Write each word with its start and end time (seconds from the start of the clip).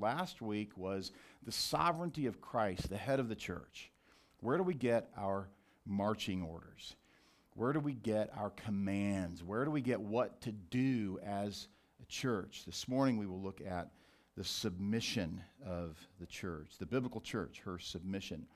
Last 0.00 0.40
week 0.40 0.76
was 0.76 1.12
the 1.44 1.52
sovereignty 1.52 2.26
of 2.26 2.40
Christ, 2.40 2.88
the 2.88 2.96
head 2.96 3.20
of 3.20 3.28
the 3.28 3.34
church. 3.34 3.90
Where 4.40 4.56
do 4.56 4.62
we 4.62 4.74
get 4.74 5.10
our 5.16 5.48
marching 5.84 6.42
orders? 6.42 6.94
Where 7.54 7.72
do 7.72 7.80
we 7.80 7.94
get 7.94 8.30
our 8.36 8.50
commands? 8.50 9.42
Where 9.42 9.64
do 9.64 9.70
we 9.70 9.80
get 9.80 10.00
what 10.00 10.40
to 10.42 10.52
do 10.52 11.18
as 11.24 11.66
a 12.00 12.06
church? 12.06 12.62
This 12.64 12.86
morning 12.86 13.16
we 13.16 13.26
will 13.26 13.40
look 13.40 13.60
at 13.66 13.90
the 14.36 14.44
submission 14.44 15.42
of 15.66 15.98
the 16.20 16.26
church, 16.26 16.74
the 16.78 16.86
biblical 16.86 17.20
church, 17.20 17.60
her 17.64 17.80
submission. 17.80 18.46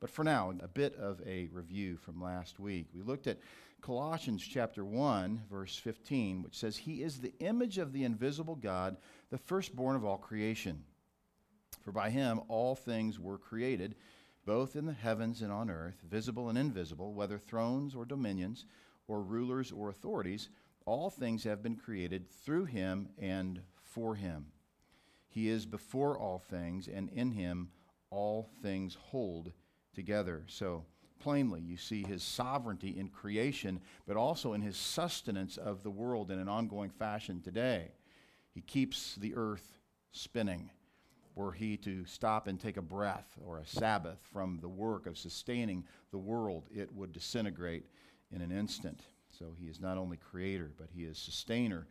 But 0.00 0.10
for 0.10 0.24
now, 0.24 0.52
a 0.60 0.68
bit 0.68 0.94
of 0.96 1.20
a 1.26 1.48
review 1.52 1.96
from 1.96 2.22
last 2.22 2.60
week. 2.60 2.88
We 2.94 3.02
looked 3.02 3.26
at 3.26 3.38
Colossians 3.80 4.42
chapter 4.42 4.84
1, 4.84 5.42
verse 5.50 5.76
15, 5.76 6.42
which 6.42 6.58
says, 6.58 6.76
He 6.76 7.02
is 7.02 7.18
the 7.18 7.32
image 7.40 7.78
of 7.78 7.92
the 7.92 8.04
invisible 8.04 8.56
God, 8.56 8.98
the 9.30 9.38
firstborn 9.38 9.96
of 9.96 10.04
all 10.04 10.18
creation. 10.18 10.82
For 11.80 11.92
by 11.92 12.10
him 12.10 12.40
all 12.48 12.74
things 12.74 13.18
were 13.18 13.38
created, 13.38 13.94
both 14.44 14.76
in 14.76 14.86
the 14.86 14.92
heavens 14.92 15.42
and 15.42 15.52
on 15.52 15.70
earth, 15.70 16.02
visible 16.08 16.48
and 16.48 16.58
invisible, 16.58 17.14
whether 17.14 17.38
thrones 17.38 17.94
or 17.94 18.04
dominions, 18.04 18.64
or 19.08 19.22
rulers 19.22 19.72
or 19.72 19.88
authorities, 19.88 20.48
all 20.86 21.10
things 21.10 21.44
have 21.44 21.62
been 21.62 21.76
created 21.76 22.28
through 22.28 22.64
him 22.64 23.08
and 23.18 23.60
for 23.82 24.14
him. 24.14 24.46
He 25.28 25.48
is 25.48 25.66
before 25.66 26.18
all 26.18 26.38
things, 26.38 26.88
and 26.88 27.08
in 27.10 27.32
him 27.32 27.70
all 28.10 28.48
things 28.62 28.96
hold 28.96 29.52
together. 29.94 30.44
So, 30.48 30.84
plainly, 31.20 31.60
you 31.60 31.76
see 31.76 32.02
his 32.02 32.22
sovereignty 32.22 32.98
in 32.98 33.08
creation, 33.08 33.80
but 34.06 34.16
also 34.16 34.52
in 34.52 34.62
his 34.62 34.76
sustenance 34.76 35.56
of 35.56 35.82
the 35.82 35.90
world 35.90 36.30
in 36.30 36.38
an 36.38 36.48
ongoing 36.48 36.90
fashion 36.90 37.40
today. 37.40 37.92
He 38.52 38.60
keeps 38.60 39.14
the 39.16 39.34
earth 39.36 39.78
spinning. 40.12 40.70
Were 41.40 41.52
he 41.52 41.78
to 41.78 42.04
stop 42.04 42.48
and 42.48 42.60
take 42.60 42.76
a 42.76 42.82
breath 42.82 43.34
or 43.42 43.56
a 43.56 43.66
Sabbath 43.66 44.18
from 44.30 44.58
the 44.60 44.68
work 44.68 45.06
of 45.06 45.16
sustaining 45.16 45.84
the 46.10 46.18
world, 46.18 46.64
it 46.70 46.92
would 46.92 47.14
disintegrate 47.14 47.86
in 48.30 48.42
an 48.42 48.52
instant. 48.52 49.00
So 49.38 49.54
he 49.58 49.66
is 49.68 49.80
not 49.80 49.96
only 49.96 50.18
creator, 50.18 50.70
but 50.76 50.88
he 50.94 51.04
is 51.04 51.16
sustainer 51.16 51.86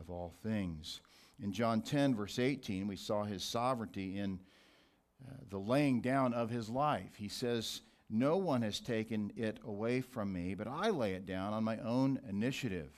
of 0.00 0.08
all 0.08 0.32
things. 0.40 1.00
In 1.42 1.52
John 1.52 1.82
10, 1.82 2.14
verse 2.14 2.38
18, 2.38 2.86
we 2.86 2.94
saw 2.94 3.24
his 3.24 3.42
sovereignty 3.42 4.18
in 4.18 4.38
uh, 5.26 5.32
the 5.50 5.58
laying 5.58 6.00
down 6.00 6.32
of 6.32 6.48
his 6.48 6.70
life. 6.70 7.16
He 7.16 7.28
says, 7.28 7.80
No 8.08 8.36
one 8.36 8.62
has 8.62 8.78
taken 8.78 9.32
it 9.36 9.58
away 9.66 10.00
from 10.00 10.32
me, 10.32 10.54
but 10.54 10.68
I 10.68 10.90
lay 10.90 11.14
it 11.14 11.26
down 11.26 11.52
on 11.52 11.64
my 11.64 11.78
own 11.78 12.20
initiative. 12.28 12.92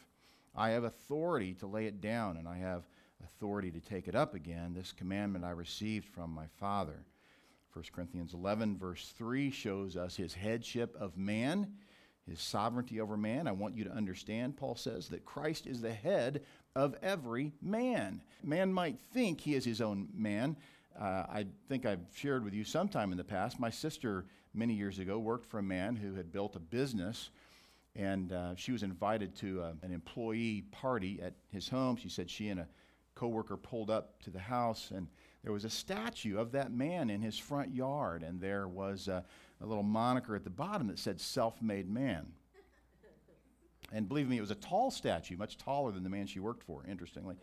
I 0.54 0.68
have 0.70 0.84
authority 0.84 1.54
to 1.54 1.66
lay 1.66 1.86
it 1.86 2.02
down, 2.02 2.36
and 2.36 2.46
I 2.46 2.58
have 2.58 2.86
authority 3.34 3.70
to 3.70 3.80
take 3.80 4.08
it 4.08 4.14
up 4.14 4.34
again. 4.34 4.74
This 4.74 4.92
commandment 4.92 5.44
I 5.44 5.50
received 5.50 6.08
from 6.08 6.30
my 6.30 6.46
Father. 6.58 7.04
1 7.72 7.84
Corinthians 7.92 8.34
11, 8.34 8.78
verse 8.78 9.12
3 9.16 9.50
shows 9.50 9.96
us 9.96 10.16
his 10.16 10.34
headship 10.34 10.96
of 10.98 11.16
man, 11.16 11.74
his 12.28 12.40
sovereignty 12.40 13.00
over 13.00 13.16
man. 13.16 13.46
I 13.46 13.52
want 13.52 13.76
you 13.76 13.84
to 13.84 13.92
understand, 13.92 14.56
Paul 14.56 14.74
says, 14.74 15.08
that 15.08 15.24
Christ 15.24 15.66
is 15.66 15.80
the 15.80 15.92
head 15.92 16.42
of 16.74 16.96
every 17.02 17.52
man. 17.62 18.22
Man 18.42 18.72
might 18.72 18.98
think 19.12 19.40
he 19.40 19.54
is 19.54 19.64
his 19.64 19.80
own 19.80 20.08
man. 20.14 20.56
Uh, 20.98 21.24
I 21.28 21.46
think 21.68 21.86
I've 21.86 22.00
shared 22.14 22.44
with 22.44 22.54
you 22.54 22.64
sometime 22.64 23.12
in 23.12 23.18
the 23.18 23.24
past. 23.24 23.60
My 23.60 23.70
sister, 23.70 24.24
many 24.54 24.74
years 24.74 24.98
ago, 24.98 25.18
worked 25.18 25.46
for 25.46 25.58
a 25.58 25.62
man 25.62 25.94
who 25.94 26.14
had 26.14 26.32
built 26.32 26.56
a 26.56 26.60
business, 26.60 27.30
and 27.94 28.32
uh, 28.32 28.56
she 28.56 28.72
was 28.72 28.82
invited 28.82 29.36
to 29.36 29.62
uh, 29.62 29.72
an 29.82 29.92
employee 29.92 30.64
party 30.72 31.20
at 31.22 31.34
his 31.52 31.68
home. 31.68 31.96
She 31.96 32.08
said 32.08 32.28
she 32.28 32.48
and 32.48 32.60
a 32.60 32.68
coworker 33.18 33.56
pulled 33.56 33.90
up 33.90 34.22
to 34.22 34.30
the 34.30 34.38
house, 34.38 34.92
and 34.94 35.08
there 35.42 35.52
was 35.52 35.64
a 35.64 35.70
statue 35.70 36.38
of 36.38 36.52
that 36.52 36.72
man 36.72 37.10
in 37.10 37.20
his 37.20 37.36
front 37.36 37.74
yard, 37.74 38.22
and 38.22 38.40
there 38.40 38.68
was 38.68 39.08
a, 39.08 39.24
a 39.60 39.66
little 39.66 39.82
moniker 39.82 40.36
at 40.36 40.44
the 40.44 40.50
bottom 40.50 40.86
that 40.86 40.98
said 40.98 41.20
"Self 41.20 41.60
Made 41.60 41.90
Man." 41.90 42.26
And 43.90 44.06
believe 44.06 44.28
me, 44.28 44.36
it 44.36 44.42
was 44.42 44.50
a 44.50 44.56
tall 44.56 44.90
statue, 44.90 45.38
much 45.38 45.56
taller 45.56 45.92
than 45.92 46.02
the 46.02 46.10
man 46.10 46.26
she 46.26 46.40
worked 46.40 46.62
for, 46.62 46.84
interestingly. 46.86 47.36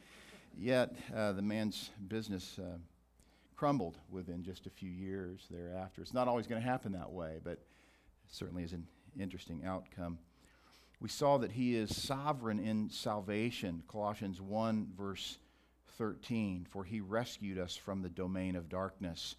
Yet 0.56 0.96
uh, 1.16 1.32
the 1.32 1.42
man's 1.42 1.90
business 2.08 2.60
uh, 2.60 2.78
crumbled 3.56 3.98
within 4.12 4.44
just 4.44 4.68
a 4.68 4.70
few 4.70 4.92
years 4.92 5.48
thereafter. 5.50 6.04
It's 6.04 6.14
not 6.14 6.28
always 6.28 6.46
going 6.46 6.62
to 6.62 6.68
happen 6.68 6.92
that 6.92 7.12
way, 7.12 7.40
but 7.44 7.58
certainly 8.28 8.64
is 8.64 8.74
an 8.74 8.86
interesting 9.20 9.64
outcome. 9.66 10.20
We 11.00 11.10
saw 11.10 11.40
that 11.40 11.52
he 11.52 11.76
is 11.76 11.96
sovereign 11.96 12.60
in 12.60 12.92
salvation, 12.92 13.82
Colossians 13.88 14.40
1, 14.40 14.90
verse 14.96 15.40
13. 15.98 16.68
For 16.70 16.84
he 16.84 17.02
rescued 17.02 17.58
us 17.58 17.76
from 17.76 18.02
the 18.02 18.10
domain 18.10 18.56
of 18.56 18.70
darkness 18.70 19.36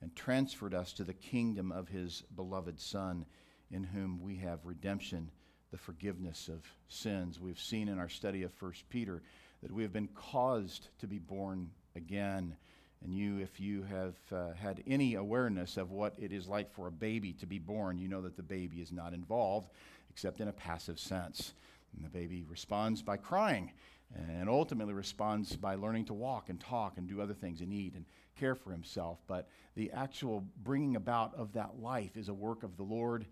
and 0.00 0.14
transferred 0.14 0.74
us 0.74 0.92
to 0.94 1.04
the 1.04 1.14
kingdom 1.14 1.72
of 1.72 1.88
his 1.88 2.22
beloved 2.34 2.80
Son, 2.80 3.26
in 3.70 3.84
whom 3.84 4.20
we 4.20 4.36
have 4.36 4.64
redemption 4.64 5.30
the 5.70 5.78
forgiveness 5.78 6.48
of 6.48 6.66
sins. 6.88 7.38
We've 7.38 7.58
seen 7.58 7.88
in 7.88 7.98
our 7.98 8.08
study 8.08 8.42
of 8.42 8.52
1 8.60 8.72
Peter 8.88 9.22
that 9.62 9.72
we 9.72 9.82
have 9.82 9.92
been 9.92 10.08
caused 10.08 10.88
to 10.98 11.06
be 11.06 11.18
born 11.18 11.70
again. 11.94 12.56
And 13.04 13.14
you, 13.14 13.38
if 13.38 13.60
you 13.60 13.82
have 13.84 14.16
uh, 14.32 14.52
had 14.54 14.82
any 14.86 15.14
awareness 15.14 15.76
of 15.76 15.90
what 15.90 16.14
it 16.18 16.32
is 16.32 16.48
like 16.48 16.72
for 16.72 16.86
a 16.86 16.92
baby 16.92 17.32
to 17.34 17.46
be 17.46 17.58
born, 17.58 17.98
you 17.98 18.08
know 18.08 18.22
that 18.22 18.36
the 18.36 18.42
baby 18.42 18.78
is 18.78 18.92
not 18.92 19.14
involved 19.14 19.70
except 20.10 20.40
in 20.40 20.48
a 20.48 20.52
passive 20.52 20.98
sense. 20.98 21.54
And 21.94 22.04
the 22.04 22.10
baby 22.10 22.44
responds 22.48 23.02
by 23.02 23.16
crying 23.16 23.72
and 24.14 24.48
ultimately 24.48 24.92
responds 24.92 25.54
by 25.56 25.74
learning 25.74 26.04
to 26.06 26.14
walk 26.14 26.48
and 26.48 26.60
talk 26.60 26.98
and 26.98 27.08
do 27.08 27.20
other 27.20 27.34
things 27.34 27.60
and 27.60 27.72
eat 27.72 27.94
and 27.94 28.04
care 28.38 28.54
for 28.54 28.72
himself. 28.72 29.18
But 29.26 29.48
the 29.76 29.92
actual 29.92 30.44
bringing 30.62 30.96
about 30.96 31.34
of 31.34 31.52
that 31.52 31.80
life 31.80 32.16
is 32.16 32.28
a 32.28 32.34
work 32.34 32.62
of 32.62 32.76
the 32.76 32.82
Lord 32.82 33.26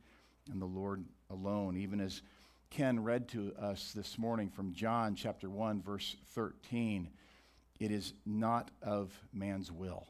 and 0.51 0.61
the 0.61 0.67
Lord 0.67 1.05
alone. 1.31 1.77
Even 1.77 2.01
as 2.01 2.23
Ken 2.71 3.03
read 3.03 3.29
to 3.29 3.55
us 3.61 3.93
this 3.95 4.19
morning 4.19 4.51
from 4.51 4.73
John 4.73 5.15
chapter 5.15 5.49
1, 5.49 5.83
verse 5.83 6.17
13, 6.35 7.09
it 7.81 7.91
is 7.91 8.13
not 8.27 8.71
of 8.83 9.13
man's 9.33 9.73
will, 9.73 10.07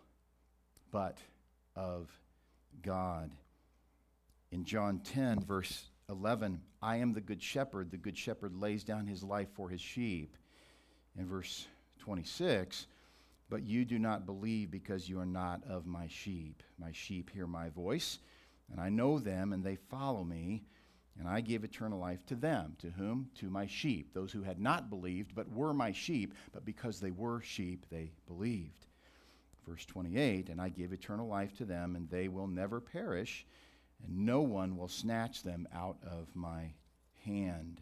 but 0.90 1.18
of 1.76 2.10
God. 2.82 3.30
In 4.50 4.64
John 4.64 5.00
10, 5.00 5.40
verse 5.40 5.84
11, 6.08 6.60
I 6.82 6.96
am 6.96 7.12
the 7.12 7.20
good 7.20 7.42
shepherd. 7.42 7.90
The 7.90 7.96
good 7.96 8.16
shepherd 8.16 8.54
lays 8.54 8.82
down 8.82 9.06
his 9.06 9.22
life 9.22 9.48
for 9.54 9.68
his 9.68 9.80
sheep. 9.80 10.36
In 11.18 11.26
verse 11.26 11.66
26, 11.98 12.86
but 13.50 13.64
you 13.64 13.84
do 13.84 13.98
not 13.98 14.24
believe 14.24 14.70
because 14.70 15.08
you 15.08 15.18
are 15.18 15.26
not 15.26 15.62
of 15.68 15.84
my 15.86 16.06
sheep. 16.06 16.62
My 16.78 16.92
sheep 16.92 17.30
hear 17.30 17.46
my 17.46 17.70
voice 17.70 18.18
and 18.70 18.80
I 18.80 18.88
know 18.88 19.18
them, 19.18 19.52
and 19.52 19.64
they 19.64 19.76
follow 19.76 20.24
me, 20.24 20.62
and 21.18 21.26
I 21.26 21.40
give 21.40 21.64
eternal 21.64 21.98
life 21.98 22.24
to 22.26 22.34
them. 22.34 22.76
To 22.80 22.90
whom? 22.90 23.30
To 23.36 23.50
my 23.50 23.66
sheep, 23.66 24.12
those 24.12 24.32
who 24.32 24.42
had 24.42 24.60
not 24.60 24.90
believed, 24.90 25.34
but 25.34 25.50
were 25.50 25.72
my 25.72 25.92
sheep, 25.92 26.34
but 26.52 26.64
because 26.64 27.00
they 27.00 27.10
were 27.10 27.40
sheep, 27.40 27.86
they 27.90 28.12
believed. 28.26 28.86
Verse 29.66 29.84
28 29.86 30.48
And 30.48 30.60
I 30.60 30.68
give 30.68 30.92
eternal 30.92 31.26
life 31.26 31.56
to 31.58 31.64
them, 31.64 31.96
and 31.96 32.08
they 32.08 32.28
will 32.28 32.46
never 32.46 32.80
perish, 32.80 33.46
and 34.04 34.26
no 34.26 34.42
one 34.42 34.76
will 34.76 34.88
snatch 34.88 35.42
them 35.42 35.66
out 35.74 35.96
of 36.02 36.34
my 36.34 36.72
hand. 37.24 37.80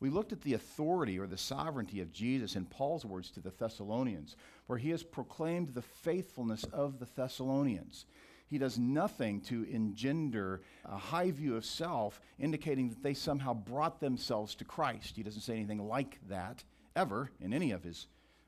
We 0.00 0.08
looked 0.08 0.32
at 0.32 0.40
the 0.40 0.54
authority 0.54 1.18
or 1.18 1.26
the 1.26 1.36
sovereignty 1.36 2.00
of 2.00 2.12
Jesus 2.12 2.56
in 2.56 2.64
Paul's 2.64 3.04
words 3.04 3.30
to 3.32 3.40
the 3.40 3.50
Thessalonians, 3.50 4.34
where 4.66 4.78
he 4.78 4.90
has 4.90 5.02
proclaimed 5.02 5.68
the 5.68 5.82
faithfulness 5.82 6.64
of 6.72 6.98
the 6.98 7.08
Thessalonians. 7.14 8.06
He 8.46 8.58
does 8.58 8.78
nothing 8.78 9.42
to 9.42 9.62
engender 9.70 10.62
a 10.84 10.96
high 10.96 11.30
view 11.30 11.54
of 11.54 11.64
self, 11.64 12.20
indicating 12.38 12.88
that 12.88 13.02
they 13.02 13.14
somehow 13.14 13.54
brought 13.54 14.00
themselves 14.00 14.54
to 14.56 14.64
Christ. 14.64 15.16
He 15.16 15.22
doesn't 15.22 15.42
say 15.42 15.54
anything 15.54 15.86
like 15.86 16.18
that 16.28 16.64
ever 16.96 17.30
in 17.38 17.52
any 17.52 17.70
of 17.70 17.84
his 17.84 18.06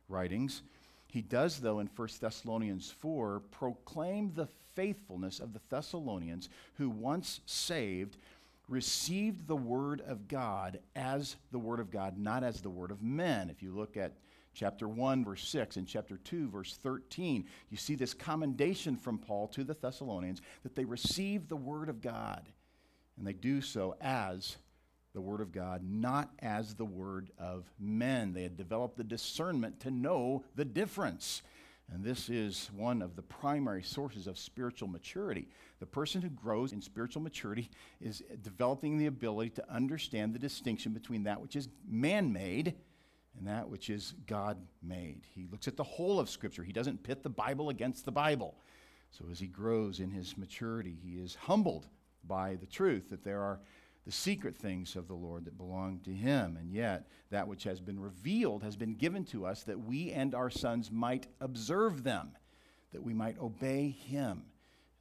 writings. 0.08 0.62
He 1.06 1.20
does, 1.20 1.60
though, 1.60 1.78
in 1.80 1.90
1 1.94 2.08
Thessalonians 2.20 2.90
4, 2.98 3.42
proclaim 3.50 4.32
the 4.34 4.48
faithfulness 4.74 5.38
of 5.38 5.52
the 5.52 5.60
Thessalonians 5.68 6.48
who, 6.78 6.88
once 6.88 7.40
saved, 7.44 8.16
received 8.72 9.46
the 9.46 9.56
word 9.56 10.00
of 10.00 10.26
God 10.26 10.80
as 10.96 11.36
the 11.50 11.58
word 11.58 11.78
of 11.78 11.90
God, 11.90 12.18
not 12.18 12.42
as 12.42 12.60
the 12.60 12.70
word 12.70 12.90
of 12.90 13.02
men. 13.02 13.50
If 13.50 13.62
you 13.62 13.70
look 13.70 13.96
at 13.96 14.16
chapter 14.54 14.88
1, 14.88 15.24
verse 15.24 15.46
6, 15.46 15.76
and 15.76 15.86
chapter 15.86 16.16
2, 16.16 16.48
verse 16.48 16.78
13, 16.82 17.44
you 17.68 17.76
see 17.76 17.94
this 17.94 18.14
commendation 18.14 18.96
from 18.96 19.18
Paul 19.18 19.46
to 19.48 19.62
the 19.62 19.74
Thessalonians 19.74 20.40
that 20.62 20.74
they 20.74 20.84
receive 20.84 21.48
the 21.48 21.56
Word 21.56 21.90
of 21.90 22.00
God, 22.00 22.48
and 23.18 23.26
they 23.26 23.34
do 23.34 23.60
so 23.60 23.94
as 24.00 24.56
the 25.14 25.20
Word 25.20 25.42
of 25.42 25.52
God, 25.52 25.82
not 25.84 26.30
as 26.38 26.74
the 26.74 26.84
Word 26.86 27.30
of 27.38 27.70
men. 27.78 28.32
They 28.32 28.42
had 28.42 28.56
developed 28.56 28.96
the 28.96 29.04
discernment 29.04 29.80
to 29.80 29.90
know 29.90 30.44
the 30.54 30.64
difference. 30.64 31.42
And 31.92 32.02
this 32.02 32.30
is 32.30 32.70
one 32.74 33.02
of 33.02 33.16
the 33.16 33.22
primary 33.22 33.82
sources 33.82 34.26
of 34.26 34.38
spiritual 34.38 34.88
maturity. 34.88 35.48
The 35.78 35.86
person 35.86 36.22
who 36.22 36.30
grows 36.30 36.72
in 36.72 36.80
spiritual 36.80 37.22
maturity 37.22 37.68
is 38.00 38.22
developing 38.42 38.96
the 38.96 39.06
ability 39.06 39.50
to 39.50 39.70
understand 39.70 40.34
the 40.34 40.38
distinction 40.38 40.92
between 40.92 41.24
that 41.24 41.40
which 41.40 41.54
is 41.54 41.68
man 41.86 42.32
made 42.32 42.74
and 43.36 43.46
that 43.46 43.68
which 43.68 43.90
is 43.90 44.14
God 44.26 44.58
made. 44.82 45.26
He 45.34 45.46
looks 45.50 45.68
at 45.68 45.76
the 45.76 45.82
whole 45.82 46.18
of 46.18 46.30
Scripture. 46.30 46.62
He 46.62 46.72
doesn't 46.72 47.02
pit 47.02 47.22
the 47.22 47.30
Bible 47.30 47.68
against 47.68 48.04
the 48.04 48.12
Bible. 48.12 48.56
So 49.10 49.26
as 49.30 49.38
he 49.38 49.46
grows 49.46 50.00
in 50.00 50.10
his 50.10 50.38
maturity, 50.38 50.96
he 51.02 51.18
is 51.18 51.34
humbled 51.34 51.88
by 52.24 52.56
the 52.56 52.66
truth 52.66 53.10
that 53.10 53.24
there 53.24 53.40
are 53.40 53.60
the 54.04 54.12
secret 54.12 54.56
things 54.56 54.96
of 54.96 55.06
the 55.06 55.14
Lord 55.14 55.44
that 55.44 55.56
belong 55.56 56.00
to 56.00 56.12
him. 56.12 56.56
And 56.60 56.72
yet, 56.72 57.06
that 57.30 57.46
which 57.46 57.64
has 57.64 57.80
been 57.80 58.00
revealed 58.00 58.62
has 58.62 58.76
been 58.76 58.94
given 58.94 59.24
to 59.26 59.46
us 59.46 59.62
that 59.64 59.78
we 59.78 60.10
and 60.10 60.34
our 60.34 60.50
sons 60.50 60.90
might 60.90 61.26
observe 61.40 62.02
them, 62.02 62.32
that 62.92 63.02
we 63.02 63.14
might 63.14 63.38
obey 63.38 63.90
him. 63.90 64.42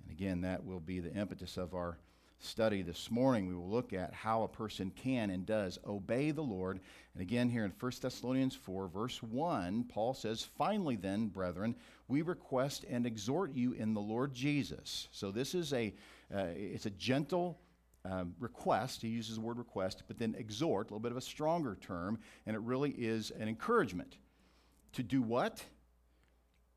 And 0.01 0.11
again, 0.11 0.41
that 0.41 0.65
will 0.65 0.79
be 0.79 0.99
the 0.99 1.13
impetus 1.13 1.57
of 1.57 1.73
our 1.73 1.97
study 2.43 2.81
this 2.81 3.09
morning. 3.09 3.47
We 3.47 3.55
will 3.55 3.69
look 3.69 3.93
at 3.93 4.13
how 4.13 4.43
a 4.43 4.47
person 4.47 4.91
can 4.91 5.29
and 5.29 5.45
does 5.45 5.79
obey 5.85 6.31
the 6.31 6.41
Lord. 6.41 6.79
And 7.13 7.21
again, 7.21 7.49
here 7.49 7.65
in 7.65 7.73
1 7.79 7.91
Thessalonians 8.01 8.55
4, 8.55 8.87
verse 8.87 9.21
1, 9.21 9.85
Paul 9.85 10.13
says, 10.13 10.43
Finally, 10.57 10.97
then, 10.97 11.27
brethren, 11.27 11.75
we 12.07 12.21
request 12.21 12.85
and 12.89 13.05
exhort 13.05 13.53
you 13.53 13.73
in 13.73 13.93
the 13.93 14.01
Lord 14.01 14.33
Jesus. 14.33 15.07
So 15.11 15.31
this 15.31 15.55
is 15.55 15.73
a, 15.73 15.93
uh, 16.33 16.47
it's 16.55 16.85
a 16.85 16.91
gentle 16.91 17.59
um, 18.05 18.33
request. 18.39 19.01
He 19.01 19.09
uses 19.09 19.35
the 19.35 19.41
word 19.41 19.57
request, 19.57 20.03
but 20.07 20.17
then 20.17 20.35
exhort, 20.37 20.87
a 20.87 20.93
little 20.93 20.99
bit 20.99 21.11
of 21.11 21.17
a 21.17 21.21
stronger 21.21 21.77
term, 21.81 22.19
and 22.45 22.55
it 22.55 22.61
really 22.61 22.91
is 22.91 23.31
an 23.31 23.47
encouragement 23.47 24.17
to 24.93 25.03
do 25.03 25.21
what? 25.21 25.63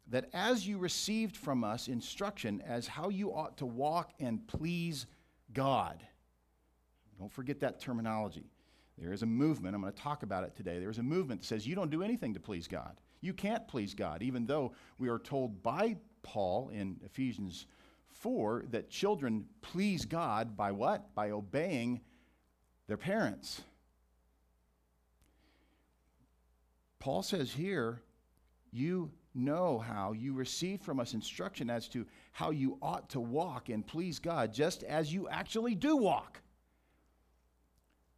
That 0.08 0.28
as 0.34 0.66
you 0.66 0.78
received 0.78 1.36
from 1.36 1.64
us 1.64 1.88
instruction 1.88 2.62
as 2.66 2.86
how 2.86 3.08
you 3.08 3.32
ought 3.34 3.56
to 3.58 3.66
walk 3.66 4.12
and 4.20 4.46
please 4.46 5.06
God. 5.52 6.02
Don't 7.18 7.32
forget 7.32 7.60
that 7.60 7.80
terminology. 7.80 8.50
There 8.98 9.12
is 9.12 9.22
a 9.22 9.26
movement, 9.26 9.74
I'm 9.74 9.80
going 9.80 9.92
to 9.92 9.98
talk 9.98 10.22
about 10.22 10.44
it 10.44 10.54
today. 10.54 10.78
There 10.78 10.90
is 10.90 10.98
a 10.98 11.02
movement 11.02 11.40
that 11.40 11.46
says 11.46 11.66
you 11.66 11.74
don't 11.74 11.90
do 11.90 12.02
anything 12.02 12.34
to 12.34 12.40
please 12.40 12.68
God. 12.68 13.00
You 13.20 13.32
can't 13.32 13.66
please 13.66 13.94
God, 13.94 14.22
even 14.22 14.46
though 14.46 14.72
we 14.98 15.08
are 15.08 15.18
told 15.18 15.62
by 15.62 15.96
Paul 16.22 16.68
in 16.68 17.00
Ephesians 17.04 17.66
4 18.20 18.64
that 18.70 18.90
children 18.90 19.46
please 19.62 20.04
God 20.04 20.56
by 20.56 20.72
what? 20.72 21.14
By 21.14 21.30
obeying 21.30 22.00
their 22.86 22.96
parents. 22.96 23.62
Paul 26.98 27.22
says 27.22 27.52
here, 27.52 28.00
you 28.72 29.10
know 29.34 29.78
how 29.78 30.12
you 30.12 30.32
receive 30.32 30.80
from 30.80 31.00
us 31.00 31.12
instruction 31.12 31.68
as 31.68 31.88
to 31.88 32.06
how 32.32 32.50
you 32.50 32.78
ought 32.80 33.10
to 33.10 33.20
walk 33.20 33.68
and 33.68 33.86
please 33.86 34.18
God, 34.18 34.52
just 34.52 34.82
as 34.84 35.12
you 35.12 35.28
actually 35.28 35.74
do 35.74 35.96
walk. 35.96 36.40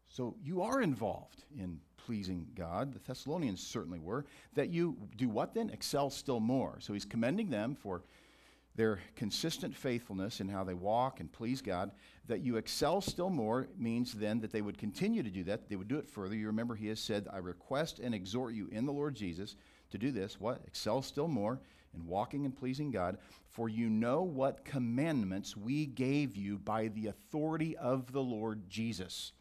So 0.09 0.37
you 0.43 0.63
are 0.63 0.81
involved 0.83 1.43
in 1.59 1.81
pleasing 1.97 2.47
God. 2.55 2.95
The 2.95 3.01
Thessalonians 3.01 3.61
certainly 3.61 3.99
were. 3.99 4.25
That 4.55 4.71
you 4.71 4.97
do 5.17 5.29
what 5.29 5.53
then? 5.55 5.71
Excel 5.71 6.09
still 6.09 6.41
more. 6.41 6.77
So 6.81 6.93
he's 6.93 7.05
commending 7.05 7.51
them 7.51 7.75
for 7.75 8.05
their 8.76 9.00
consistent 9.17 9.75
faithfulness 9.75 10.40
in 10.40 10.49
how 10.49 10.62
they 10.62 10.75
walk 10.75 11.19
and 11.19 11.32
please 11.32 11.62
God, 11.62 11.90
that 12.28 12.43
you 12.43 12.56
excel 12.56 13.00
still 13.00 13.31
more 13.31 13.69
means 13.78 14.12
then 14.12 14.40
that 14.40 14.52
they 14.52 14.61
would 14.61 14.76
continue 14.76 15.23
to 15.23 15.31
do 15.31 15.44
that. 15.44 15.69
They 15.69 15.76
would 15.76 15.88
do 15.88 15.99
it 15.99 16.08
further. 16.08 16.34
You 16.34 16.46
remember 16.46 16.75
he 16.75 16.88
has 16.88 17.00
said, 17.00 17.26
I 17.32 17.38
request 17.38 17.99
and 17.99 18.14
exhort 18.14 18.55
you 18.55 18.69
in 18.70 18.84
the 18.84 18.93
Lord 18.93 19.14
Jesus 19.14 19.56
to 19.90 19.99
do 19.99 20.12
this. 20.12 20.38
What? 20.38 20.61
Excel 20.67 21.00
still 21.00 21.28
more 21.28 21.58
in 21.94 22.06
walking 22.06 22.44
and 22.44 22.55
pleasing 22.55 22.90
God, 22.90 23.17
for 23.49 23.69
you 23.70 23.88
know 23.88 24.23
what 24.23 24.64
commandments 24.64 25.56
we 25.56 25.87
gave 25.87 26.37
you 26.37 26.58
by 26.58 26.88
the 26.88 27.06
authority 27.06 27.76
of 27.76 28.12
the 28.12 28.23
Lord 28.23 28.69
Jesus. 28.69 29.32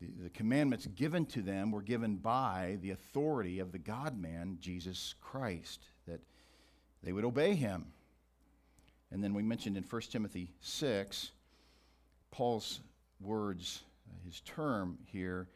The, 0.00 0.12
the 0.22 0.30
commandments 0.30 0.86
given 0.86 1.26
to 1.26 1.42
them 1.42 1.72
were 1.72 1.82
given 1.82 2.16
by 2.16 2.78
the 2.80 2.90
authority 2.90 3.58
of 3.58 3.72
the 3.72 3.80
God 3.80 4.16
man, 4.16 4.58
Jesus 4.60 5.16
Christ, 5.20 5.80
that 6.06 6.20
they 7.02 7.12
would 7.12 7.24
obey 7.24 7.54
him. 7.54 7.86
And 9.10 9.24
then 9.24 9.34
we 9.34 9.42
mentioned 9.42 9.76
in 9.76 9.84
1 9.84 10.02
Timothy 10.02 10.50
6, 10.60 11.30
Paul's 12.30 12.80
words, 13.20 13.82
uh, 14.08 14.24
his 14.26 14.40
term 14.40 14.98
here, 15.06 15.48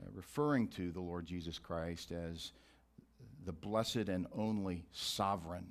uh, 0.00 0.06
referring 0.12 0.68
to 0.68 0.92
the 0.92 1.00
Lord 1.00 1.26
Jesus 1.26 1.58
Christ 1.58 2.12
as 2.12 2.52
the 3.44 3.52
blessed 3.52 4.08
and 4.08 4.26
only 4.36 4.84
sovereign. 4.92 5.66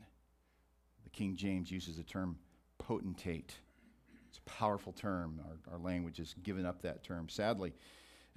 The 1.04 1.10
King 1.12 1.36
James 1.36 1.72
uses 1.72 1.98
the 1.98 2.04
term 2.04 2.38
potentate. 2.80 3.54
It's 4.30 4.40
a 4.40 4.50
powerful 4.50 4.94
term. 4.94 5.40
Our, 5.46 5.74
our 5.74 5.80
language 5.80 6.18
has 6.18 6.34
given 6.44 6.66
up 6.66 6.82
that 6.82 7.04
term, 7.04 7.30
sadly. 7.30 7.74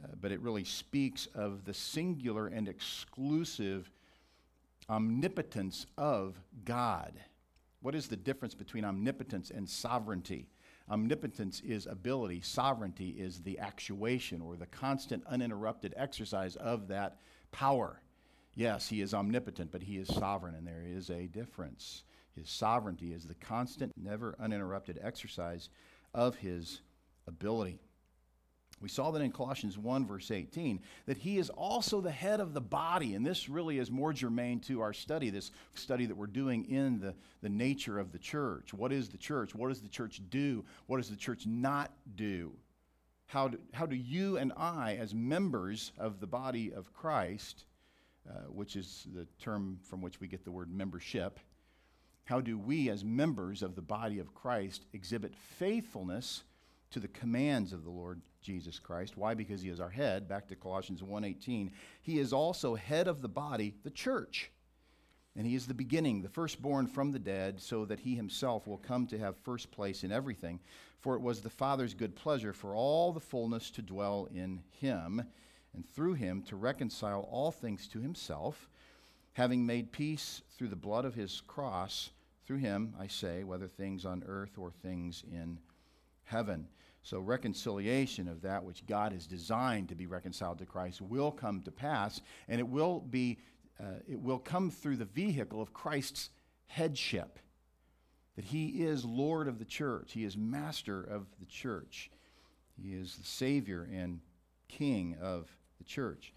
Uh, 0.03 0.09
but 0.21 0.33
it 0.33 0.41
really 0.41 0.65
speaks 0.65 1.27
of 1.35 1.65
the 1.65 1.75
singular 1.75 2.47
and 2.47 2.69
exclusive 2.69 3.91
omnipotence 4.91 5.87
of 5.97 6.41
God. 6.65 7.13
What 7.81 7.95
is 7.95 8.09
the 8.09 8.17
difference 8.17 8.55
between 8.55 8.85
omnipotence 8.85 9.51
and 9.51 9.69
sovereignty? 9.69 10.49
Omnipotence 10.91 11.61
is 11.61 11.87
ability, 11.87 12.41
sovereignty 12.41 13.11
is 13.11 13.41
the 13.41 13.59
actuation 13.61 14.43
or 14.43 14.57
the 14.57 14.67
constant, 14.67 15.23
uninterrupted 15.27 15.95
exercise 15.97 16.57
of 16.57 16.89
that 16.89 17.19
power. 17.53 18.03
Yes, 18.55 18.89
he 18.89 19.01
is 19.01 19.15
omnipotent, 19.15 19.71
but 19.71 19.85
he 19.85 19.97
is 19.97 20.09
sovereign, 20.09 20.57
and 20.57 20.67
there 20.67 20.85
is 20.85 21.09
a 21.09 21.29
difference. 21.29 22.03
His 22.35 22.51
sovereignty 22.51 23.13
is 23.13 23.25
the 23.25 23.35
constant, 23.35 23.93
never 23.97 24.35
uninterrupted 24.41 24.99
exercise 25.01 25.71
of 26.13 26.37
his 26.37 26.81
ability. 27.29 27.79
We 28.81 28.88
saw 28.88 29.11
that 29.11 29.21
in 29.21 29.31
Colossians 29.31 29.77
1, 29.77 30.06
verse 30.06 30.31
18, 30.31 30.81
that 31.05 31.19
he 31.19 31.37
is 31.37 31.50
also 31.50 32.00
the 32.00 32.11
head 32.11 32.41
of 32.41 32.55
the 32.55 32.62
body. 32.62 33.15
And 33.15 33.27
this 33.27 33.49
really 33.49 33.79
is 33.79 33.91
more 33.91 34.12
germane 34.15 34.61
to 34.61 34.81
our 34.81 34.94
study, 34.94 35.29
this 35.29 35.50
study 35.75 36.06
that 36.06 36.17
we're 36.17 36.27
doing 36.27 36.65
in 36.65 36.99
the, 36.99 37.15
the 37.43 37.50
nature 37.50 37.99
of 37.99 38.11
the 38.11 38.19
church. 38.19 38.73
What 38.73 38.91
is 38.91 39.11
the 39.11 39.19
church? 39.19 39.55
What 39.55 39.69
does 39.69 39.82
the 39.82 39.88
church 39.88 40.23
do? 40.31 40.65
What 40.87 40.97
does 40.97 41.11
the 41.11 41.17
church 41.17 41.47
not 41.47 41.93
do? 42.17 42.53
How 43.27 43.49
do, 43.49 43.59
how 43.75 43.85
do 43.85 43.97
you 43.97 44.38
and 44.38 44.53
I, 44.56 44.97
as 44.99 45.15
members 45.15 45.93
of 45.99 46.19
the 46.19 46.27
body 46.27 46.73
of 46.73 46.93
Christ, 46.94 47.67
uh, 48.29 48.44
which 48.49 48.77
is 48.77 49.06
the 49.15 49.27
term 49.38 49.79
from 49.82 50.00
which 50.00 50.21
we 50.21 50.27
get 50.27 50.44
the 50.44 50.50
word 50.50 50.73
membership, 50.73 51.38
how 52.25 52.41
do 52.41 52.59
we, 52.59 52.88
as 52.88 53.05
members 53.05 53.62
of 53.62 53.77
the 53.77 53.82
body 53.82 54.21
of 54.21 54.35
Christ, 54.35 54.87
exhibit 54.94 55.35
faithfulness 55.35 56.44
to 56.93 56.99
the 56.99 57.09
commands 57.09 57.73
of 57.73 57.85
the 57.85 57.91
Lord 57.91 58.21
Jesus 58.41 58.79
Christ. 58.79 59.17
Why? 59.17 59.35
Because 59.35 59.63
he 59.63 59.69
is 59.69 59.81
our 59.81 59.91
head. 59.91 60.29
Back 60.29 60.49
to 60.49 60.57
Colossians 60.57 61.03
1:18. 61.03 61.73
He 62.03 62.19
is 62.19 62.33
also 62.33 62.75
head 62.75 63.09
of 63.09 63.23
the 63.23 63.29
body, 63.29 63.75
the 63.83 63.91
church. 63.91 64.51
And 65.37 65.47
he 65.47 65.55
is 65.55 65.67
the 65.67 65.75
beginning, 65.75 66.23
the 66.23 66.29
firstborn 66.29 66.89
from 66.89 67.13
the 67.13 67.19
dead, 67.19 67.61
so 67.61 67.85
that 67.85 68.01
he 68.01 68.17
himself 68.17 68.67
will 68.67 68.79
come 68.79 69.06
to 69.06 69.19
have 69.19 69.37
first 69.37 69.70
place 69.70 70.03
in 70.03 70.11
everything. 70.11 70.61
For 70.99 71.15
it 71.15 71.23
was 71.23 71.41
the 71.41 71.49
Father's 71.49 71.94
good 71.94 72.17
pleasure 72.17 72.53
for 72.53 72.75
all 72.75 73.13
the 73.13 73.20
fullness 73.20 73.70
to 73.73 73.82
dwell 73.82 74.27
in 74.35 74.63
him, 74.70 75.23
and 75.73 75.87
through 75.87 76.15
him 76.15 76.43
to 76.43 76.56
reconcile 76.56 77.29
all 77.31 77.53
things 77.53 77.87
to 77.89 78.01
himself, 78.01 78.69
having 79.35 79.65
made 79.65 79.93
peace 79.93 80.43
through 80.51 80.69
the 80.69 80.77
blood 80.77 81.05
of 81.05 81.15
his 81.15 81.41
cross. 81.43 82.11
Through 82.44 82.59
him, 82.59 82.94
I 82.99 83.06
say, 83.06 83.44
whether 83.44 83.69
things 83.69 84.05
on 84.05 84.25
earth 84.27 84.59
or 84.59 84.73
things 84.73 85.23
in 85.31 85.61
heaven. 86.25 86.69
So, 87.03 87.19
reconciliation 87.19 88.29
of 88.29 88.43
that 88.43 88.63
which 88.63 88.87
God 88.87 89.13
has 89.13 89.27
designed 89.27 89.89
to 89.89 89.95
be 89.95 90.07
reconciled 90.07 90.59
to 90.59 90.67
Christ 90.67 91.01
will 91.01 91.31
come 91.31 91.63
to 91.63 91.71
pass, 91.71 92.21
and 92.47 92.61
it 92.61 92.69
will 92.69 93.01
be, 93.01 93.39
uh, 93.81 94.01
it 94.07 94.21
will 94.21 94.39
come 94.39 94.71
through 94.71 94.97
the 94.97 95.07
vehicle 95.07 95.63
of 95.63 95.73
Christ's 95.73 96.31
headship. 96.67 97.39
That 98.37 98.45
he 98.45 98.85
is 98.85 99.05
Lord 99.05 99.49
of 99.49 99.59
the 99.59 99.65
church, 99.65 100.13
he 100.13 100.25
is 100.25 100.37
master 100.37 101.03
of 101.03 101.27
the 101.39 101.47
church, 101.47 102.11
he 102.81 102.93
is 102.93 103.17
the 103.17 103.27
Savior 103.27 103.89
and 103.93 104.21
King 104.69 105.17
of 105.21 105.51
the 105.79 105.85
church. 105.85 106.35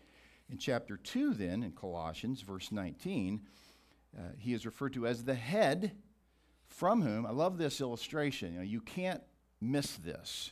In 0.50 0.58
chapter 0.58 0.98
2, 0.98 1.34
then, 1.34 1.64
in 1.64 1.72
Colossians, 1.72 2.42
verse 2.42 2.72
19, 2.72 3.42
uh, 4.18 4.22
he 4.38 4.54
is 4.54 4.66
referred 4.66 4.94
to 4.94 5.08
as 5.08 5.24
the 5.24 5.36
head 5.36 5.92
from 6.68 7.02
whom, 7.02 7.26
I 7.26 7.32
love 7.32 7.58
this 7.58 7.82
illustration. 7.82 8.54
You, 8.54 8.58
know, 8.60 8.64
you 8.64 8.82
can't 8.82 9.22
miss 9.64 9.96
this. 9.96 10.52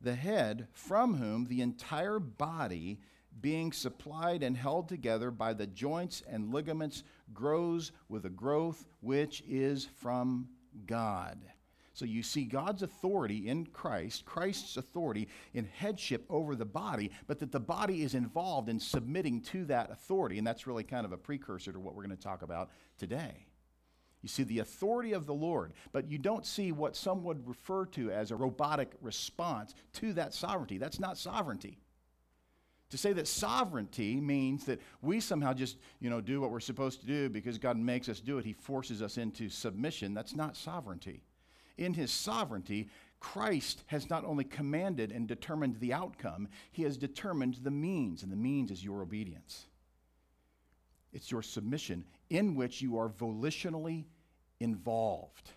The 0.00 0.14
head, 0.14 0.68
from 0.72 1.14
whom 1.16 1.46
the 1.46 1.60
entire 1.60 2.18
body, 2.18 3.00
being 3.40 3.72
supplied 3.72 4.42
and 4.42 4.56
held 4.56 4.88
together 4.88 5.30
by 5.30 5.52
the 5.52 5.66
joints 5.66 6.22
and 6.28 6.52
ligaments, 6.52 7.04
grows 7.32 7.92
with 8.08 8.24
a 8.24 8.30
growth 8.30 8.86
which 9.00 9.42
is 9.48 9.88
from 10.00 10.48
God. 10.86 11.38
So 11.92 12.06
you 12.06 12.22
see 12.22 12.44
God's 12.44 12.82
authority 12.82 13.48
in 13.48 13.66
Christ, 13.66 14.24
Christ's 14.24 14.76
authority 14.76 15.28
in 15.52 15.66
headship 15.66 16.24
over 16.30 16.54
the 16.54 16.64
body, 16.64 17.10
but 17.26 17.38
that 17.40 17.52
the 17.52 17.60
body 17.60 18.02
is 18.02 18.14
involved 18.14 18.68
in 18.68 18.80
submitting 18.80 19.42
to 19.42 19.66
that 19.66 19.90
authority. 19.90 20.38
And 20.38 20.46
that's 20.46 20.66
really 20.66 20.84
kind 20.84 21.04
of 21.04 21.12
a 21.12 21.18
precursor 21.18 21.72
to 21.72 21.80
what 21.80 21.94
we're 21.94 22.04
going 22.04 22.16
to 22.16 22.22
talk 22.22 22.42
about 22.42 22.70
today. 22.96 23.46
You 24.22 24.28
see 24.28 24.42
the 24.42 24.58
authority 24.58 25.12
of 25.12 25.26
the 25.26 25.34
Lord, 25.34 25.72
but 25.92 26.10
you 26.10 26.18
don't 26.18 26.44
see 26.44 26.72
what 26.72 26.96
some 26.96 27.24
would 27.24 27.48
refer 27.48 27.86
to 27.86 28.10
as 28.10 28.30
a 28.30 28.36
robotic 28.36 28.92
response 29.00 29.74
to 29.94 30.12
that 30.14 30.34
sovereignty. 30.34 30.76
That's 30.78 31.00
not 31.00 31.16
sovereignty. 31.16 31.78
To 32.90 32.98
say 32.98 33.12
that 33.12 33.28
sovereignty 33.28 34.20
means 34.20 34.64
that 34.66 34.80
we 35.00 35.20
somehow 35.20 35.54
just, 35.54 35.78
you 36.00 36.10
know, 36.10 36.20
do 36.20 36.40
what 36.40 36.50
we're 36.50 36.60
supposed 36.60 37.00
to 37.00 37.06
do 37.06 37.28
because 37.28 37.56
God 37.56 37.78
makes 37.78 38.08
us 38.08 38.20
do 38.20 38.36
it. 38.38 38.44
He 38.44 38.52
forces 38.52 39.00
us 39.00 39.16
into 39.16 39.48
submission. 39.48 40.12
That's 40.12 40.34
not 40.34 40.56
sovereignty. 40.56 41.22
In 41.78 41.94
his 41.94 42.10
sovereignty, 42.10 42.88
Christ 43.20 43.84
has 43.86 44.10
not 44.10 44.24
only 44.24 44.44
commanded 44.44 45.12
and 45.12 45.28
determined 45.28 45.78
the 45.78 45.92
outcome, 45.92 46.48
he 46.72 46.82
has 46.82 46.96
determined 46.96 47.58
the 47.62 47.70
means, 47.70 48.22
and 48.22 48.32
the 48.32 48.36
means 48.36 48.70
is 48.70 48.84
your 48.84 49.02
obedience. 49.02 49.66
It's 51.12 51.30
your 51.30 51.42
submission 51.42 52.04
in 52.30 52.54
which 52.54 52.80
you 52.80 52.96
are 52.98 53.08
volitionally 53.08 54.04
involved. 54.60 55.50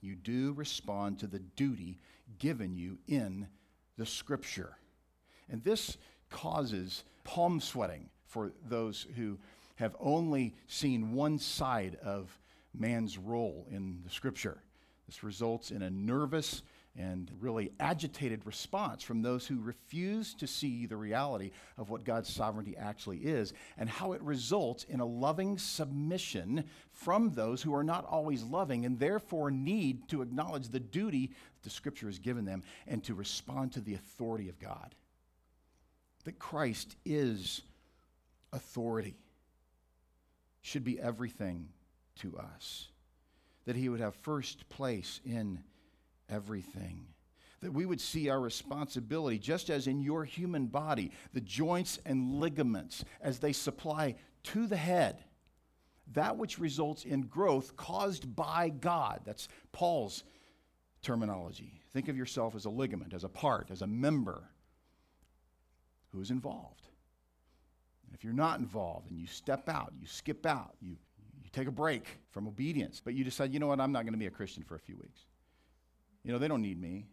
You 0.00 0.14
do 0.14 0.52
respond 0.52 1.20
to 1.20 1.26
the 1.26 1.38
duty 1.38 1.98
given 2.38 2.76
you 2.76 2.98
in 3.08 3.48
the 3.96 4.06
scripture. 4.06 4.76
And 5.48 5.62
this 5.64 5.96
causes 6.30 7.04
palm 7.24 7.60
sweating 7.60 8.10
for 8.26 8.52
those 8.68 9.06
who 9.16 9.38
have 9.76 9.96
only 10.00 10.54
seen 10.66 11.12
one 11.12 11.38
side 11.38 11.96
of 12.04 12.38
man's 12.74 13.16
role 13.16 13.66
in 13.70 14.00
the 14.04 14.10
scripture. 14.10 14.58
This 15.06 15.22
results 15.22 15.70
in 15.70 15.82
a 15.82 15.90
nervous 15.90 16.62
and 16.98 17.30
really 17.40 17.70
agitated 17.78 18.44
response 18.44 19.04
from 19.04 19.22
those 19.22 19.46
who 19.46 19.60
refuse 19.60 20.34
to 20.34 20.46
see 20.46 20.84
the 20.84 20.96
reality 20.96 21.52
of 21.78 21.90
what 21.90 22.04
God's 22.04 22.28
sovereignty 22.28 22.76
actually 22.76 23.18
is 23.18 23.52
and 23.78 23.88
how 23.88 24.12
it 24.12 24.20
results 24.20 24.84
in 24.84 24.98
a 24.98 25.06
loving 25.06 25.58
submission 25.58 26.64
from 26.92 27.30
those 27.30 27.62
who 27.62 27.74
are 27.74 27.84
not 27.84 28.04
always 28.04 28.42
loving 28.42 28.84
and 28.84 28.98
therefore 28.98 29.50
need 29.50 30.08
to 30.08 30.22
acknowledge 30.22 30.68
the 30.68 30.80
duty 30.80 31.30
the 31.62 31.70
scripture 31.70 32.06
has 32.06 32.18
given 32.18 32.44
them 32.44 32.62
and 32.86 33.04
to 33.04 33.14
respond 33.14 33.72
to 33.72 33.80
the 33.80 33.94
authority 33.94 34.48
of 34.48 34.58
God. 34.58 34.94
That 36.24 36.38
Christ 36.38 36.96
is 37.04 37.62
authority 38.52 39.16
should 40.62 40.84
be 40.84 41.00
everything 41.00 41.68
to 42.20 42.36
us. 42.38 42.88
That 43.66 43.76
he 43.76 43.88
would 43.88 44.00
have 44.00 44.14
first 44.16 44.68
place 44.68 45.20
in 45.24 45.62
everything. 46.28 47.06
That 47.60 47.72
we 47.72 47.86
would 47.86 48.00
see 48.00 48.28
our 48.28 48.40
responsibility, 48.40 49.38
just 49.38 49.68
as 49.68 49.86
in 49.86 50.00
your 50.00 50.24
human 50.24 50.66
body, 50.66 51.10
the 51.32 51.40
joints 51.40 51.98
and 52.06 52.38
ligaments, 52.40 53.04
as 53.20 53.40
they 53.40 53.52
supply 53.52 54.14
to 54.44 54.66
the 54.66 54.76
head 54.76 55.24
that 56.14 56.36
which 56.36 56.58
results 56.58 57.04
in 57.04 57.22
growth 57.22 57.76
caused 57.76 58.34
by 58.34 58.70
God. 58.70 59.20
That's 59.24 59.48
Paul's 59.72 60.24
terminology. 61.02 61.80
Think 61.92 62.08
of 62.08 62.16
yourself 62.16 62.54
as 62.54 62.64
a 62.64 62.70
ligament, 62.70 63.14
as 63.14 63.24
a 63.24 63.28
part, 63.28 63.70
as 63.70 63.82
a 63.82 63.86
member 63.86 64.44
who 66.12 66.20
is 66.20 66.30
involved. 66.30 66.86
And 68.06 68.14
if 68.14 68.24
you're 68.24 68.32
not 68.32 68.58
involved 68.58 69.10
and 69.10 69.18
you 69.18 69.26
step 69.26 69.68
out, 69.68 69.92
you 70.00 70.06
skip 70.06 70.46
out, 70.46 70.74
you, 70.80 70.96
you 71.42 71.50
take 71.52 71.68
a 71.68 71.72
break 71.72 72.06
from 72.30 72.48
obedience, 72.48 73.02
but 73.04 73.14
you 73.14 73.22
decide, 73.22 73.52
you 73.52 73.60
know 73.60 73.66
what, 73.66 73.80
I'm 73.80 73.92
not 73.92 74.04
going 74.04 74.14
to 74.14 74.18
be 74.18 74.26
a 74.26 74.30
Christian 74.30 74.62
for 74.62 74.76
a 74.76 74.80
few 74.80 74.96
weeks. 74.96 75.20
You 76.24 76.32
know, 76.32 76.38
they 76.38 76.48
don't 76.48 76.62
need 76.62 76.80
me. 76.80 77.06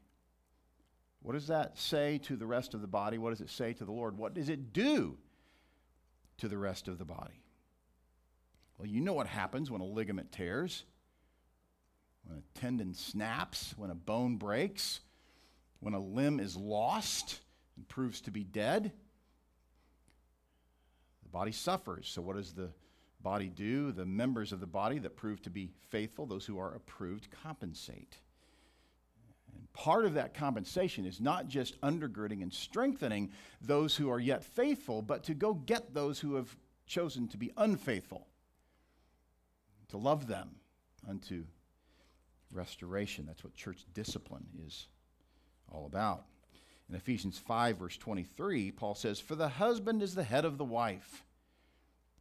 What 1.21 1.33
does 1.33 1.47
that 1.47 1.77
say 1.77 2.19
to 2.19 2.35
the 2.35 2.45
rest 2.45 2.73
of 2.73 2.81
the 2.81 2.87
body? 2.87 3.17
What 3.17 3.31
does 3.31 3.41
it 3.41 3.49
say 3.49 3.73
to 3.73 3.85
the 3.85 3.91
Lord? 3.91 4.17
What 4.17 4.33
does 4.33 4.49
it 4.49 4.73
do 4.73 5.17
to 6.37 6.47
the 6.47 6.57
rest 6.57 6.87
of 6.87 6.97
the 6.97 7.05
body? 7.05 7.41
Well, 8.77 8.87
you 8.87 9.01
know 9.01 9.13
what 9.13 9.27
happens 9.27 9.71
when 9.71 9.81
a 9.81 9.85
ligament 9.85 10.31
tears, 10.31 10.83
when 12.25 12.37
a 12.37 12.59
tendon 12.59 12.93
snaps, 12.93 13.73
when 13.77 13.89
a 13.89 13.95
bone 13.95 14.37
breaks, 14.37 14.99
when 15.79 15.93
a 15.93 15.99
limb 15.99 16.39
is 16.39 16.55
lost 16.55 17.39
and 17.75 17.87
proves 17.87 18.21
to 18.21 18.31
be 18.31 18.43
dead. 18.43 18.91
The 21.23 21.29
body 21.29 21.51
suffers. 21.51 22.07
So, 22.07 22.21
what 22.21 22.35
does 22.35 22.53
the 22.53 22.69
body 23.21 23.49
do? 23.49 23.91
The 23.91 24.05
members 24.05 24.51
of 24.51 24.59
the 24.59 24.67
body 24.67 24.99
that 24.99 25.15
prove 25.15 25.41
to 25.43 25.49
be 25.49 25.71
faithful, 25.89 26.25
those 26.25 26.45
who 26.45 26.59
are 26.59 26.75
approved, 26.75 27.29
compensate. 27.43 28.17
Part 29.75 30.05
of 30.05 30.13
that 30.13 30.33
compensation 30.33 31.05
is 31.05 31.19
not 31.19 31.49
just 31.49 31.79
undergirding 31.81 32.41
and 32.41 32.53
strengthening 32.53 33.31
those 33.61 33.95
who 33.97 34.09
are 34.09 34.19
yet 34.19 34.43
faithful, 34.43 35.01
but 35.01 35.23
to 35.25 35.33
go 35.33 35.53
get 35.53 35.93
those 35.93 36.19
who 36.19 36.35
have 36.35 36.55
chosen 36.87 37.27
to 37.27 37.37
be 37.37 37.51
unfaithful, 37.57 38.25
to 39.89 39.97
love 39.97 40.27
them 40.27 40.55
unto 41.07 41.43
restoration. 42.51 43.25
That's 43.25 43.43
what 43.43 43.53
church 43.53 43.83
discipline 43.93 44.47
is 44.65 44.87
all 45.69 45.85
about. 45.85 46.23
In 46.89 46.95
Ephesians 46.95 47.37
5, 47.37 47.77
verse 47.77 47.97
23, 47.97 48.71
Paul 48.71 48.95
says, 48.95 49.19
For 49.19 49.35
the 49.35 49.49
husband 49.49 50.01
is 50.01 50.15
the 50.15 50.23
head 50.23 50.45
of 50.45 50.57
the 50.57 50.63
wife. 50.63 51.25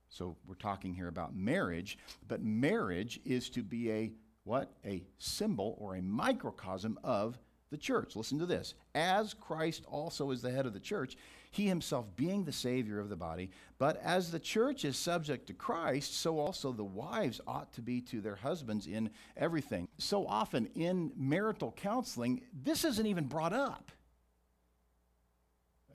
So 0.08 0.36
we're 0.48 0.54
talking 0.54 0.94
here 0.94 1.08
about 1.08 1.36
marriage, 1.36 1.98
but 2.26 2.42
marriage 2.42 3.20
is 3.24 3.48
to 3.50 3.62
be 3.62 3.92
a 3.92 4.12
what? 4.44 4.70
A 4.84 5.02
symbol 5.18 5.76
or 5.80 5.96
a 5.96 6.02
microcosm 6.02 6.98
of 7.02 7.38
the 7.70 7.78
church. 7.78 8.14
Listen 8.14 8.38
to 8.38 8.46
this. 8.46 8.74
As 8.94 9.34
Christ 9.34 9.84
also 9.88 10.30
is 10.30 10.42
the 10.42 10.50
head 10.50 10.66
of 10.66 10.74
the 10.74 10.80
church, 10.80 11.16
he 11.50 11.66
himself 11.66 12.06
being 12.16 12.44
the 12.44 12.52
Savior 12.52 13.00
of 13.00 13.08
the 13.08 13.16
body, 13.16 13.50
but 13.78 14.00
as 14.02 14.30
the 14.30 14.38
church 14.38 14.84
is 14.84 14.96
subject 14.96 15.46
to 15.46 15.54
Christ, 15.54 16.20
so 16.20 16.38
also 16.38 16.72
the 16.72 16.84
wives 16.84 17.40
ought 17.46 17.72
to 17.74 17.80
be 17.80 18.00
to 18.02 18.20
their 18.20 18.36
husbands 18.36 18.86
in 18.86 19.10
everything. 19.36 19.88
So 19.98 20.26
often 20.26 20.66
in 20.74 21.12
marital 21.16 21.72
counseling, 21.72 22.42
this 22.52 22.84
isn't 22.84 23.06
even 23.06 23.24
brought 23.24 23.52
up. 23.52 23.90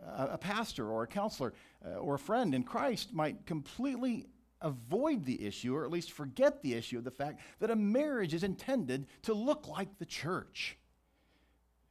A, 0.01 0.38
pastor 0.38 0.89
or 0.89 1.03
a 1.03 1.08
counselor 1.08 1.53
uh, 1.86 1.98
or 1.98 2.15
a 2.15 2.20
friend 2.20 2.56
in 2.56 2.63
Christ 2.63 3.13
might 3.13 3.46
completely 3.46 4.27
avoid 4.61 5.25
the 5.25 5.45
issue, 5.45 5.75
or 5.75 5.85
at 5.85 5.91
least 5.91 6.11
forget 6.11 6.61
the 6.61 6.73
issue 6.73 6.97
of 6.97 7.03
the 7.03 7.11
fact 7.11 7.41
that 7.59 7.71
a 7.71 7.75
marriage 7.75 8.33
is 8.33 8.43
intended 8.43 9.07
to 9.23 9.33
look 9.33 9.67
like 9.67 9.97
the 9.97 10.05
church. 10.05 10.77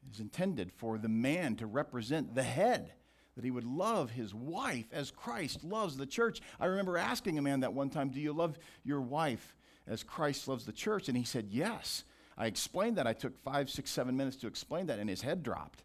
It 0.06 0.14
is 0.14 0.20
intended 0.20 0.72
for 0.72 0.98
the 0.98 1.08
man 1.08 1.56
to 1.56 1.66
represent 1.66 2.34
the 2.34 2.42
head, 2.42 2.92
that 3.36 3.44
he 3.44 3.50
would 3.50 3.64
love 3.64 4.10
his 4.10 4.34
wife 4.34 4.86
as 4.92 5.10
Christ 5.10 5.62
loves 5.62 5.96
the 5.96 6.06
church. 6.06 6.40
I 6.58 6.66
remember 6.66 6.96
asking 6.96 7.38
a 7.38 7.42
man 7.42 7.60
that 7.60 7.72
one 7.72 7.90
time, 7.90 8.10
Do 8.10 8.20
you 8.20 8.32
love 8.32 8.58
your 8.84 9.00
wife 9.00 9.54
as 9.86 10.02
Christ 10.02 10.48
loves 10.48 10.66
the 10.66 10.72
church? 10.72 11.08
And 11.08 11.16
he 11.16 11.24
said, 11.24 11.46
Yes. 11.50 12.04
I 12.36 12.46
explained 12.46 12.98
that. 12.98 13.06
I 13.06 13.14
took 13.14 13.36
five, 13.36 13.68
six, 13.68 13.90
seven 13.90 14.16
minutes 14.16 14.36
to 14.38 14.46
explain 14.46 14.86
that, 14.86 15.00
and 15.00 15.10
his 15.10 15.22
head 15.22 15.42
dropped. 15.42 15.82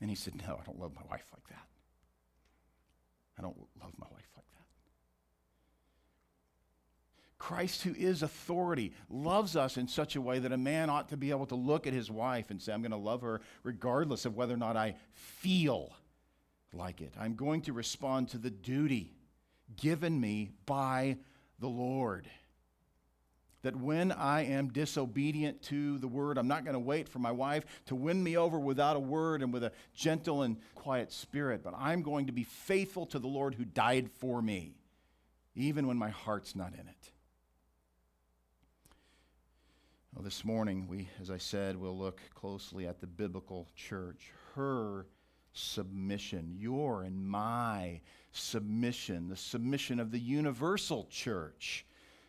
And 0.00 0.08
he 0.08 0.16
said, 0.16 0.34
No, 0.36 0.58
I 0.60 0.64
don't 0.64 0.78
love 0.78 0.94
my 0.94 1.02
wife 1.10 1.26
like 1.32 1.46
that. 1.48 1.66
I 3.38 3.42
don't 3.42 3.56
love 3.80 3.92
my 3.98 4.06
wife 4.10 4.28
like 4.36 4.44
that. 4.52 4.66
Christ, 7.40 7.82
who 7.82 7.94
is 7.94 8.22
authority, 8.22 8.92
loves 9.08 9.56
us 9.56 9.78
in 9.78 9.88
such 9.88 10.14
a 10.14 10.20
way 10.20 10.38
that 10.38 10.52
a 10.52 10.58
man 10.58 10.90
ought 10.90 11.08
to 11.08 11.16
be 11.16 11.30
able 11.30 11.46
to 11.46 11.54
look 11.54 11.86
at 11.86 11.94
his 11.94 12.10
wife 12.10 12.50
and 12.50 12.60
say, 12.60 12.70
I'm 12.70 12.82
going 12.82 12.90
to 12.90 12.98
love 12.98 13.22
her 13.22 13.40
regardless 13.64 14.26
of 14.26 14.36
whether 14.36 14.52
or 14.52 14.58
not 14.58 14.76
I 14.76 14.96
feel 15.14 15.90
like 16.74 17.00
it. 17.00 17.14
I'm 17.18 17.34
going 17.34 17.62
to 17.62 17.72
respond 17.72 18.28
to 18.28 18.38
the 18.38 18.50
duty 18.50 19.14
given 19.74 20.20
me 20.20 20.50
by 20.66 21.16
the 21.58 21.66
Lord. 21.66 22.28
That 23.62 23.74
when 23.74 24.12
I 24.12 24.44
am 24.44 24.68
disobedient 24.68 25.62
to 25.64 25.96
the 25.96 26.08
word, 26.08 26.36
I'm 26.36 26.48
not 26.48 26.64
going 26.64 26.74
to 26.74 26.78
wait 26.78 27.08
for 27.08 27.20
my 27.20 27.32
wife 27.32 27.64
to 27.86 27.94
win 27.94 28.22
me 28.22 28.36
over 28.36 28.58
without 28.58 28.96
a 28.96 29.00
word 29.00 29.42
and 29.42 29.50
with 29.50 29.64
a 29.64 29.72
gentle 29.94 30.42
and 30.42 30.58
quiet 30.74 31.10
spirit, 31.10 31.62
but 31.64 31.72
I'm 31.74 32.02
going 32.02 32.26
to 32.26 32.32
be 32.32 32.44
faithful 32.44 33.06
to 33.06 33.18
the 33.18 33.28
Lord 33.28 33.54
who 33.54 33.64
died 33.64 34.10
for 34.18 34.42
me, 34.42 34.74
even 35.54 35.86
when 35.86 35.96
my 35.96 36.10
heart's 36.10 36.54
not 36.54 36.74
in 36.74 36.86
it. 36.86 37.12
Well, 40.14 40.24
this 40.24 40.44
morning, 40.44 40.88
we, 40.88 41.08
as 41.22 41.30
I 41.30 41.38
said, 41.38 41.76
we'll 41.76 41.96
look 41.96 42.20
closely 42.34 42.84
at 42.84 43.00
the 43.00 43.06
biblical 43.06 43.68
church, 43.76 44.32
her 44.56 45.06
submission, 45.52 46.56
your 46.58 47.04
and 47.04 47.24
my 47.24 48.00
submission, 48.32 49.28
the 49.28 49.36
submission 49.36 50.00
of 50.00 50.10
the 50.10 50.18
universal 50.18 51.06
church, 51.10 51.86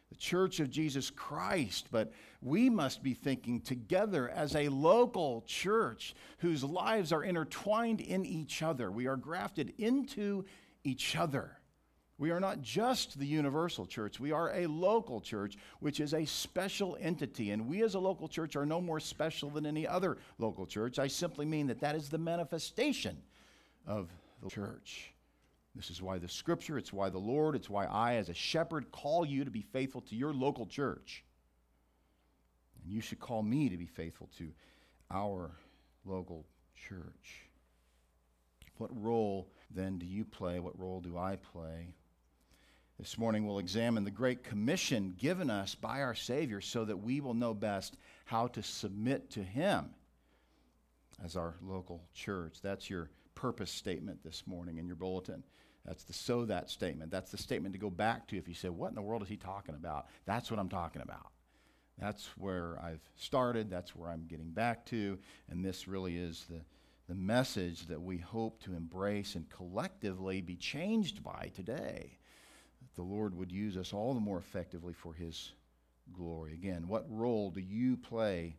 the 0.10 0.16
church 0.16 0.60
of 0.60 0.70
Jesus 0.70 1.10
Christ. 1.10 1.88
But 1.92 2.14
we 2.40 2.70
must 2.70 3.02
be 3.02 3.16
thinking 3.16 3.62
together 3.62 4.30
as 4.30 4.56
a 4.56 4.70
local 4.70 5.44
church 5.48 6.14
whose 6.38 6.64
lives 6.64 7.12
are 7.12 7.24
intertwined 7.24 8.00
in 8.00 8.28
each 8.28 8.62
other. 8.62 8.92
We 8.92 9.08
are 9.08 9.18
grafted 9.18 9.74
into 9.80 10.46
each 10.84 11.16
other. 11.16 11.58
We 12.22 12.30
are 12.30 12.40
not 12.40 12.62
just 12.62 13.18
the 13.18 13.26
universal 13.26 13.88
church, 13.88 14.20
we 14.20 14.32
are 14.32 14.52
a 14.54 14.68
local 14.68 15.22
church, 15.22 15.58
which 15.80 16.00
is 16.00 16.14
a 16.14 16.24
special 16.24 16.96
entity. 17.02 17.50
And 17.50 17.68
we 17.68 17.82
as 17.82 17.96
a 17.96 18.00
local 18.00 18.28
church 18.28 18.56
are 18.56 18.64
no 18.64 18.80
more 18.80 19.00
special 19.00 19.50
than 19.50 19.66
any 19.66 19.88
other 19.88 20.20
local 20.38 20.68
church. 20.68 21.00
I 21.00 21.08
simply 21.08 21.48
mean 21.48 21.66
that 21.66 21.80
that 21.80 21.96
is 21.96 22.10
the 22.10 22.20
manifestation 22.20 23.18
of 23.88 24.08
the 24.44 24.52
church. 24.52 25.12
This 25.74 25.90
is 25.90 26.00
why 26.00 26.20
the 26.20 26.28
scripture, 26.28 26.78
it's 26.78 26.94
why 26.94 27.10
the 27.10 27.18
Lord, 27.18 27.56
it's 27.56 27.72
why 27.72 27.86
I, 27.86 28.18
as 28.18 28.30
a 28.30 28.36
shepherd, 28.36 28.92
call 28.92 29.26
you 29.26 29.44
to 29.44 29.50
be 29.50 29.64
faithful 29.64 30.02
to 30.02 30.16
your 30.16 30.32
local 30.32 30.68
church. 30.68 31.24
And 32.84 32.94
you 32.94 33.02
should 33.02 33.20
call 33.20 33.42
me 33.42 33.68
to 33.68 33.78
be 33.78 33.88
faithful 33.88 34.30
to 34.38 34.52
our 35.10 35.50
local 36.06 36.46
church. 36.88 37.48
What 38.78 38.92
role 38.94 39.48
then 39.72 39.98
do 39.98 40.06
you 40.06 40.24
play? 40.24 40.60
What 40.60 40.80
role 40.80 41.02
do 41.02 41.18
I 41.18 41.38
play? 41.38 41.96
This 43.02 43.18
morning 43.18 43.48
we'll 43.48 43.58
examine 43.58 44.04
the 44.04 44.12
great 44.12 44.44
commission 44.44 45.16
given 45.18 45.50
us 45.50 45.74
by 45.74 46.04
our 46.04 46.14
Savior 46.14 46.62
so 46.62 46.86
that 46.86 46.98
we 46.98 47.20
will 47.20 47.34
know 47.34 47.56
best 47.56 47.98
how 48.26 48.46
to 48.50 48.62
submit 48.62 49.32
to 49.32 49.42
Him 49.42 49.90
as 51.26 51.36
our 51.36 51.56
local 51.64 52.04
church. 52.14 52.58
That's 52.62 52.92
your 52.92 53.10
purpose 53.34 53.72
statement 53.72 54.24
this 54.24 54.44
morning 54.46 54.78
in 54.78 54.86
your 54.86 54.98
bulletin. 54.98 55.44
That's 55.84 56.04
the 56.04 56.14
so 56.14 56.46
that 56.46 56.70
statement. 56.70 57.10
That's 57.10 57.32
the 57.32 57.40
statement 57.40 57.74
to 57.74 57.80
go 57.80 57.90
back 57.90 58.28
to 58.28 58.38
if 58.38 58.48
you 58.48 58.54
say, 58.54 58.70
What 58.70 58.90
in 58.90 58.96
the 58.96 59.02
world 59.02 59.24
is 59.24 59.30
he 59.30 59.36
talking 59.36 59.74
about? 59.74 60.06
That's 60.28 60.52
what 60.52 60.60
I'm 60.60 60.70
talking 60.70 61.02
about. 61.02 61.32
That's 61.98 62.30
where 62.38 62.80
I've 62.84 63.02
started. 63.16 63.68
That's 63.68 63.96
where 63.96 64.12
I'm 64.12 64.28
getting 64.28 64.52
back 64.52 64.86
to. 64.88 65.18
And 65.50 65.66
this 65.66 65.88
really 65.88 66.18
is 66.18 66.46
the, 66.48 66.62
the 67.10 67.16
message 67.16 67.88
that 67.88 68.04
we 68.04 68.20
hope 68.20 68.62
to 68.62 68.76
embrace 68.76 69.34
and 69.34 69.50
collectively 69.50 70.42
be 70.42 70.56
changed 70.56 71.24
by 71.24 71.50
today. 71.56 72.20
The 72.96 73.02
Lord 73.02 73.36
would 73.36 73.52
use 73.52 73.78
us 73.78 73.94
all 73.94 74.14
the 74.14 74.20
more 74.20 74.38
effectively 74.38 74.94
for 74.94 75.14
his 75.14 75.52
glory. 76.14 76.54
Again, 76.54 76.88
what 76.88 77.06
role 77.10 77.50
do 77.50 77.62
you 77.62 77.98
play 77.98 78.58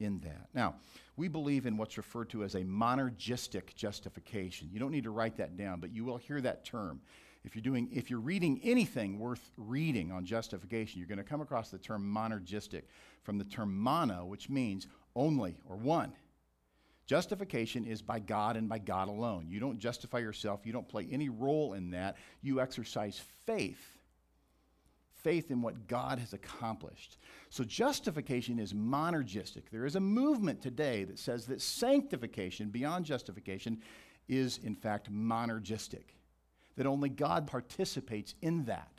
in 0.00 0.20
that? 0.20 0.48
Now, 0.54 0.76
we 1.16 1.28
believe 1.28 1.66
in 1.66 1.76
what's 1.76 1.96
referred 1.96 2.30
to 2.30 2.44
as 2.44 2.54
a 2.54 2.62
monergistic 2.62 3.74
justification. 3.74 4.68
You 4.72 4.80
don't 4.80 4.92
need 4.92 5.04
to 5.04 5.10
write 5.10 5.36
that 5.36 5.56
down, 5.56 5.80
but 5.80 5.92
you 5.92 6.04
will 6.04 6.16
hear 6.16 6.40
that 6.40 6.64
term. 6.64 7.00
If 7.44 7.54
you're 7.54 7.62
doing 7.62 7.88
if 7.92 8.10
you're 8.10 8.18
reading 8.18 8.60
anything 8.64 9.20
worth 9.20 9.52
reading 9.56 10.10
on 10.10 10.24
justification, 10.24 10.98
you're 10.98 11.08
going 11.08 11.18
to 11.18 11.24
come 11.24 11.40
across 11.40 11.70
the 11.70 11.78
term 11.78 12.02
monergistic 12.02 12.82
from 13.22 13.38
the 13.38 13.44
term 13.44 13.76
mono, 13.76 14.24
which 14.24 14.50
means 14.50 14.88
only 15.14 15.56
or 15.68 15.76
one. 15.76 16.12
Justification 17.06 17.84
is 17.84 18.02
by 18.02 18.18
God 18.18 18.56
and 18.56 18.68
by 18.68 18.78
God 18.78 19.08
alone. 19.08 19.46
You 19.48 19.60
don't 19.60 19.78
justify 19.78 20.18
yourself, 20.18 20.66
you 20.66 20.72
don't 20.72 20.88
play 20.88 21.06
any 21.10 21.28
role 21.28 21.74
in 21.74 21.90
that. 21.92 22.16
You 22.42 22.60
exercise 22.60 23.20
faith 23.46 23.96
faith 25.26 25.50
in 25.50 25.60
what 25.60 25.88
God 25.88 26.20
has 26.20 26.34
accomplished. 26.34 27.18
So 27.50 27.64
justification 27.64 28.60
is 28.60 28.72
monergistic. 28.72 29.62
There 29.72 29.84
is 29.84 29.96
a 29.96 30.00
movement 30.00 30.62
today 30.62 31.02
that 31.02 31.18
says 31.18 31.46
that 31.46 31.60
sanctification, 31.60 32.68
beyond 32.68 33.06
justification, 33.06 33.82
is 34.28 34.60
in 34.62 34.76
fact 34.76 35.12
monergistic, 35.12 36.14
that 36.76 36.86
only 36.86 37.08
God 37.08 37.48
participates 37.48 38.36
in 38.40 38.66
that. 38.66 38.92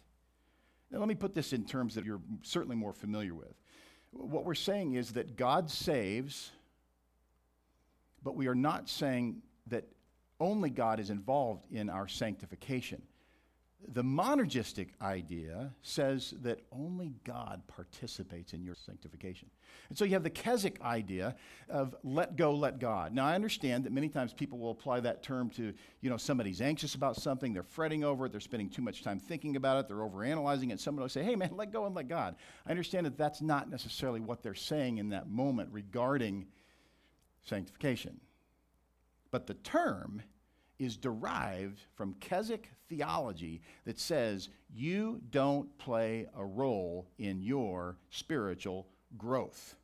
Now, 0.91 0.99
let 0.99 1.07
me 1.07 1.15
put 1.15 1.33
this 1.33 1.53
in 1.53 1.63
terms 1.63 1.95
that 1.95 2.03
you're 2.03 2.19
certainly 2.41 2.75
more 2.75 2.91
familiar 2.91 3.33
with. 3.33 3.53
What 4.11 4.43
we're 4.43 4.53
saying 4.53 4.95
is 4.95 5.13
that 5.13 5.37
God 5.37 5.71
saves, 5.71 6.51
but 8.23 8.35
we 8.35 8.47
are 8.47 8.55
not 8.55 8.89
saying 8.89 9.41
that 9.67 9.85
only 10.39 10.69
God 10.69 10.99
is 10.99 11.09
involved 11.09 11.65
in 11.71 11.89
our 11.89 12.07
sanctification. 12.07 13.01
The 13.89 14.03
monergistic 14.03 14.89
idea 15.03 15.71
says 15.83 16.33
that 16.41 16.61
only 16.71 17.13
God 17.23 17.61
participates 17.67 18.53
in 18.53 18.63
your 18.63 18.73
sanctification. 18.73 19.51
And 19.89 19.97
so 19.97 20.03
you 20.03 20.13
have 20.13 20.23
the 20.23 20.31
Keswick 20.31 20.81
idea 20.81 21.35
of 21.69 21.95
let 22.03 22.35
go, 22.35 22.55
let 22.55 22.79
God. 22.79 23.13
Now, 23.13 23.25
I 23.25 23.35
understand 23.35 23.83
that 23.83 23.93
many 23.93 24.09
times 24.09 24.33
people 24.33 24.57
will 24.57 24.71
apply 24.71 25.01
that 25.01 25.21
term 25.21 25.51
to, 25.51 25.73
you 26.01 26.09
know, 26.09 26.17
somebody's 26.17 26.59
anxious 26.59 26.95
about 26.95 27.17
something, 27.17 27.53
they're 27.53 27.61
fretting 27.61 28.03
over 28.03 28.25
it, 28.25 28.31
they're 28.31 28.41
spending 28.41 28.69
too 28.69 28.81
much 28.81 29.03
time 29.03 29.19
thinking 29.19 29.55
about 29.55 29.79
it, 29.79 29.87
they're 29.87 29.97
overanalyzing 29.97 30.71
it. 30.71 30.79
Someone 30.79 31.03
will 31.03 31.09
say, 31.09 31.23
hey, 31.23 31.35
man, 31.35 31.51
let 31.53 31.71
go 31.71 31.85
and 31.85 31.93
let 31.93 32.07
God. 32.07 32.35
I 32.65 32.71
understand 32.71 33.05
that 33.05 33.17
that's 33.17 33.41
not 33.41 33.69
necessarily 33.69 34.21
what 34.21 34.41
they're 34.41 34.55
saying 34.55 34.97
in 34.97 35.09
that 35.09 35.29
moment 35.29 35.69
regarding 35.71 36.47
sanctification. 37.47 38.19
But 39.31 39.47
the 39.47 39.55
term 39.55 40.21
is 40.79 40.97
derived 40.97 41.79
from 41.95 42.15
Keswick 42.19 42.69
theology 42.87 43.61
that 43.85 43.99
says 43.99 44.49
you 44.73 45.21
don't 45.31 45.75
play 45.77 46.27
a 46.37 46.45
role 46.45 47.07
in 47.17 47.41
your 47.41 47.97
spiritual 48.09 48.87
growth. 49.17 49.75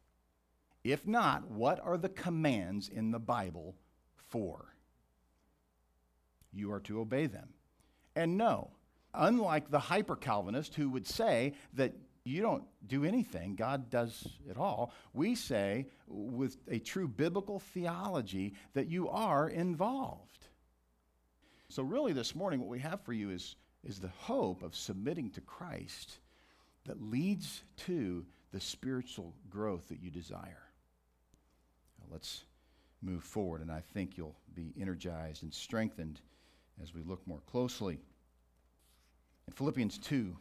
If 0.83 1.07
not, 1.07 1.49
what 1.49 1.79
are 1.79 1.97
the 1.97 2.09
commands 2.09 2.89
in 2.89 3.11
the 3.11 3.19
Bible 3.19 3.75
for? 4.29 4.75
You 6.51 6.71
are 6.71 6.81
to 6.81 6.99
obey 6.99 7.25
them. 7.25 7.49
And 8.15 8.37
no, 8.37 8.71
unlike 9.13 9.71
the 9.71 9.79
hyper 9.79 10.15
Calvinist 10.15 10.75
who 10.75 10.89
would 10.89 11.07
say 11.07 11.53
that 11.73 11.93
you 12.25 12.41
don't 12.41 12.63
do 12.87 13.03
anything, 13.03 13.55
God 13.55 13.89
does 13.89 14.27
it 14.49 14.57
all, 14.57 14.93
we 15.13 15.35
say 15.35 15.87
with 16.07 16.57
a 16.69 16.79
true 16.79 17.07
biblical 17.07 17.59
theology 17.59 18.53
that 18.73 18.87
you 18.87 19.09
are 19.09 19.49
involved. 19.49 20.47
So, 21.69 21.83
really, 21.83 22.13
this 22.13 22.35
morning, 22.35 22.59
what 22.59 22.69
we 22.69 22.79
have 22.79 23.01
for 23.01 23.13
you 23.13 23.31
is, 23.31 23.55
is 23.83 23.99
the 23.99 24.11
hope 24.19 24.63
of 24.63 24.75
submitting 24.75 25.31
to 25.31 25.41
Christ 25.41 26.19
that 26.85 27.01
leads 27.01 27.63
to 27.77 28.25
the 28.51 28.59
spiritual 28.59 29.33
growth 29.49 29.89
that 29.89 30.01
you 30.01 30.11
desire. 30.11 30.63
Now, 31.99 32.05
let's 32.11 32.43
move 33.01 33.23
forward, 33.23 33.61
and 33.61 33.71
I 33.71 33.81
think 33.93 34.17
you'll 34.17 34.35
be 34.55 34.73
energized 34.79 35.43
and 35.43 35.53
strengthened 35.53 36.21
as 36.81 36.93
we 36.93 37.01
look 37.01 37.25
more 37.27 37.41
closely. 37.47 37.99
In 39.47 39.53
Philippians 39.53 39.97
2, 39.97 40.35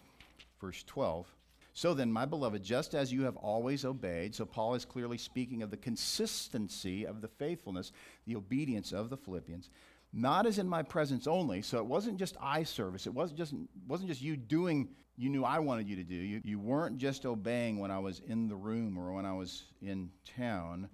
verse 0.61 0.85
12, 0.87 1.27
so 1.75 1.95
then, 1.95 2.13
my 2.13 2.27
beloved, 2.27 2.63
just 2.63 2.95
as 2.95 3.13
you 3.13 3.23
have 3.23 3.37
always 3.37 3.85
obeyed, 3.85 4.35
so 4.35 4.45
Paul 4.45 4.75
is 4.75 4.85
clearly 4.85 5.19
speaking 5.19 5.63
of 5.63 5.71
the 5.71 5.77
consistency 5.77 7.07
of 7.07 7.21
the 7.21 7.29
faithfulness, 7.29 7.93
the 8.27 8.37
obedience 8.37 8.93
of 8.93 9.11
the 9.11 9.17
Philippians 9.17 9.71
not 10.15 10.45
as 10.45 10.59
in 10.59 10.69
my 10.69 10.83
presence 10.83 11.27
only. 11.27 11.63
So 11.63 11.79
it 11.79 11.87
wasn't 11.87 12.19
just 12.19 12.37
eye 12.39 12.65
service. 12.65 13.07
It 13.07 13.15
wasn't 13.15 13.39
just, 13.39 13.55
wasn't 13.89 14.11
just 14.11 14.21
you 14.21 14.37
doing 14.37 14.91
you 15.17 15.29
knew 15.29 15.45
I 15.45 15.59
wanted 15.59 15.89
you 15.89 15.97
to 15.97 16.05
do. 16.05 16.15
You, 16.15 16.41
you 16.45 16.59
weren't 16.59 16.99
just 16.99 17.27
obeying 17.27 17.79
when 17.79 17.91
I 17.91 17.99
was 17.99 18.21
in 18.27 18.49
the 18.49 18.57
room 18.57 18.99
or 18.99 19.13
when 19.13 19.27
I 19.27 19.35
was 19.35 19.65
in 19.81 20.11
town, 20.37 20.89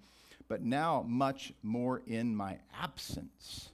but 0.47 0.61
now 0.61 1.05
much 1.07 1.53
more 1.63 2.01
in 2.05 2.35
my 2.35 2.57
absence. 2.79 3.69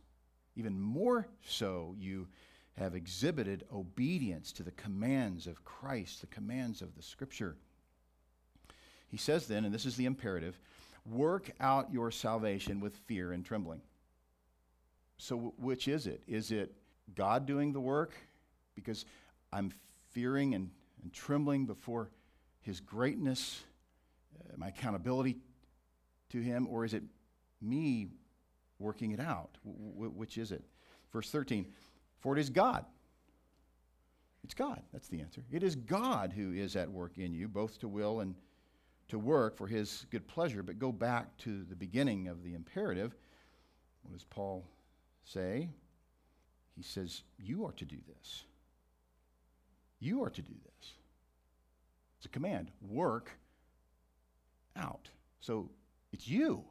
Even 0.56 0.80
more 0.80 1.28
so, 1.46 1.96
you 1.98 2.28
have 2.78 2.96
exhibited 2.96 3.64
obedience 3.74 4.52
to 4.54 4.64
the 4.64 4.72
commands 4.72 5.48
of 5.48 5.64
Christ, 5.64 6.22
the 6.22 6.28
commands 6.28 6.82
of 6.82 6.96
the 6.96 7.02
Scripture. 7.02 7.56
He 9.08 9.18
says 9.18 9.48
then, 9.48 9.66
and 9.66 9.74
this 9.74 9.86
is 9.86 9.96
the 9.96 10.06
imperative 10.06 10.60
work 11.06 11.52
out 11.60 11.94
your 11.94 12.12
salvation 12.12 12.80
with 12.80 12.96
fear 13.06 13.32
and 13.32 13.46
trembling. 13.46 13.82
So, 15.18 15.54
which 15.58 15.88
is 15.88 16.08
it? 16.08 16.24
Is 16.28 16.52
it 16.52 16.74
God 17.16 17.46
doing 17.46 17.72
the 17.72 17.80
work 17.80 18.14
because 18.76 19.06
I'm 19.54 19.72
fearing 20.12 20.56
and, 20.56 20.70
and 21.02 21.14
trembling 21.14 21.66
before 21.66 22.10
His 22.62 22.82
greatness, 22.82 23.64
uh, 24.40 24.54
my 24.58 24.70
accountability 24.70 25.38
to 26.32 26.42
Him, 26.42 26.68
or 26.70 26.84
is 26.84 26.94
it 26.94 27.04
me 27.62 28.08
working 28.80 29.12
it 29.12 29.20
out? 29.20 29.58
W- 29.64 30.10
which 30.10 30.38
is 30.38 30.52
it? 30.52 30.66
Verse 31.14 31.30
13 31.30 31.68
For 32.26 32.36
it 32.36 32.40
is 32.40 32.50
God. 32.50 32.84
It's 34.44 34.56
God. 34.56 34.82
That's 34.92 35.10
the 35.10 35.22
answer. 35.22 35.44
It 35.52 35.62
is 35.62 35.76
God 35.76 36.34
who 36.36 36.54
is 36.54 36.76
at 36.76 36.90
work 36.90 37.20
in 37.20 37.36
you, 37.36 37.48
both 37.48 37.78
to 37.82 37.88
will 37.88 38.22
and 38.22 38.34
to 39.10 39.20
work 39.20 39.56
for 39.56 39.68
His 39.68 40.08
good 40.10 40.28
pleasure. 40.28 40.64
But 40.64 40.80
go 40.80 40.92
back 40.92 41.38
to 41.38 41.64
the 41.66 41.76
beginning 41.76 42.28
of 42.28 42.44
the 42.44 42.56
imperative. 42.56 43.16
What 44.02 44.14
does 44.14 44.24
Paul 44.24 44.66
say? 45.24 45.70
He 46.76 46.82
says, 46.82 47.22
You 47.38 47.64
are 47.64 47.74
to 47.74 47.86
do 47.86 47.98
this. 48.08 48.46
You 50.00 50.24
are 50.24 50.32
to 50.32 50.42
do 50.42 50.54
this. 50.64 50.94
It's 52.18 52.26
a 52.26 52.30
command. 52.30 52.72
Work 52.82 53.38
out. 54.76 55.10
So 55.42 55.70
it's 56.12 56.28
you. 56.28 56.64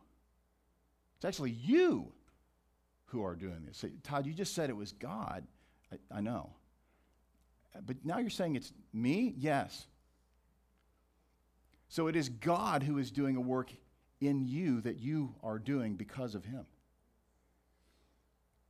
It's 1.14 1.24
actually 1.24 1.52
you 1.52 2.10
who 3.06 3.24
are 3.24 3.34
doing 3.34 3.64
this. 3.66 3.84
Todd, 4.02 4.26
you 4.26 4.34
just 4.34 4.54
said 4.54 4.70
it 4.70 4.76
was 4.76 4.92
God. 4.92 5.46
I, 5.92 6.18
I 6.18 6.20
know. 6.20 6.50
But 7.86 7.96
now 8.04 8.18
you're 8.18 8.30
saying 8.30 8.56
it's 8.56 8.72
me? 8.92 9.34
Yes. 9.36 9.86
So 11.88 12.06
it 12.08 12.16
is 12.16 12.28
God 12.28 12.82
who 12.82 12.98
is 12.98 13.10
doing 13.10 13.36
a 13.36 13.40
work 13.40 13.70
in 14.20 14.46
you 14.46 14.80
that 14.82 14.98
you 14.98 15.34
are 15.42 15.58
doing 15.58 15.94
because 15.94 16.34
of 16.34 16.44
Him. 16.44 16.66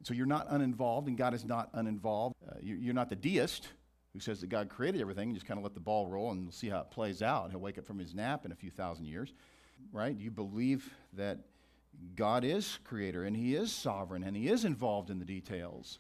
So 0.03 0.13
you're 0.13 0.27
not 0.27 0.47
uninvolved, 0.51 1.09
and 1.09 1.17
God 1.17 1.33
is 1.33 1.45
not 1.45 1.71
uninvolved. 1.73 2.35
Uh, 2.47 2.57
you're 2.63 2.95
not 2.95 3.09
the 3.09 3.17
deist 3.17 3.69
who 4.13 4.21
says 4.21 4.41
that 4.41 4.49
God 4.49 4.69
created 4.69 5.01
everything 5.01 5.31
and 5.31 5.37
just 5.37 5.47
kind 5.47 5.59
of 5.59 5.65
let 5.65 5.75
the 5.75 5.81
ball 5.81 6.07
roll 6.07 6.31
and 6.31 6.43
we'll 6.45 6.53
see 6.53 6.69
how 6.69 6.81
it 6.81 6.91
plays 6.91 7.21
out. 7.21 7.51
He'll 7.51 7.61
wake 7.61 7.79
up 7.79 7.87
from 7.87 7.99
his 7.99 8.15
nap 8.15 8.45
in 8.45 8.53
a 8.53 8.55
few 8.55 8.71
thousand 8.71 9.07
years, 9.07 9.33
right? 9.93 10.17
You 10.17 10.31
believe 10.31 10.95
that 11.15 11.39
God 12.15 12.45
is 12.45 12.79
creator 12.85 13.25
and 13.25 13.37
he 13.37 13.55
is 13.55 13.73
sovereign 13.73 14.23
and 14.23 14.37
he 14.37 14.49
is 14.49 14.65
involved 14.65 15.11
in 15.11 15.19
the 15.19 15.25
details. 15.25 15.99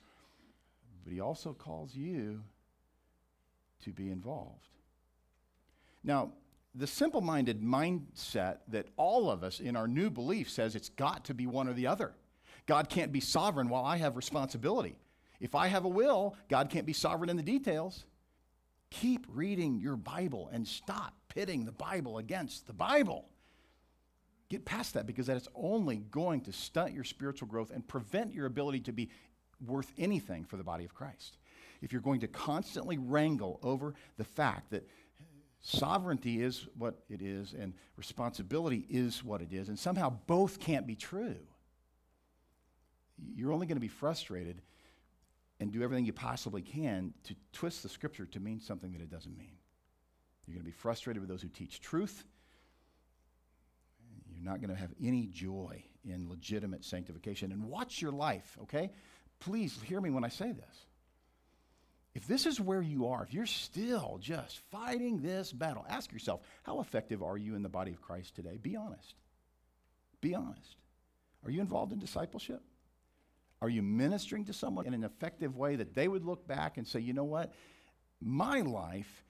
But 1.05 1.13
he 1.13 1.21
also 1.21 1.53
calls 1.53 1.95
you 1.95 2.43
to 3.85 3.93
be 3.93 4.11
involved. 4.11 4.69
Now, 6.03 6.33
the 6.75 6.87
simple 6.87 7.21
minded 7.21 7.63
mindset 7.63 8.59
that 8.69 8.87
all 8.97 9.31
of 9.31 9.45
us 9.45 9.61
in 9.61 9.77
our 9.77 9.87
new 9.87 10.11
belief 10.11 10.51
says 10.51 10.75
it's 10.75 10.89
got 10.89 11.25
to 11.27 11.35
be 11.35 11.47
one 11.47 11.69
or 11.69 11.73
the 11.73 11.87
other. 11.87 12.15
God 12.67 12.89
can't 12.89 13.13
be 13.13 13.21
sovereign 13.21 13.69
while 13.69 13.85
I 13.85 13.97
have 13.99 14.17
responsibility. 14.17 14.97
If 15.41 15.55
I 15.55 15.69
have 15.69 15.85
a 15.85 15.89
will, 15.89 16.37
God 16.49 16.71
can't 16.71 16.87
be 16.87 16.93
sovereign 16.93 17.31
in 17.31 17.37
the 17.37 17.43
details. 17.43 18.07
Keep 18.91 19.27
reading 19.29 19.79
your 19.79 19.97
Bible 19.97 20.49
and 20.53 20.67
stop 20.67 21.15
pitting 21.29 21.65
the 21.65 21.73
Bible 21.73 22.19
against 22.19 22.67
the 22.67 22.73
Bible. 22.73 23.29
Get 24.49 24.65
past 24.65 24.95
that 24.95 25.07
because 25.07 25.27
that 25.27 25.37
is 25.37 25.49
only 25.55 25.97
going 25.97 26.43
to 26.43 26.53
stunt 26.53 26.93
your 26.93 27.05
spiritual 27.05 27.49
growth 27.49 27.71
and 27.71 27.87
prevent 27.87 28.35
your 28.35 28.47
ability 28.47 28.81
to 28.81 28.93
be 28.93 29.11
worth 29.65 29.93
anything 29.97 30.45
for 30.45 30.57
the 30.57 30.65
body 30.65 30.85
of 30.85 30.95
Christ. 30.95 31.39
If 31.81 31.93
you're 31.93 32.03
going 32.03 32.21
to 32.21 32.29
constantly 32.29 32.99
wrangle 32.99 33.59
over 33.63 33.95
the 34.17 34.25
fact 34.25 34.71
that 34.71 34.89
sovereignty 35.61 36.43
is 36.43 36.67
what 36.77 37.03
it 37.09 37.23
is 37.23 37.55
and 37.59 37.73
responsibility 37.97 38.87
is 38.89 39.25
what 39.25 39.41
it 39.41 39.53
is, 39.53 39.69
and 39.69 39.79
somehow 39.79 40.11
both 40.27 40.61
can't 40.61 40.87
be 40.87 40.95
true, 40.95 41.37
you're 43.35 43.53
only 43.53 43.67
going 43.67 43.77
to 43.77 43.81
be 43.81 43.89
frustrated 43.89 44.61
and 45.61 45.73
do 45.73 45.83
everything 45.83 46.05
you 46.05 46.13
possibly 46.13 46.63
can 46.63 47.15
to 47.25 47.35
twist 47.53 47.83
the 47.83 47.89
scripture 47.89 48.27
to 48.27 48.41
mean 48.41 48.61
something 48.61 48.93
that 48.93 49.01
it 49.01 49.11
doesn't 49.11 49.37
mean. 49.39 49.57
You're 50.47 50.55
going 50.55 50.65
to 50.65 50.71
be 50.71 50.77
frustrated 50.77 51.23
with 51.23 51.31
those 51.31 51.43
who 51.43 51.49
teach 51.49 51.81
truth. 51.81 52.25
Not 54.45 54.61
going 54.61 54.71
to 54.71 54.77
have 54.77 54.93
any 55.03 55.27
joy 55.27 55.83
in 56.05 56.29
legitimate 56.29 56.85
sanctification. 56.85 57.51
And 57.51 57.65
watch 57.65 58.03
your 58.03 58.13
life, 58.13 58.59
okay? 58.63 58.91
Please 59.41 59.79
hear 59.83 60.01
me 60.01 60.11
when 60.11 60.25
I 60.25 60.29
say 60.29 60.53
this. 60.53 60.87
If 62.15 62.27
this 62.29 62.47
is 62.47 62.61
where 62.61 62.83
you 62.83 63.09
are, 63.09 63.25
if 63.25 63.35
you're 63.35 63.47
still 63.47 64.19
just 64.21 64.59
fighting 64.71 65.21
this 65.21 65.53
battle, 65.53 65.85
ask 65.89 66.13
yourself, 66.13 66.43
how 66.63 66.81
effective 66.81 67.23
are 67.23 67.37
you 67.37 67.57
in 67.57 67.63
the 67.63 67.69
body 67.69 67.91
of 67.91 68.03
Christ 68.03 68.37
today? 68.37 68.59
Be 68.61 68.77
honest. 68.77 69.15
Be 70.21 70.35
honest. 70.35 70.77
Are 71.45 71.51
you 71.51 71.61
involved 71.61 71.93
in 71.93 71.99
discipleship? 71.99 72.63
Are 73.61 73.69
you 73.69 73.83
ministering 73.83 74.45
to 74.45 74.53
someone 74.53 74.87
in 74.87 74.95
an 74.95 75.05
effective 75.05 75.57
way 75.57 75.77
that 75.77 75.95
they 75.95 76.07
would 76.07 76.25
look 76.25 76.47
back 76.47 76.77
and 76.77 76.87
say, 76.87 77.01
you 77.01 77.15
know 77.15 77.25
what? 77.25 77.53
My 78.21 78.61
life 78.61 79.25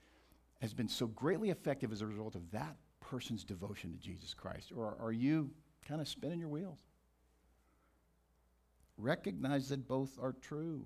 has 0.61 0.73
been 0.73 0.89
so 0.89 1.07
greatly 1.07 1.49
effective 1.49 1.91
as 1.91 2.01
a 2.01 2.05
result 2.05 2.35
of 2.35 2.51
that 2.51 2.75
person's 3.09 3.43
devotion 3.43 3.91
to 3.91 3.99
Jesus 3.99 4.33
Christ? 4.33 4.71
Or 4.75 4.97
are 4.99 5.11
you 5.11 5.49
kind 5.87 6.01
of 6.01 6.07
spinning 6.07 6.39
your 6.39 6.49
wheels? 6.49 6.79
Recognize 8.97 9.69
that 9.69 9.87
both 9.87 10.17
are 10.21 10.35
true. 10.41 10.85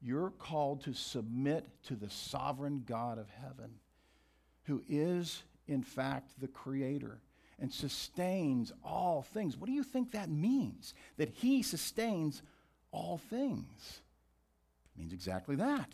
You're 0.00 0.30
called 0.30 0.82
to 0.84 0.94
submit 0.94 1.68
to 1.84 1.94
the 1.94 2.10
sovereign 2.10 2.82
God 2.86 3.18
of 3.18 3.28
heaven, 3.30 3.70
who 4.64 4.82
is, 4.88 5.42
in 5.68 5.82
fact, 5.82 6.32
the 6.40 6.48
creator 6.48 7.20
and 7.60 7.72
sustains 7.72 8.72
all 8.84 9.22
things. 9.22 9.56
What 9.56 9.68
do 9.68 9.72
you 9.72 9.84
think 9.84 10.12
that 10.12 10.28
means? 10.28 10.94
That 11.16 11.28
he 11.28 11.62
sustains 11.62 12.42
all 12.90 13.18
things. 13.30 14.00
It 14.94 14.98
means 14.98 15.12
exactly 15.12 15.54
that. 15.56 15.88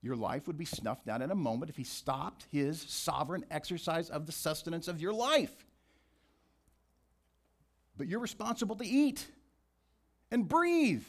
Your 0.00 0.16
life 0.16 0.46
would 0.46 0.56
be 0.56 0.64
snuffed 0.64 1.08
out 1.08 1.22
in 1.22 1.30
a 1.30 1.34
moment 1.34 1.70
if 1.70 1.76
he 1.76 1.84
stopped 1.84 2.46
his 2.52 2.80
sovereign 2.80 3.44
exercise 3.50 4.10
of 4.10 4.26
the 4.26 4.32
sustenance 4.32 4.86
of 4.86 5.00
your 5.00 5.12
life. 5.12 5.66
But 7.96 8.06
you're 8.06 8.20
responsible 8.20 8.76
to 8.76 8.86
eat 8.86 9.26
and 10.30 10.48
breathe. 10.48 11.02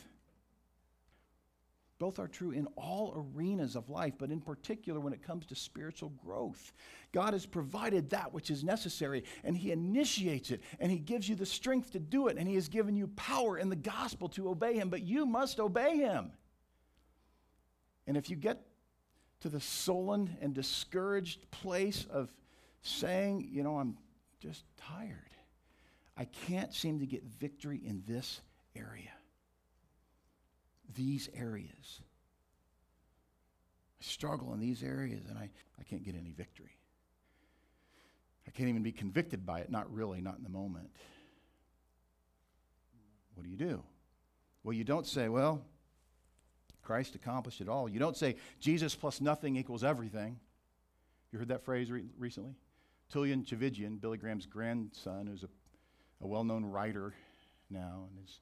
Both 2.00 2.18
are 2.18 2.30
true 2.30 2.52
in 2.52 2.66
all 2.78 3.14
arenas 3.36 3.76
of 3.76 3.90
life, 3.90 4.14
but 4.18 4.32
in 4.32 4.40
particular 4.40 5.02
when 5.02 5.12
it 5.12 5.22
comes 5.22 5.46
to 5.48 5.56
spiritual 5.56 6.10
growth. 6.26 6.72
God 7.12 7.34
has 7.34 7.46
provided 7.46 8.10
that 8.10 8.34
which 8.34 8.50
is 8.50 8.64
necessary, 8.64 9.26
and 9.44 9.56
He 9.56 9.72
initiates 9.72 10.50
it, 10.50 10.62
and 10.80 10.92
He 10.92 10.98
gives 10.98 11.28
you 11.28 11.36
the 11.36 11.46
strength 11.46 11.92
to 11.92 12.00
do 12.00 12.30
it, 12.30 12.38
and 12.38 12.48
He 12.48 12.56
has 12.56 12.70
given 12.70 12.96
you 12.96 13.08
power 13.08 13.58
in 13.58 13.70
the 13.70 13.76
gospel 13.76 14.30
to 14.30 14.50
obey 14.50 14.76
Him, 14.76 14.90
but 14.90 15.04
you 15.04 15.26
must 15.26 15.60
obey 15.60 15.98
Him. 15.98 16.32
And 18.08 18.16
if 18.16 18.30
you 18.30 18.38
get 18.38 18.62
to 19.42 19.50
the 19.50 19.60
sullen 19.60 20.38
and 20.42 20.54
discouraged 20.54 21.50
place 21.52 22.06
of 22.12 22.34
saying, 22.82 23.48
you 23.52 23.64
know, 23.64 23.78
I'm 23.78 23.98
just 24.40 24.64
tired, 24.78 25.16
I 26.18 26.26
can't 26.26 26.74
seem 26.74 27.00
to 27.00 27.06
get 27.06 27.24
victory 27.24 27.82
in 27.86 28.04
this 28.08 28.42
area 28.76 29.12
these 30.96 31.30
areas. 31.36 32.02
I 34.02 34.04
struggle 34.04 34.54
in 34.54 34.60
these 34.60 34.84
areas 34.84 35.22
and 35.28 35.38
I, 35.38 35.50
I 35.80 35.84
can't 35.84 36.04
get 36.04 36.16
any 36.16 36.32
victory. 36.32 36.78
I 38.48 38.52
can't 38.52 38.70
even 38.70 38.84
be 38.84 38.92
convicted 38.92 39.46
by 39.46 39.60
it. 39.60 39.70
Not 39.70 39.92
really, 39.94 40.22
not 40.22 40.38
in 40.38 40.44
the 40.44 40.50
moment. 40.50 40.90
What 43.36 43.44
do 43.44 43.50
you 43.50 43.58
do? 43.58 43.84
Well, 44.64 44.74
you 44.74 44.84
don't 44.84 45.06
say, 45.06 45.30
well, 45.30 45.62
Christ 46.90 47.14
accomplished 47.14 47.62
it 47.62 47.70
all. 47.70 47.88
You 47.88 48.00
don't 48.00 48.18
say, 48.18 48.36
Jesus 48.60 48.96
plus 48.96 49.22
nothing 49.22 49.56
equals 49.58 49.84
everything. 49.84 50.40
You 51.32 51.38
heard 51.38 51.50
that 51.50 51.64
phrase 51.64 51.92
re- 51.92 52.08
recently? 52.18 52.56
Tullian 53.14 53.46
Tchividjian, 53.46 54.02
Billy 54.02 54.18
Graham's 54.18 54.48
grandson, 54.48 55.28
who's 55.28 55.44
a, 55.44 55.50
a 56.20 56.26
well 56.26 56.44
known 56.44 56.66
writer 56.66 57.14
now 57.70 58.08
and 58.10 58.26
is 58.26 58.40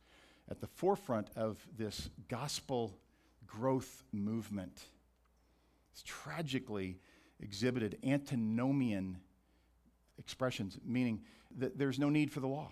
at 0.49 0.61
the 0.61 0.67
forefront 0.67 1.27
of 1.35 1.57
this 1.77 2.09
gospel 2.29 2.97
growth 3.45 4.03
movement. 4.13 4.81
It's 5.91 6.03
tragically 6.03 6.99
exhibited 7.41 7.97
antinomian 8.01 9.17
expressions, 10.17 10.77
meaning 10.85 11.19
that 11.57 11.77
there's 11.77 11.99
no 11.99 12.09
need 12.09 12.31
for 12.31 12.39
the 12.39 12.47
law. 12.47 12.71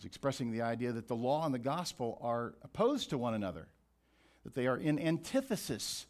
He's 0.00 0.06
expressing 0.06 0.50
the 0.50 0.62
idea 0.62 0.92
that 0.92 1.08
the 1.08 1.16
law 1.16 1.44
and 1.44 1.52
the 1.52 1.58
gospel 1.58 2.18
are 2.22 2.54
opposed 2.62 3.10
to 3.10 3.18
one 3.18 3.34
another, 3.34 3.68
that 4.44 4.54
they 4.54 4.66
are 4.66 4.78
in 4.78 4.98
antithesis 4.98 6.06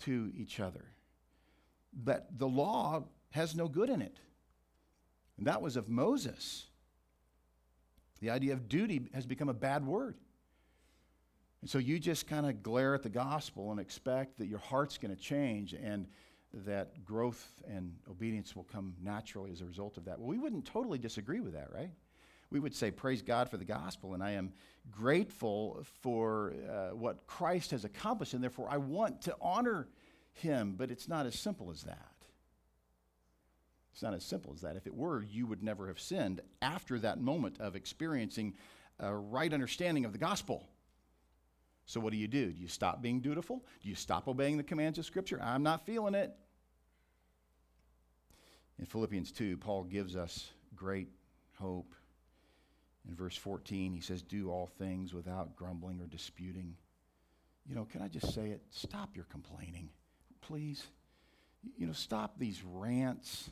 to 0.00 0.32
each 0.36 0.58
other, 0.58 0.86
that 2.02 2.36
the 2.36 2.48
law 2.48 3.04
has 3.30 3.54
no 3.54 3.68
good 3.68 3.90
in 3.90 4.02
it. 4.02 4.18
And 5.36 5.46
that 5.46 5.62
was 5.62 5.76
of 5.76 5.88
Moses. 5.88 6.66
The 8.18 8.30
idea 8.30 8.54
of 8.54 8.68
duty 8.68 9.08
has 9.14 9.24
become 9.24 9.48
a 9.48 9.54
bad 9.54 9.86
word. 9.86 10.16
And 11.60 11.70
so 11.70 11.78
you 11.78 12.00
just 12.00 12.26
kind 12.26 12.44
of 12.44 12.64
glare 12.64 12.96
at 12.96 13.04
the 13.04 13.08
gospel 13.08 13.70
and 13.70 13.78
expect 13.78 14.38
that 14.38 14.46
your 14.46 14.58
heart's 14.58 14.98
going 14.98 15.14
to 15.14 15.20
change 15.20 15.74
and 15.74 16.08
that 16.52 17.04
growth 17.04 17.52
and 17.68 17.94
obedience 18.10 18.56
will 18.56 18.64
come 18.64 18.94
naturally 19.00 19.52
as 19.52 19.60
a 19.60 19.64
result 19.64 19.96
of 19.96 20.06
that. 20.06 20.18
Well, 20.18 20.26
we 20.26 20.38
wouldn't 20.38 20.64
totally 20.64 20.98
disagree 20.98 21.38
with 21.38 21.52
that, 21.52 21.68
right? 21.72 21.92
We 22.50 22.60
would 22.60 22.74
say, 22.74 22.90
Praise 22.90 23.22
God 23.22 23.50
for 23.50 23.56
the 23.56 23.64
gospel, 23.64 24.14
and 24.14 24.22
I 24.22 24.32
am 24.32 24.52
grateful 24.90 25.84
for 26.02 26.54
uh, 26.70 26.94
what 26.94 27.26
Christ 27.26 27.72
has 27.72 27.84
accomplished, 27.84 28.34
and 28.34 28.42
therefore 28.42 28.68
I 28.70 28.78
want 28.78 29.22
to 29.22 29.36
honor 29.40 29.88
him, 30.32 30.74
but 30.76 30.90
it's 30.90 31.08
not 31.08 31.26
as 31.26 31.38
simple 31.38 31.70
as 31.70 31.82
that. 31.82 32.12
It's 33.92 34.02
not 34.02 34.14
as 34.14 34.24
simple 34.24 34.52
as 34.54 34.60
that. 34.60 34.76
If 34.76 34.86
it 34.86 34.94
were, 34.94 35.22
you 35.22 35.46
would 35.46 35.62
never 35.62 35.88
have 35.88 35.98
sinned 35.98 36.40
after 36.62 36.98
that 37.00 37.20
moment 37.20 37.58
of 37.58 37.74
experiencing 37.74 38.54
a 39.00 39.14
right 39.14 39.52
understanding 39.52 40.04
of 40.04 40.12
the 40.12 40.18
gospel. 40.18 40.68
So, 41.84 42.00
what 42.00 42.12
do 42.12 42.18
you 42.18 42.28
do? 42.28 42.52
Do 42.52 42.60
you 42.60 42.68
stop 42.68 43.02
being 43.02 43.20
dutiful? 43.20 43.64
Do 43.82 43.88
you 43.88 43.94
stop 43.94 44.28
obeying 44.28 44.56
the 44.56 44.62
commands 44.62 44.98
of 44.98 45.04
Scripture? 45.04 45.40
I'm 45.42 45.62
not 45.62 45.84
feeling 45.84 46.14
it. 46.14 46.36
In 48.78 48.84
Philippians 48.84 49.32
2, 49.32 49.56
Paul 49.56 49.84
gives 49.84 50.14
us 50.14 50.52
great 50.76 51.08
hope. 51.58 51.94
In 53.08 53.14
verse 53.14 53.36
14, 53.36 53.92
he 53.92 54.00
says, 54.00 54.22
Do 54.22 54.50
all 54.50 54.66
things 54.78 55.14
without 55.14 55.56
grumbling 55.56 56.00
or 56.00 56.06
disputing. 56.06 56.76
You 57.66 57.74
know, 57.74 57.84
can 57.84 58.02
I 58.02 58.08
just 58.08 58.34
say 58.34 58.50
it? 58.50 58.62
Stop 58.70 59.16
your 59.16 59.26
complaining, 59.26 59.88
please. 60.40 60.86
You 61.76 61.86
know, 61.86 61.92
stop 61.92 62.38
these 62.38 62.62
rants 62.64 63.50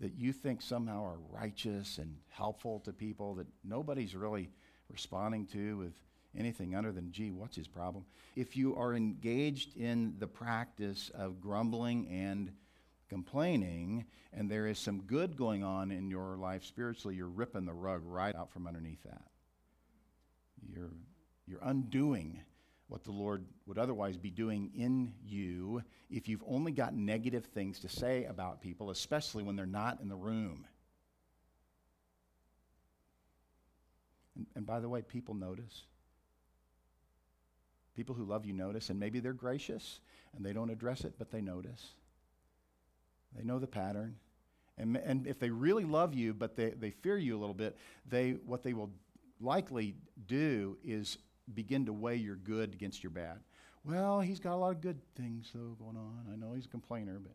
that 0.00 0.14
you 0.14 0.32
think 0.32 0.60
somehow 0.60 1.04
are 1.04 1.18
righteous 1.30 1.98
and 1.98 2.16
helpful 2.28 2.80
to 2.80 2.92
people 2.92 3.34
that 3.34 3.46
nobody's 3.64 4.14
really 4.14 4.50
responding 4.90 5.46
to 5.46 5.78
with 5.78 5.94
anything 6.36 6.74
other 6.74 6.92
than, 6.92 7.12
gee, 7.12 7.30
what's 7.30 7.56
his 7.56 7.68
problem? 7.68 8.04
If 8.36 8.56
you 8.56 8.76
are 8.76 8.94
engaged 8.94 9.76
in 9.76 10.14
the 10.18 10.26
practice 10.26 11.10
of 11.14 11.40
grumbling 11.40 12.08
and 12.08 12.50
complaining, 13.14 14.04
and 14.32 14.50
there 14.50 14.66
is 14.66 14.76
some 14.76 15.02
good 15.02 15.36
going 15.36 15.62
on 15.62 15.92
in 15.92 16.10
your 16.10 16.36
life 16.36 16.64
spiritually, 16.64 17.14
you're 17.14 17.28
ripping 17.28 17.64
the 17.64 17.72
rug 17.72 18.02
right 18.04 18.34
out 18.34 18.50
from 18.50 18.66
underneath 18.66 19.04
that. 19.04 19.22
You're, 20.68 20.90
you're 21.46 21.60
undoing 21.62 22.40
what 22.88 23.04
the 23.04 23.12
Lord 23.12 23.44
would 23.66 23.78
otherwise 23.78 24.16
be 24.16 24.30
doing 24.30 24.72
in 24.74 25.12
you 25.24 25.84
if 26.10 26.26
you've 26.26 26.42
only 26.44 26.72
got 26.72 26.92
negative 26.92 27.44
things 27.44 27.78
to 27.80 27.88
say 27.88 28.24
about 28.24 28.60
people, 28.60 28.90
especially 28.90 29.44
when 29.44 29.54
they're 29.54 29.64
not 29.64 30.00
in 30.00 30.08
the 30.08 30.16
room. 30.16 30.66
And, 34.34 34.46
and 34.56 34.66
by 34.66 34.80
the 34.80 34.88
way, 34.88 35.02
people 35.02 35.34
notice. 35.34 35.82
People 37.94 38.16
who 38.16 38.24
love 38.24 38.44
you 38.44 38.54
notice, 38.54 38.90
and 38.90 38.98
maybe 38.98 39.20
they're 39.20 39.32
gracious 39.32 40.00
and 40.34 40.44
they 40.44 40.52
don't 40.52 40.70
address 40.70 41.02
it, 41.02 41.14
but 41.16 41.30
they 41.30 41.40
notice. 41.40 41.94
They 43.44 43.52
know 43.52 43.58
the 43.58 43.66
pattern. 43.66 44.16
And, 44.78 44.96
and 44.96 45.26
if 45.26 45.38
they 45.38 45.50
really 45.50 45.84
love 45.84 46.14
you, 46.14 46.34
but 46.34 46.56
they, 46.56 46.70
they 46.70 46.90
fear 46.90 47.16
you 47.16 47.36
a 47.36 47.40
little 47.40 47.54
bit, 47.54 47.76
they, 48.08 48.32
what 48.44 48.62
they 48.62 48.72
will 48.72 48.90
likely 49.40 49.94
do 50.26 50.76
is 50.82 51.18
begin 51.52 51.86
to 51.86 51.92
weigh 51.92 52.16
your 52.16 52.36
good 52.36 52.72
against 52.74 53.02
your 53.02 53.10
bad. 53.10 53.38
Well, 53.84 54.20
he's 54.20 54.40
got 54.40 54.54
a 54.54 54.56
lot 54.56 54.70
of 54.70 54.80
good 54.80 54.98
things 55.14 55.50
though 55.54 55.76
going 55.78 55.96
on. 55.96 56.26
I 56.32 56.36
know 56.36 56.54
he's 56.54 56.64
a 56.64 56.68
complainer, 56.68 57.18
but 57.18 57.32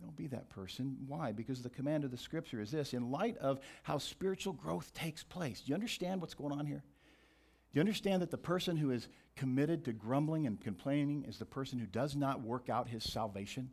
don't 0.00 0.16
be 0.16 0.26
that 0.26 0.50
person. 0.50 0.96
Why? 1.06 1.32
Because 1.32 1.62
the 1.62 1.70
command 1.70 2.04
of 2.04 2.10
the 2.10 2.16
scripture 2.16 2.60
is 2.60 2.72
this 2.72 2.92
in 2.92 3.10
light 3.10 3.38
of 3.38 3.60
how 3.84 3.98
spiritual 3.98 4.52
growth 4.52 4.92
takes 4.92 5.22
place. 5.22 5.60
Do 5.60 5.70
you 5.70 5.74
understand 5.74 6.20
what's 6.20 6.34
going 6.34 6.52
on 6.52 6.66
here? 6.66 6.82
Do 7.72 7.78
you 7.78 7.80
understand 7.80 8.22
that 8.22 8.30
the 8.30 8.38
person 8.38 8.76
who 8.76 8.90
is 8.90 9.08
committed 9.36 9.84
to 9.84 9.92
grumbling 9.92 10.46
and 10.46 10.60
complaining 10.60 11.24
is 11.28 11.38
the 11.38 11.46
person 11.46 11.78
who 11.78 11.86
does 11.86 12.16
not 12.16 12.42
work 12.42 12.68
out 12.68 12.88
his 12.88 13.04
salvation? 13.04 13.70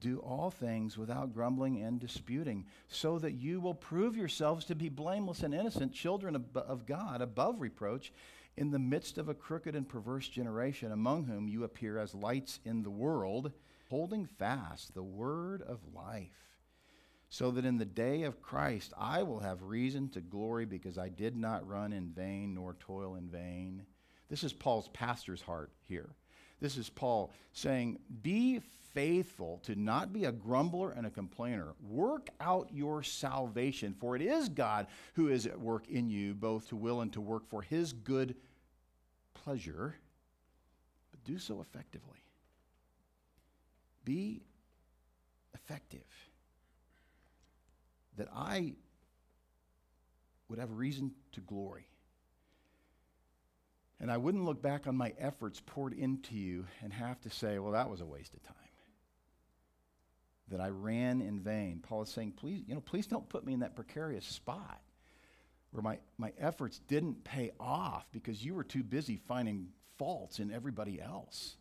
Do 0.00 0.18
all 0.18 0.50
things 0.50 0.96
without 0.98 1.34
grumbling 1.34 1.82
and 1.82 2.00
disputing, 2.00 2.66
so 2.88 3.18
that 3.18 3.32
you 3.32 3.60
will 3.60 3.74
prove 3.74 4.16
yourselves 4.16 4.64
to 4.66 4.74
be 4.74 4.88
blameless 4.88 5.42
and 5.42 5.54
innocent, 5.54 5.92
children 5.92 6.34
of, 6.34 6.56
of 6.56 6.86
God, 6.86 7.20
above 7.20 7.60
reproach, 7.60 8.12
in 8.56 8.70
the 8.70 8.78
midst 8.78 9.18
of 9.18 9.28
a 9.28 9.34
crooked 9.34 9.76
and 9.76 9.88
perverse 9.88 10.28
generation, 10.28 10.92
among 10.92 11.24
whom 11.24 11.48
you 11.48 11.64
appear 11.64 11.98
as 11.98 12.14
lights 12.14 12.58
in 12.64 12.82
the 12.82 12.90
world, 12.90 13.52
holding 13.88 14.26
fast 14.26 14.94
the 14.94 15.02
word 15.02 15.62
of 15.62 15.80
life 15.94 16.50
so 17.30 17.52
that 17.52 17.64
in 17.64 17.78
the 17.78 17.84
day 17.84 18.24
of 18.24 18.42
Christ 18.42 18.92
I 18.98 19.22
will 19.22 19.38
have 19.38 19.62
reason 19.62 20.08
to 20.10 20.20
glory 20.20 20.66
because 20.66 20.98
I 20.98 21.08
did 21.08 21.36
not 21.36 21.66
run 21.66 21.92
in 21.92 22.10
vain 22.10 22.54
nor 22.54 22.74
toil 22.74 23.14
in 23.14 23.28
vain. 23.28 23.86
This 24.28 24.42
is 24.42 24.52
Paul's 24.52 24.88
pastor's 24.88 25.40
heart 25.40 25.70
here. 25.86 26.10
This 26.60 26.76
is 26.76 26.90
Paul 26.90 27.32
saying, 27.52 28.00
Be 28.22 28.60
faithful 28.94 29.60
to 29.64 29.74
not 29.74 30.12
be 30.12 30.24
a 30.24 30.32
grumbler 30.32 30.90
and 30.90 31.06
a 31.06 31.10
complainer. 31.10 31.74
Work 31.88 32.28
out 32.40 32.68
your 32.72 33.02
salvation, 33.02 33.94
for 33.98 34.16
it 34.16 34.22
is 34.22 34.48
God 34.48 34.86
who 35.14 35.28
is 35.28 35.46
at 35.46 35.60
work 35.60 35.88
in 35.88 36.10
you, 36.10 36.34
both 36.34 36.68
to 36.68 36.76
will 36.76 37.00
and 37.00 37.12
to 37.12 37.20
work 37.20 37.48
for 37.48 37.62
his 37.62 37.92
good 37.92 38.34
pleasure, 39.34 39.96
but 41.10 41.24
do 41.24 41.38
so 41.38 41.60
effectively. 41.60 42.18
Be 44.04 44.42
effective 45.54 46.00
that 48.16 48.28
I 48.34 48.74
would 50.48 50.58
have 50.58 50.72
reason 50.72 51.12
to 51.32 51.40
glory. 51.40 51.86
And 54.00 54.10
I 54.10 54.16
wouldn't 54.16 54.44
look 54.44 54.62
back 54.62 54.86
on 54.86 54.96
my 54.96 55.12
efforts 55.18 55.62
poured 55.64 55.92
into 55.92 56.34
you 56.34 56.66
and 56.82 56.92
have 56.92 57.20
to 57.20 57.30
say, 57.30 57.58
well, 57.58 57.72
that 57.72 57.90
was 57.90 58.00
a 58.00 58.06
waste 58.06 58.34
of 58.34 58.42
time. 58.42 58.56
That 60.50 60.60
I 60.60 60.68
ran 60.68 61.20
in 61.20 61.38
vain. 61.40 61.80
Paul 61.82 62.02
is 62.02 62.08
saying, 62.08 62.32
please, 62.32 62.64
you 62.66 62.74
know, 62.74 62.80
please 62.80 63.06
don't 63.06 63.28
put 63.28 63.46
me 63.46 63.52
in 63.52 63.60
that 63.60 63.76
precarious 63.76 64.26
spot 64.26 64.80
where 65.70 65.82
my, 65.82 65.98
my 66.18 66.32
efforts 66.40 66.80
didn't 66.88 67.22
pay 67.22 67.52
off 67.60 68.06
because 68.10 68.44
you 68.44 68.54
were 68.54 68.64
too 68.64 68.82
busy 68.82 69.16
finding 69.28 69.68
faults 69.96 70.40
in 70.40 70.50
everybody 70.50 71.00
else. 71.00 71.54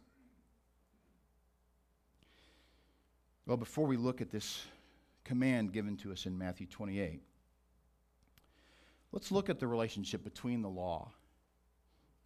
Well, 3.45 3.57
before 3.57 3.85
we 3.85 3.97
look 3.97 4.21
at 4.21 4.31
this 4.31 4.63
command 5.29 5.71
given 5.71 5.95
to 5.95 6.11
us 6.11 6.25
in 6.25 6.35
Matthew 6.35 6.65
28. 6.65 7.21
Let's 9.11 9.31
look 9.31 9.47
at 9.47 9.59
the 9.59 9.67
relationship 9.67 10.23
between 10.23 10.63
the 10.63 10.69
law 10.69 11.11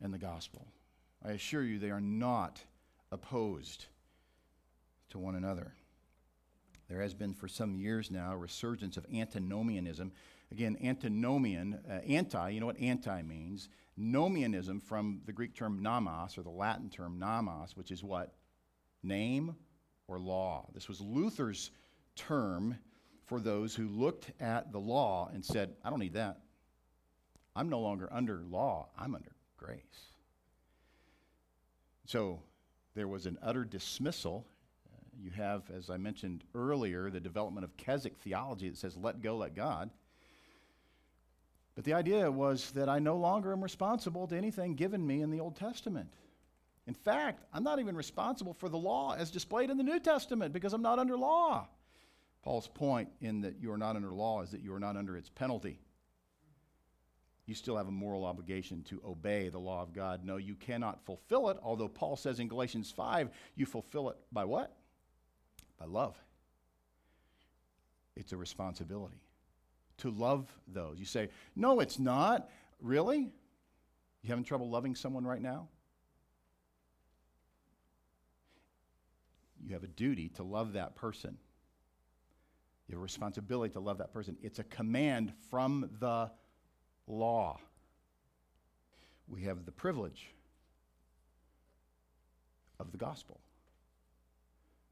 and 0.01 0.13
the 0.13 0.17
gospel. 0.17 0.65
I 1.21 1.31
assure 1.31 1.63
you, 1.63 1.79
they 1.79 1.91
are 1.91 1.99
not 1.99 2.61
opposed 3.11 3.87
to 5.09 5.19
one 5.19 5.35
another. 5.35 5.73
There 6.93 7.01
has 7.01 7.15
been 7.15 7.33
for 7.33 7.47
some 7.47 7.73
years 7.73 8.11
now 8.11 8.33
a 8.33 8.37
resurgence 8.37 8.97
of 8.97 9.05
antinomianism. 9.11 10.11
Again, 10.51 10.77
antinomian, 10.83 11.79
uh, 11.89 11.93
anti, 12.07 12.49
you 12.49 12.59
know 12.59 12.67
what 12.67 12.79
anti 12.79 13.23
means? 13.23 13.67
Nomianism 13.99 14.79
from 14.79 15.21
the 15.25 15.33
Greek 15.33 15.55
term 15.55 15.81
nomos 15.81 16.37
or 16.37 16.43
the 16.43 16.51
Latin 16.51 16.91
term 16.91 17.17
nomos, 17.17 17.75
which 17.75 17.89
is 17.89 18.03
what? 18.03 18.35
Name 19.01 19.55
or 20.07 20.19
law. 20.19 20.67
This 20.75 20.87
was 20.87 21.01
Luther's 21.01 21.71
term 22.15 22.77
for 23.25 23.39
those 23.39 23.73
who 23.73 23.87
looked 23.87 24.29
at 24.39 24.71
the 24.71 24.79
law 24.79 25.31
and 25.33 25.43
said, 25.43 25.73
I 25.83 25.89
don't 25.89 25.97
need 25.97 26.13
that. 26.13 26.41
I'm 27.55 27.69
no 27.69 27.79
longer 27.79 28.07
under 28.11 28.43
law, 28.47 28.89
I'm 28.99 29.15
under 29.15 29.31
grace. 29.57 29.79
So 32.05 32.39
there 32.93 33.07
was 33.07 33.25
an 33.25 33.39
utter 33.41 33.65
dismissal. 33.65 34.45
You 35.21 35.31
have, 35.31 35.63
as 35.75 35.89
I 35.89 35.97
mentioned 35.97 36.43
earlier, 36.55 37.09
the 37.09 37.19
development 37.19 37.63
of 37.63 37.77
Keswick 37.77 38.17
theology 38.17 38.69
that 38.69 38.77
says, 38.77 38.97
let 38.97 39.21
go, 39.21 39.37
let 39.37 39.55
God. 39.55 39.89
But 41.75 41.85
the 41.85 41.93
idea 41.93 42.31
was 42.31 42.71
that 42.71 42.89
I 42.89 42.99
no 42.99 43.17
longer 43.17 43.51
am 43.51 43.63
responsible 43.63 44.27
to 44.27 44.37
anything 44.37 44.75
given 44.75 45.05
me 45.05 45.21
in 45.21 45.31
the 45.31 45.39
Old 45.39 45.55
Testament. 45.55 46.13
In 46.85 46.93
fact, 46.93 47.43
I'm 47.53 47.63
not 47.63 47.79
even 47.79 47.95
responsible 47.95 48.53
for 48.53 48.69
the 48.69 48.77
law 48.77 49.15
as 49.17 49.31
displayed 49.31 49.69
in 49.69 49.77
the 49.77 49.83
New 49.83 49.99
Testament 49.99 50.53
because 50.53 50.73
I'm 50.73 50.81
not 50.81 50.99
under 50.99 51.17
law. 51.17 51.67
Paul's 52.43 52.67
point 52.67 53.09
in 53.21 53.41
that 53.41 53.55
you 53.59 53.71
are 53.71 53.77
not 53.77 53.95
under 53.95 54.11
law 54.11 54.41
is 54.41 54.51
that 54.51 54.61
you 54.61 54.73
are 54.73 54.79
not 54.79 54.97
under 54.97 55.15
its 55.15 55.29
penalty. 55.29 55.79
You 57.45 57.55
still 57.55 57.77
have 57.77 57.87
a 57.87 57.91
moral 57.91 58.25
obligation 58.25 58.83
to 58.83 59.01
obey 59.05 59.49
the 59.49 59.59
law 59.59 59.81
of 59.81 59.93
God. 59.93 60.25
No, 60.25 60.37
you 60.37 60.55
cannot 60.55 61.05
fulfill 61.05 61.49
it, 61.49 61.57
although 61.61 61.87
Paul 61.87 62.15
says 62.15 62.39
in 62.39 62.47
Galatians 62.47 62.91
5, 62.91 63.29
you 63.55 63.65
fulfill 63.65 64.09
it 64.09 64.17
by 64.31 64.45
what? 64.45 64.75
Love. 65.85 66.15
It's 68.15 68.31
a 68.31 68.37
responsibility 68.37 69.21
to 69.97 70.11
love 70.11 70.51
those. 70.67 70.99
You 70.99 71.05
say, 71.05 71.29
no, 71.55 71.79
it's 71.79 71.99
not. 71.99 72.49
Really? 72.81 73.31
You 74.21 74.29
having 74.29 74.43
trouble 74.43 74.69
loving 74.69 74.95
someone 74.95 75.25
right 75.25 75.41
now? 75.41 75.67
You 79.65 79.73
have 79.73 79.83
a 79.83 79.87
duty 79.87 80.29
to 80.29 80.43
love 80.43 80.73
that 80.73 80.95
person. 80.95 81.37
You 82.87 82.95
have 82.95 82.99
a 82.99 83.03
responsibility 83.03 83.73
to 83.73 83.79
love 83.79 83.97
that 83.99 84.11
person. 84.11 84.37
It's 84.41 84.59
a 84.59 84.63
command 84.65 85.33
from 85.49 85.89
the 85.99 86.29
law. 87.07 87.59
We 89.27 89.43
have 89.43 89.65
the 89.65 89.71
privilege 89.71 90.27
of 92.79 92.91
the 92.91 92.97
gospel. 92.97 93.39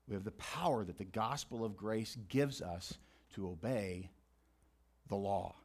We 0.07 0.15
have 0.15 0.23
the 0.23 0.31
power 0.31 0.83
that 0.83 0.97
the 0.97 1.05
gospel 1.05 1.63
of 1.63 1.77
grace 1.77 2.17
gives 2.27 2.61
us 2.61 2.97
to 3.35 3.47
obey 3.47 4.09
the 5.07 5.15
law. 5.15 5.55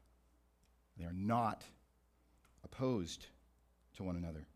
They 0.99 1.05
are 1.05 1.13
not 1.13 1.65
opposed 2.65 3.27
to 3.97 4.03
one 4.03 4.17
another. 4.17 4.47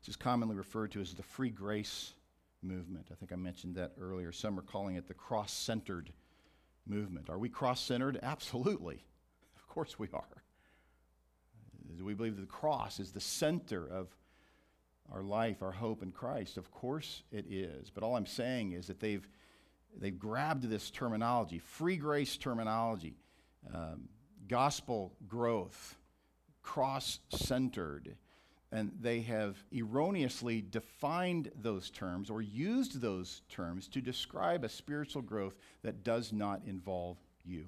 This 0.00 0.10
is 0.10 0.16
commonly 0.16 0.56
referred 0.56 0.92
to 0.92 1.00
as 1.00 1.14
the 1.14 1.22
free 1.22 1.50
grace 1.50 2.12
movement. 2.62 3.08
I 3.10 3.14
think 3.14 3.32
I 3.32 3.36
mentioned 3.36 3.74
that 3.76 3.92
earlier. 4.00 4.32
Some 4.32 4.58
are 4.58 4.62
calling 4.62 4.96
it 4.96 5.08
the 5.08 5.14
cross 5.14 5.52
centered 5.52 6.12
movement. 6.86 7.28
Are 7.28 7.38
we 7.38 7.48
cross 7.48 7.80
centered? 7.80 8.18
Absolutely. 8.22 9.04
Of 9.56 9.66
course 9.68 9.98
we 9.98 10.08
are. 10.12 10.42
We 12.02 12.14
believe 12.14 12.36
that 12.36 12.42
the 12.42 12.46
cross 12.46 13.00
is 13.00 13.12
the 13.12 13.20
center 13.20 13.86
of 13.86 14.14
our 15.12 15.22
life, 15.22 15.62
our 15.62 15.72
hope 15.72 16.02
in 16.02 16.12
Christ? 16.12 16.56
Of 16.56 16.70
course 16.70 17.22
it 17.30 17.46
is. 17.50 17.90
But 17.90 18.02
all 18.02 18.16
I'm 18.16 18.26
saying 18.26 18.72
is 18.72 18.86
that 18.86 19.00
they've, 19.00 19.26
they've 19.98 20.18
grabbed 20.18 20.68
this 20.68 20.90
terminology, 20.90 21.58
free 21.58 21.96
grace 21.96 22.36
terminology, 22.36 23.16
um, 23.74 24.08
gospel 24.48 25.12
growth, 25.28 25.96
cross 26.62 27.20
centered 27.30 28.16
and 28.72 28.92
they 29.00 29.20
have 29.20 29.56
erroneously 29.72 30.60
defined 30.60 31.50
those 31.60 31.88
terms 31.90 32.30
or 32.30 32.42
used 32.42 33.00
those 33.00 33.42
terms 33.48 33.86
to 33.88 34.00
describe 34.00 34.64
a 34.64 34.68
spiritual 34.68 35.22
growth 35.22 35.56
that 35.82 36.02
does 36.02 36.32
not 36.32 36.60
involve 36.66 37.16
you. 37.44 37.66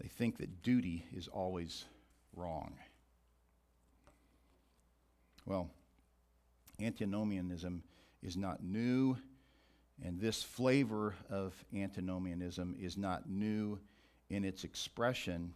They 0.00 0.08
think 0.08 0.38
that 0.38 0.62
duty 0.62 1.04
is 1.14 1.28
always 1.28 1.84
wrong. 2.36 2.74
Well, 5.46 5.70
antinomianism 6.80 7.82
is 8.22 8.36
not 8.36 8.62
new, 8.62 9.16
and 10.04 10.20
this 10.20 10.42
flavor 10.42 11.14
of 11.28 11.54
antinomianism 11.74 12.76
is 12.80 12.96
not 12.96 13.28
new 13.28 13.78
in 14.28 14.44
its 14.44 14.64
expression 14.64 15.52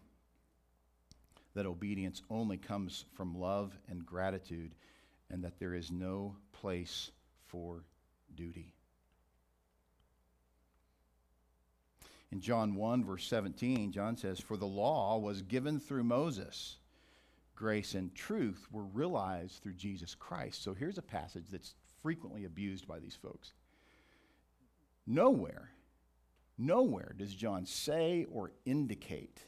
that 1.55 1.67
obedience 1.67 2.23
only 2.31 2.57
comes 2.57 3.05
from 3.15 3.39
love 3.39 3.79
and 3.89 4.05
gratitude, 4.05 4.73
and 5.31 5.45
that 5.45 5.59
there 5.59 5.75
is 5.75 5.91
no 5.91 6.35
place 6.53 7.11
for 7.47 7.85
duty. 8.35 8.75
In 12.33 12.41
John 12.41 12.75
1, 12.75 13.05
verse 13.05 13.27
17, 13.27 13.93
John 13.93 14.17
says, 14.17 14.41
For 14.41 14.57
the 14.57 14.67
law 14.67 15.19
was 15.19 15.43
given 15.43 15.79
through 15.79 16.05
Moses. 16.05 16.77
Grace 17.55 17.95
and 17.95 18.13
truth 18.15 18.67
were 18.73 18.83
realized 18.83 19.63
through 19.63 19.75
Jesus 19.75 20.15
Christ. 20.15 20.63
So 20.63 20.75
here's 20.75 20.99
a 20.99 21.03
passage 21.03 21.47
that's 21.51 21.75
frequently 22.03 22.45
abused 22.45 22.89
by 22.89 22.99
these 22.99 23.15
folks. 23.15 23.53
Nowhere 25.07 25.71
Nowhere 26.57 27.15
does 27.17 27.35
John 27.35 27.67
say 27.67 28.27
or 28.31 28.53
indicate 28.65 29.41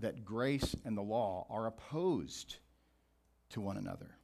that 0.00 0.24
grace 0.24 0.74
and 0.84 0.96
the 0.96 1.02
law 1.02 1.46
are 1.48 1.66
opposed 1.66 2.56
to 3.50 3.60
one 3.60 3.76
another. 3.76 4.16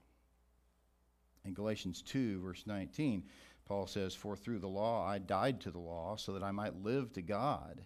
In 1.45 1.55
Galatians 1.55 2.03
2, 2.03 2.41
verse 2.41 2.65
19, 2.67 3.23
Paul 3.69 3.87
says, 3.87 4.15
For 4.15 4.35
through 4.35 4.61
the 4.61 4.69
law 4.69 5.07
I 5.07 5.19
died 5.19 5.61
to 5.61 5.71
the 5.71 5.79
law 5.79 6.17
so 6.17 6.33
that 6.33 6.43
I 6.43 6.51
might 6.51 6.83
live 6.83 7.13
to 7.13 7.23
God. 7.23 7.83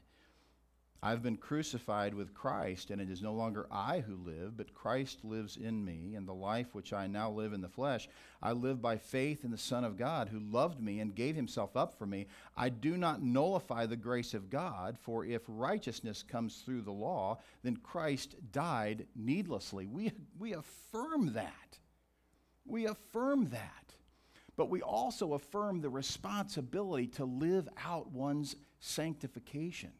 I've 1.04 1.22
been 1.22 1.36
crucified 1.36 2.14
with 2.14 2.32
Christ, 2.32 2.92
and 2.92 3.02
it 3.02 3.10
is 3.10 3.20
no 3.20 3.32
longer 3.32 3.66
I 3.72 3.98
who 3.98 4.14
live, 4.14 4.56
but 4.56 4.72
Christ 4.72 5.24
lives 5.24 5.56
in 5.56 5.84
me, 5.84 6.14
and 6.14 6.28
the 6.28 6.32
life 6.32 6.76
which 6.76 6.92
I 6.92 7.08
now 7.08 7.28
live 7.28 7.52
in 7.52 7.60
the 7.60 7.68
flesh, 7.68 8.08
I 8.40 8.52
live 8.52 8.80
by 8.80 8.98
faith 8.98 9.42
in 9.42 9.50
the 9.50 9.58
Son 9.58 9.82
of 9.82 9.96
God, 9.96 10.28
who 10.28 10.38
loved 10.38 10.80
me 10.80 11.00
and 11.00 11.12
gave 11.12 11.34
himself 11.34 11.76
up 11.76 11.98
for 11.98 12.06
me. 12.06 12.28
I 12.56 12.68
do 12.68 12.96
not 12.96 13.20
nullify 13.20 13.86
the 13.86 13.96
grace 13.96 14.32
of 14.32 14.48
God, 14.48 14.96
for 14.96 15.24
if 15.24 15.42
righteousness 15.48 16.22
comes 16.22 16.58
through 16.58 16.82
the 16.82 16.92
law, 16.92 17.38
then 17.64 17.78
Christ 17.78 18.36
died 18.52 19.06
needlessly. 19.16 19.88
We, 19.88 20.12
we 20.38 20.52
affirm 20.52 21.32
that. 21.32 21.78
We 22.64 22.86
affirm 22.86 23.48
that. 23.48 23.96
But 24.56 24.68
we 24.68 24.82
also 24.82 25.34
affirm 25.34 25.80
the 25.80 25.88
responsibility 25.88 27.06
to 27.08 27.24
live 27.24 27.68
out 27.84 28.12
one's 28.12 28.56
sanctification 28.80 29.92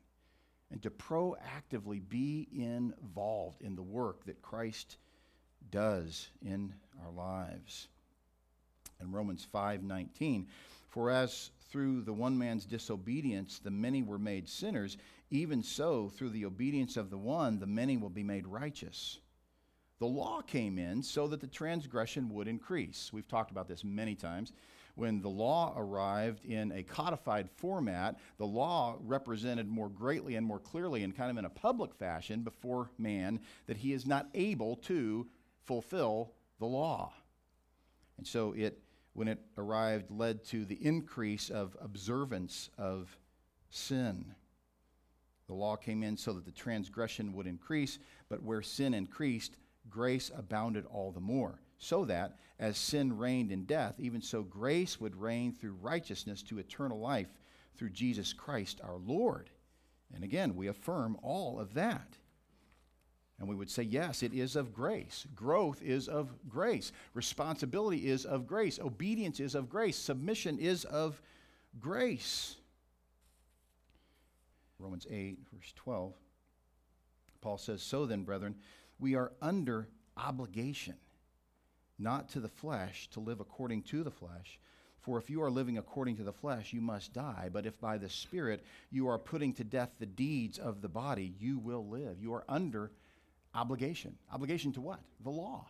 and 0.71 0.83
to 0.83 0.91
proactively 0.91 2.01
be 2.07 2.49
involved 2.53 3.63
in 3.63 3.77
the 3.77 3.83
work 3.83 4.25
that 4.25 4.43
Christ 4.43 4.97
does 5.71 6.29
in 6.43 6.75
our 7.05 7.11
lives. 7.11 7.89
In 9.01 9.11
Romans 9.11 9.47
5:19, 9.53 10.47
for 10.89 11.11
as 11.11 11.51
through 11.71 12.03
the 12.03 12.13
one 12.13 12.37
man's 12.37 12.67
disobedience 12.67 13.59
the 13.59 13.71
many 13.71 14.03
were 14.03 14.19
made 14.19 14.49
sinners, 14.49 14.99
even 15.31 15.63
so 15.63 16.11
through 16.11 16.31
the 16.31 16.45
obedience 16.45 16.97
of 16.97 17.11
the 17.11 17.19
one 17.19 17.59
the 17.59 17.67
many 17.67 17.97
will 17.97 18.11
be 18.11 18.23
made 18.23 18.47
righteous. 18.47 19.19
The 20.03 20.09
law 20.09 20.41
came 20.41 20.79
in 20.79 21.01
so 21.01 21.29
that 21.29 21.41
the 21.41 21.47
transgression 21.47 22.29
would 22.31 22.49
increase. 22.49 23.13
We've 23.13 23.29
talked 23.29 23.53
about 23.53 23.69
this 23.69 23.85
many 23.85 24.17
times 24.17 24.51
when 24.97 25.23
the 25.23 25.29
law 25.29 25.75
arrived 25.77 26.45
in 26.45 26.73
a 26.73 26.83
codified 26.83 27.49
format, 27.49 28.19
the 28.37 28.45
law 28.45 28.97
represented 29.01 29.69
more 29.69 29.89
greatly 29.89 30.35
and 30.35 30.45
more 30.45 30.59
clearly 30.59 31.05
and 31.05 31.17
kind 31.17 31.31
of 31.31 31.39
in 31.39 31.45
a 31.45 31.51
public 31.51 31.95
fashion 31.95 32.43
before 32.43 32.91
man 32.99 33.39
that 33.67 33.77
he 33.77 33.93
is 33.93 34.05
not 34.05 34.27
able 34.35 34.75
to 34.75 35.29
fulfill 35.67 36.33
the 36.59 36.67
law. 36.67 37.13
And 38.19 38.27
so 38.27 38.55
it 38.55 38.81
when 39.13 39.29
it 39.29 39.39
arrived 39.57 40.11
led 40.11 40.43
to 40.47 40.65
the 40.65 40.85
increase 40.85 41.49
of 41.49 41.77
observance 41.81 42.71
of 42.77 43.17
sin. 43.71 44.35
The 45.47 45.55
law 45.55 45.77
came 45.77 46.03
in 46.03 46.17
so 46.17 46.33
that 46.33 46.45
the 46.45 46.51
transgression 46.51 47.35
would 47.35 47.47
increase, 47.47 48.01
but 48.29 48.43
where 48.43 48.63
sin 48.63 48.95
increased, 48.95 49.59
grace 49.91 50.31
abounded 50.37 50.87
all 50.87 51.13
the 51.13 51.21
more 51.21 51.61
so 51.83 52.05
that, 52.05 52.39
as 52.61 52.79
sin 52.79 53.19
reigned 53.19 53.51
in 53.51 53.65
death, 53.65 53.97
even 53.99 54.23
so 54.23 54.43
grace 54.43 55.01
would 55.01 55.21
reign 55.21 55.53
through 55.53 55.77
righteousness 55.83 56.41
to 56.45 56.61
eternal 56.61 57.01
life 57.01 57.27
through 57.77 57.91
Jesus 57.91 58.33
Christ 58.33 58.81
our 58.85 58.99
Lord. 58.99 59.51
And 60.15 60.23
again, 60.23 60.55
we 60.55 60.69
affirm 60.69 61.17
all 61.23 61.59
of 61.59 61.75
that. 61.75 62.19
And 63.41 63.49
we 63.49 63.57
would 63.57 63.69
say, 63.69 63.83
yes, 63.83 64.23
it 64.23 64.33
is 64.33 64.55
of 64.55 64.73
grace. 64.73 65.27
Growth 65.35 65.83
is 65.83 66.07
of 66.07 66.33
grace. 66.49 66.93
Responsibility 67.15 68.07
is 68.07 68.25
of 68.25 68.47
grace. 68.47 68.79
Obedience 68.79 69.41
is 69.41 69.57
of 69.57 69.69
grace. 69.69 69.97
Submission 69.97 70.61
is 70.61 70.85
of 70.85 71.21
grace. 71.81 72.55
Romans 74.79 75.09
8, 75.11 75.39
verse 75.53 75.73
12. 75.75 76.13
Paul 77.41 77.59
says, 77.59 77.83
So 77.83 78.07
then, 78.07 78.23
brethren, 78.23 78.55
we 79.03 79.17
are 79.17 79.33
under 79.43 79.89
obligation 80.17 80.95
not 81.99 82.29
to 82.31 82.41
the 82.41 82.49
flesh, 82.49 83.09
to 83.11 83.21
live 83.21 83.41
according 83.41 83.83
to 83.83 84.05
the 84.05 84.11
flesh. 84.11 84.61
For 85.01 85.19
if 85.19 85.29
you 85.29 85.43
are 85.43 85.51
living 85.51 85.77
according 85.77 86.17
to 86.19 86.23
the 86.23 86.33
flesh, 86.33 86.73
you 86.73 86.81
must 86.81 87.13
die. 87.13 87.51
But 87.53 87.67
if 87.67 87.81
by 87.81 87.99
the 87.99 88.09
Spirit 88.09 88.65
you 88.93 89.09
are 89.09 89.19
putting 89.19 89.53
to 89.55 89.65
death 89.65 89.91
the 89.99 90.07
deeds 90.07 90.57
of 90.59 90.81
the 90.81 90.89
body, 90.89 91.35
you 91.41 91.59
will 91.59 91.87
live. 91.89 92.21
You 92.21 92.33
are 92.33 92.45
under 92.49 92.93
obligation. 93.55 94.17
Obligation 94.33 94.73
to 94.73 94.81
what? 94.81 95.01
The 95.25 95.31
law. 95.31 95.67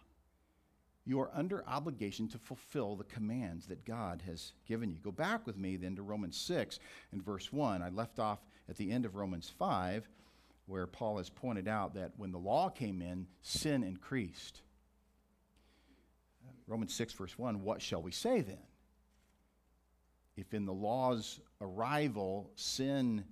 You 1.07 1.19
are 1.21 1.31
under 1.35 1.67
obligation 1.67 2.29
to 2.29 2.39
fulfill 2.39 2.97
the 2.97 3.05
commands 3.05 3.67
that 3.67 3.87
God 3.87 4.23
has 4.27 4.53
given 4.69 4.91
you. 4.91 4.99
Go 5.03 5.11
back 5.11 5.47
with 5.47 5.57
me 5.57 5.77
then 5.77 5.97
to 5.97 6.03
Romans 6.03 6.37
6 6.37 6.79
and 7.13 7.25
verse 7.25 7.51
1. 7.51 7.83
I 7.83 7.89
left 7.89 8.19
off 8.19 8.41
at 8.69 8.77
the 8.77 8.91
end 8.91 9.07
of 9.07 9.17
Romans 9.17 9.51
5, 9.59 10.07
where 10.67 10.87
Paul 10.87 11.19
has 11.19 11.31
pointed 11.31 11.69
out 11.69 11.95
that 11.95 12.13
when 12.17 12.33
the 12.33 12.39
law 12.39 12.69
came 12.69 13.03
in, 13.03 13.27
sin 13.43 13.83
increased. 13.83 14.63
Romans 16.67 16.95
6, 16.95 17.13
verse 17.15 17.39
1 17.39 17.63
What 17.63 17.83
shall 17.83 18.03
we 18.03 18.13
say 18.13 18.41
then? 18.41 18.59
If 20.37 20.55
in 20.55 20.65
the 20.65 20.73
law's 20.73 21.41
arrival 21.61 22.51
sin 22.57 23.25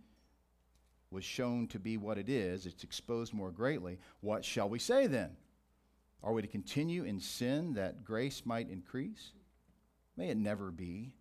was 1.11 1.25
shown 1.25 1.67
to 1.69 1.79
be 1.79 1.97
what 1.97 2.19
it 2.19 2.29
is, 2.29 2.67
it's 2.67 2.85
exposed 2.85 3.33
more 3.33 3.51
greatly, 3.51 3.99
what 4.21 4.45
shall 4.45 4.69
we 4.69 4.79
say 4.79 5.07
then? 5.07 5.31
Are 6.23 6.33
we 6.33 6.43
to 6.43 6.49
continue 6.49 7.05
in 7.05 7.19
sin 7.19 7.75
that 7.75 8.05
grace 8.05 8.43
might 8.45 8.69
increase? 8.69 9.33
May 10.17 10.29
it 10.29 10.37
never 10.37 10.71
be. 10.71 11.13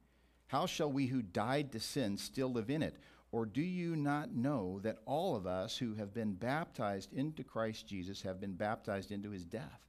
How 0.48 0.66
shall 0.66 0.92
we 0.92 1.08
who 1.08 1.22
died 1.22 1.72
to 1.72 1.80
sin 1.80 2.18
still 2.18 2.52
live 2.52 2.70
in 2.70 2.84
it? 2.84 2.98
Or 3.32 3.46
do 3.46 3.62
you 3.62 3.96
not 3.96 4.34
know 4.34 4.80
that 4.82 5.00
all 5.06 5.36
of 5.36 5.46
us 5.46 5.78
who 5.78 5.94
have 5.96 6.14
been 6.14 6.34
baptized 6.34 7.14
into 7.14 7.44
Christ 7.44 7.88
Jesus 7.88 8.22
have 8.24 8.42
been 8.42 8.54
baptized 8.54 9.12
into 9.12 9.30
his 9.30 9.46
death? 9.46 9.86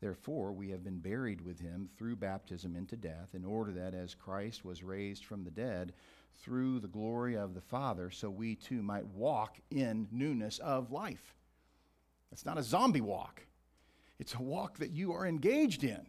Therefore, 0.00 0.52
we 0.52 0.70
have 0.70 0.84
been 0.84 0.98
buried 0.98 1.40
with 1.40 1.58
him 1.58 1.88
through 1.96 2.16
baptism 2.16 2.76
into 2.76 2.96
death, 2.96 3.34
in 3.34 3.44
order 3.44 3.72
that 3.72 3.94
as 3.94 4.14
Christ 4.14 4.64
was 4.64 4.82
raised 4.82 5.24
from 5.24 5.42
the 5.42 5.50
dead 5.50 5.92
through 6.34 6.80
the 6.80 6.88
glory 6.88 7.34
of 7.34 7.54
the 7.54 7.62
Father, 7.62 8.10
so 8.10 8.28
we 8.28 8.56
too 8.56 8.82
might 8.82 9.06
walk 9.06 9.56
in 9.70 10.06
newness 10.12 10.58
of 10.58 10.92
life. 10.92 11.34
It's 12.30 12.44
not 12.44 12.58
a 12.58 12.62
zombie 12.62 13.00
walk, 13.00 13.46
it's 14.18 14.34
a 14.34 14.42
walk 14.42 14.78
that 14.78 14.90
you 14.90 15.12
are 15.12 15.26
engaged 15.26 15.82
in. 15.82 16.06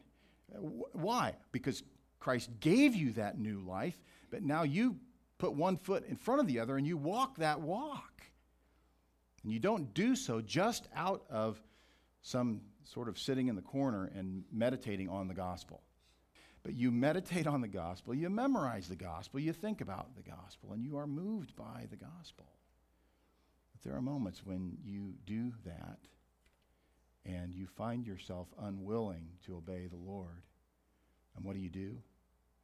Why? 0.93 1.35
Because 1.51 1.83
Christ 2.19 2.49
gave 2.59 2.93
you 2.93 3.11
that 3.13 3.39
new 3.39 3.59
life, 3.59 3.99
but 4.31 4.43
now 4.43 4.63
you 4.63 4.97
put 5.37 5.53
one 5.53 5.77
foot 5.77 6.05
in 6.07 6.15
front 6.15 6.41
of 6.41 6.47
the 6.47 6.59
other 6.59 6.77
and 6.77 6.87
you 6.87 6.97
walk 6.97 7.37
that 7.37 7.61
walk. 7.61 8.23
And 9.43 9.51
you 9.51 9.59
don't 9.59 9.93
do 9.93 10.15
so 10.15 10.41
just 10.41 10.87
out 10.95 11.23
of 11.29 11.61
some 12.21 12.61
sort 12.83 13.07
of 13.07 13.17
sitting 13.17 13.47
in 13.47 13.55
the 13.55 13.61
corner 13.61 14.11
and 14.15 14.43
meditating 14.51 15.09
on 15.09 15.27
the 15.27 15.33
gospel. 15.33 15.81
But 16.63 16.73
you 16.73 16.91
meditate 16.91 17.47
on 17.47 17.61
the 17.61 17.67
gospel, 17.67 18.13
you 18.13 18.29
memorize 18.29 18.89
the 18.89 18.95
gospel, 18.95 19.39
you 19.39 19.53
think 19.53 19.79
about 19.79 20.15
the 20.15 20.29
gospel, 20.29 20.73
and 20.73 20.83
you 20.83 20.97
are 20.97 21.07
moved 21.07 21.55
by 21.55 21.85
the 21.89 21.95
gospel. 21.95 22.45
But 23.71 23.83
there 23.83 23.97
are 23.97 24.01
moments 24.01 24.45
when 24.45 24.77
you 24.83 25.13
do 25.25 25.53
that 25.65 25.99
and 27.25 27.53
you 27.53 27.67
find 27.67 28.05
yourself 28.05 28.47
unwilling 28.61 29.27
to 29.45 29.57
obey 29.57 29.87
the 29.87 29.97
Lord. 29.97 30.43
And 31.35 31.45
what 31.45 31.55
do 31.55 31.61
you 31.61 31.69
do? 31.69 31.97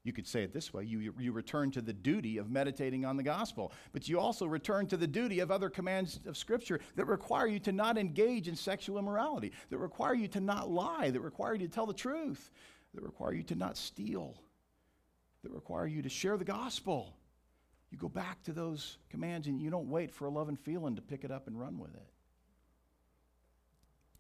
You 0.04 0.12
could 0.12 0.28
say 0.28 0.44
it 0.44 0.54
this 0.54 0.74
way 0.74 0.84
you, 0.84 1.14
you 1.18 1.32
return 1.32 1.72
to 1.72 1.82
the 1.82 1.94
duty 1.94 2.38
of 2.38 2.50
meditating 2.50 3.06
on 3.06 3.16
the 3.16 3.24
gospel, 3.24 3.72
but 3.94 4.10
you 4.10 4.20
also 4.20 4.46
return 4.46 4.86
to 4.88 4.98
the 4.98 5.08
duty 5.08 5.40
of 5.40 5.50
other 5.50 5.70
commands 5.70 6.20
of 6.26 6.38
Scripture 6.38 6.82
that 6.96 7.06
require 7.06 7.48
you 7.48 7.60
to 7.60 7.72
not 7.72 7.98
engage 7.98 8.50
in 8.50 8.56
sexual 8.56 9.00
immorality, 9.00 9.54
that 9.70 9.78
require 9.78 10.14
you 10.14 10.28
to 10.30 10.42
not 10.42 10.70
lie, 10.70 11.10
that 11.10 11.22
require 11.22 11.54
you 11.54 11.68
to 11.68 11.74
tell 11.74 11.86
the 11.86 11.94
truth, 11.94 12.52
that 12.94 13.02
require 13.02 13.34
you 13.34 13.44
to 13.44 13.56
not 13.56 13.78
steal, 13.78 14.42
that 15.44 15.52
require 15.52 15.88
you 15.88 16.02
to 16.02 16.10
share 16.10 16.36
the 16.36 16.44
gospel. 16.44 17.16
You 17.90 17.98
go 17.98 18.10
back 18.10 18.44
to 18.44 18.52
those 18.52 18.98
commands 19.10 19.48
and 19.48 19.62
you 19.62 19.70
don't 19.70 19.88
wait 19.88 20.12
for 20.12 20.26
a 20.26 20.30
love 20.30 20.50
and 20.50 20.60
feeling 20.60 20.96
to 20.98 21.02
pick 21.02 21.24
it 21.24 21.32
up 21.32 21.48
and 21.48 21.58
run 21.58 21.80
with 21.80 21.94
it. 21.94 22.08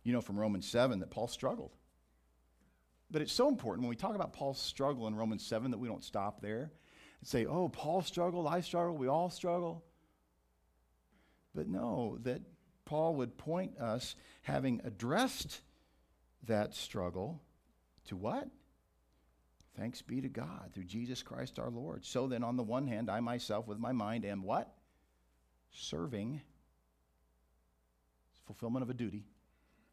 You 0.03 0.13
know 0.13 0.21
from 0.21 0.39
Romans 0.39 0.67
7 0.67 0.99
that 0.99 1.11
Paul 1.11 1.27
struggled. 1.27 1.71
But 3.13 3.21
it's 3.21 3.31
so 3.31 3.47
important 3.47 3.83
when 3.83 3.91
we 3.91 3.95
talk 3.95 4.15
about 4.15 4.33
Paul's 4.33 4.59
struggle 4.59 5.05
in 5.05 5.15
Romans 5.15 5.45
7 5.45 5.69
that 5.69 5.77
we 5.77 5.87
don't 5.87 6.03
stop 6.03 6.41
there 6.41 6.71
and 7.19 7.27
say, 7.27 7.45
oh, 7.45 7.69
Paul 7.69 8.01
struggled, 8.01 8.47
I 8.47 8.61
struggle, 8.61 8.97
we 8.97 9.07
all 9.07 9.29
struggle. 9.29 9.85
But 11.53 11.67
no, 11.67 12.17
that 12.23 12.41
Paul 12.85 13.13
would 13.17 13.37
point 13.37 13.77
us, 13.77 14.15
having 14.41 14.81
addressed 14.83 15.61
that 16.47 16.73
struggle, 16.73 17.39
to 18.07 18.15
what? 18.15 18.47
Thanks 19.77 20.01
be 20.01 20.19
to 20.21 20.27
God 20.27 20.71
through 20.73 20.85
Jesus 20.85 21.21
Christ 21.21 21.59
our 21.59 21.69
Lord. 21.69 22.03
So 22.05 22.25
then, 22.25 22.43
on 22.43 22.57
the 22.57 22.63
one 22.63 22.87
hand, 22.87 23.11
I 23.11 23.19
myself 23.19 23.67
with 23.67 23.77
my 23.77 23.91
mind 23.91 24.25
am 24.25 24.41
what? 24.41 24.73
Serving. 25.71 26.41
Fulfillment 28.47 28.81
of 28.81 28.89
a 28.89 28.95
duty. 28.95 29.27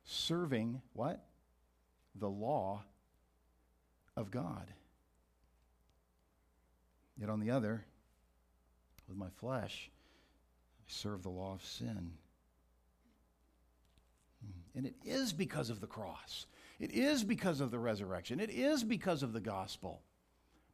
Serving 0.04 0.80
what? 0.94 1.22
The 2.14 2.28
law 2.28 2.84
of 4.16 4.30
God. 4.30 4.66
Yet 7.18 7.28
on 7.28 7.40
the 7.40 7.50
other, 7.50 7.84
with 9.08 9.18
my 9.18 9.28
flesh, 9.28 9.90
I 10.80 10.84
serve 10.86 11.22
the 11.22 11.28
law 11.28 11.52
of 11.52 11.64
sin. 11.64 12.12
Hmm. 14.44 14.78
And 14.78 14.86
it 14.86 14.94
is 15.04 15.32
because 15.32 15.68
of 15.68 15.80
the 15.80 15.86
cross. 15.86 16.46
It 16.78 16.92
is 16.92 17.22
because 17.22 17.60
of 17.60 17.70
the 17.70 17.78
resurrection. 17.78 18.40
It 18.40 18.50
is 18.50 18.82
because 18.82 19.22
of 19.22 19.32
the 19.32 19.40
gospel. 19.40 20.00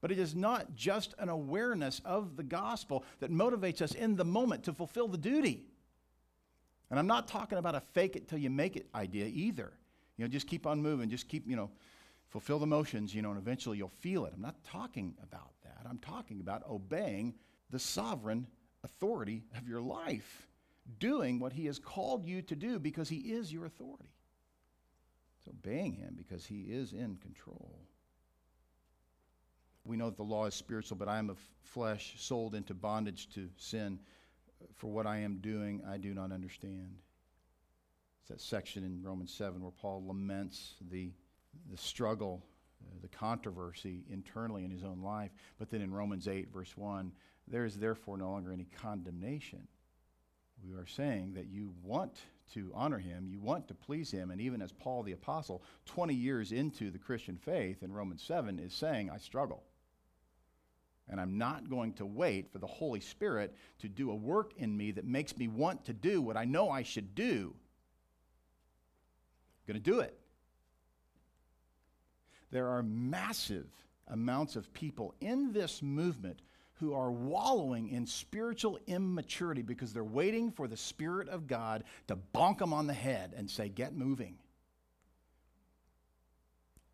But 0.01 0.13
it 0.13 0.19
is 0.19 0.37
not 0.37 0.77
just 0.77 1.15
an 1.19 1.29
awareness 1.29 2.01
of 2.05 2.37
the 2.37 2.45
gospel 2.45 3.05
that 3.19 3.33
motivates 3.33 3.83
us 3.83 3.93
in 3.93 4.15
the 4.15 4.25
moment 4.25 4.65
to 4.65 4.73
fulfill 4.73 5.09
the 5.09 5.19
duty. 5.19 5.65
And 6.91 6.99
I'm 6.99 7.09
not 7.09 7.27
talking 7.27 7.59
about 7.59 7.75
a 7.75 7.81
fake 7.81 8.15
it 8.15 8.29
till 8.29 8.39
you 8.39 8.51
make 8.51 8.77
it 8.77 8.87
idea 8.95 9.27
either. 9.27 9.73
You 10.17 10.25
know, 10.25 10.29
just 10.29 10.47
keep 10.47 10.67
on 10.67 10.81
moving, 10.81 11.11
just 11.11 11.29
keep, 11.29 11.49
you 11.49 11.57
know, 11.57 11.71
fulfill 12.29 12.59
the 12.59 12.67
motions, 12.67 13.15
you 13.15 13.23
know, 13.23 13.31
and 13.31 13.39
eventually 13.39 13.79
you'll 13.79 13.89
feel 13.89 14.27
it. 14.27 14.33
I'm 14.35 14.43
not 14.43 14.63
talking 14.65 15.15
about 15.23 15.53
that. 15.65 15.87
I'm 15.89 15.99
talking 15.99 16.41
about 16.41 16.69
obeying 16.69 17.35
the 17.71 17.79
sovereign 17.79 18.47
authority 18.85 19.45
of 19.57 19.69
your 19.69 19.81
life, 19.81 20.47
doing 20.99 21.39
what 21.39 21.53
he 21.53 21.67
has 21.67 21.79
called 21.79 22.27
you 22.27 22.43
to 22.43 22.57
do 22.57 22.79
because 22.79 23.09
he 23.09 23.17
is 23.17 23.53
your 23.53 23.67
authority. 23.67 24.13
It's 25.39 25.49
obeying 25.49 25.95
him 25.95 26.15
because 26.17 26.47
he 26.47 26.63
is 26.63 26.93
in 26.93 27.17
control. 27.17 27.81
We 29.85 29.97
know 29.97 30.11
that 30.11 30.17
the 30.17 30.25
law 30.25 30.47
is 30.47 30.55
spiritual, 30.55 30.97
but 30.97 31.09
I 31.09 31.19
am 31.19 31.31
of 31.31 31.39
flesh, 31.63 32.15
sold 32.19 32.55
into 32.55 32.75
bondage 32.75 33.29
to 33.35 33.49
sin. 33.57 34.01
For 34.75 34.91
what 34.91 35.07
I 35.07 35.19
am 35.19 35.39
doing, 35.39 35.83
I 35.89 35.99
do 35.99 36.15
not 36.15 36.33
understand. 36.33 36.97
It's 38.21 38.31
that 38.31 38.41
section 38.41 38.83
in 38.83 39.03
Romans 39.03 39.33
7 39.33 39.63
where 39.63 39.71
Paul 39.71 40.05
laments 40.05 40.75
the, 40.91 41.13
the 41.71 41.77
struggle, 41.77 42.43
uh, 42.83 42.99
the 43.03 43.09
controversy 43.09 44.05
internally 44.11 44.65
in 44.65 44.71
his 44.71 44.85
own 44.85 45.03
life. 45.03 45.31
But 45.59 45.71
then 45.71 45.81
in 45.81 45.93
Romans 45.93 46.29
8, 46.29 46.53
verse 46.53 46.77
1, 46.77 47.13
there 47.49 47.65
is 47.65 47.77
therefore 47.77 48.19
no 48.19 48.31
longer 48.31 48.53
any 48.53 48.67
condemnation. 48.81 49.67
We 50.65 50.75
are 50.75 50.87
saying 50.87 51.35
that 51.35 51.47
you 51.47 51.73
want 51.83 52.21
to 52.55 52.71
honor 52.75 52.99
him, 52.99 53.29
you 53.29 53.41
want 53.41 53.69
to 53.69 53.75
please 53.75 54.11
him, 54.11 54.31
and 54.31 54.41
even 54.41 54.63
as 54.63 54.73
Paul 54.73 55.03
the 55.03 55.13
Apostle, 55.13 55.63
20 55.87 56.15
years 56.15 56.53
into 56.53 56.91
the 56.91 56.99
Christian 56.99 57.37
faith 57.37 57.83
in 57.83 57.93
Romans 57.93 58.23
7, 58.23 58.59
is 58.59 58.73
saying, 58.73 59.11
I 59.11 59.19
struggle. 59.19 59.63
And 61.09 61.21
I'm 61.21 61.39
not 61.39 61.71
going 61.71 61.93
to 61.95 62.07
wait 62.07 62.51
for 62.51 62.59
the 62.59 62.67
Holy 62.67 63.01
Spirit 63.01 63.55
to 63.79 63.89
do 63.89 64.11
a 64.11 64.15
work 64.15 64.53
in 64.57 64.77
me 64.77 64.91
that 64.93 65.05
makes 65.05 65.37
me 65.37 65.47
want 65.47 65.85
to 65.85 65.93
do 65.93 66.21
what 66.21 66.37
I 66.37 66.45
know 66.45 66.69
I 66.69 66.83
should 66.83 67.15
do. 67.15 67.55
I'm 69.61 69.73
going 69.73 69.83
to 69.83 69.91
do 69.91 70.01
it. 70.01 70.19
There 72.51 72.69
are 72.69 72.83
massive 72.83 73.67
amounts 74.09 74.57
of 74.57 74.73
people 74.73 75.15
in 75.21 75.53
this 75.53 75.83
movement 75.83 76.41
who 76.75 76.95
are 76.95 77.11
wallowing 77.11 77.89
in 77.89 78.07
spiritual 78.07 78.79
immaturity 78.87 79.63
because 79.63 79.93
they're 79.93 80.05
waiting 80.05 80.51
for 80.51 80.69
the 80.69 80.77
Spirit 80.77 81.29
of 81.29 81.47
God 81.47 81.85
to 82.07 82.17
bonk 82.35 82.59
them 82.59 82.73
on 82.73 82.87
the 82.87 82.93
head 82.93 83.33
and 83.37 83.51
say, 83.51 83.69
Get 83.69 83.95
moving. 83.95 84.37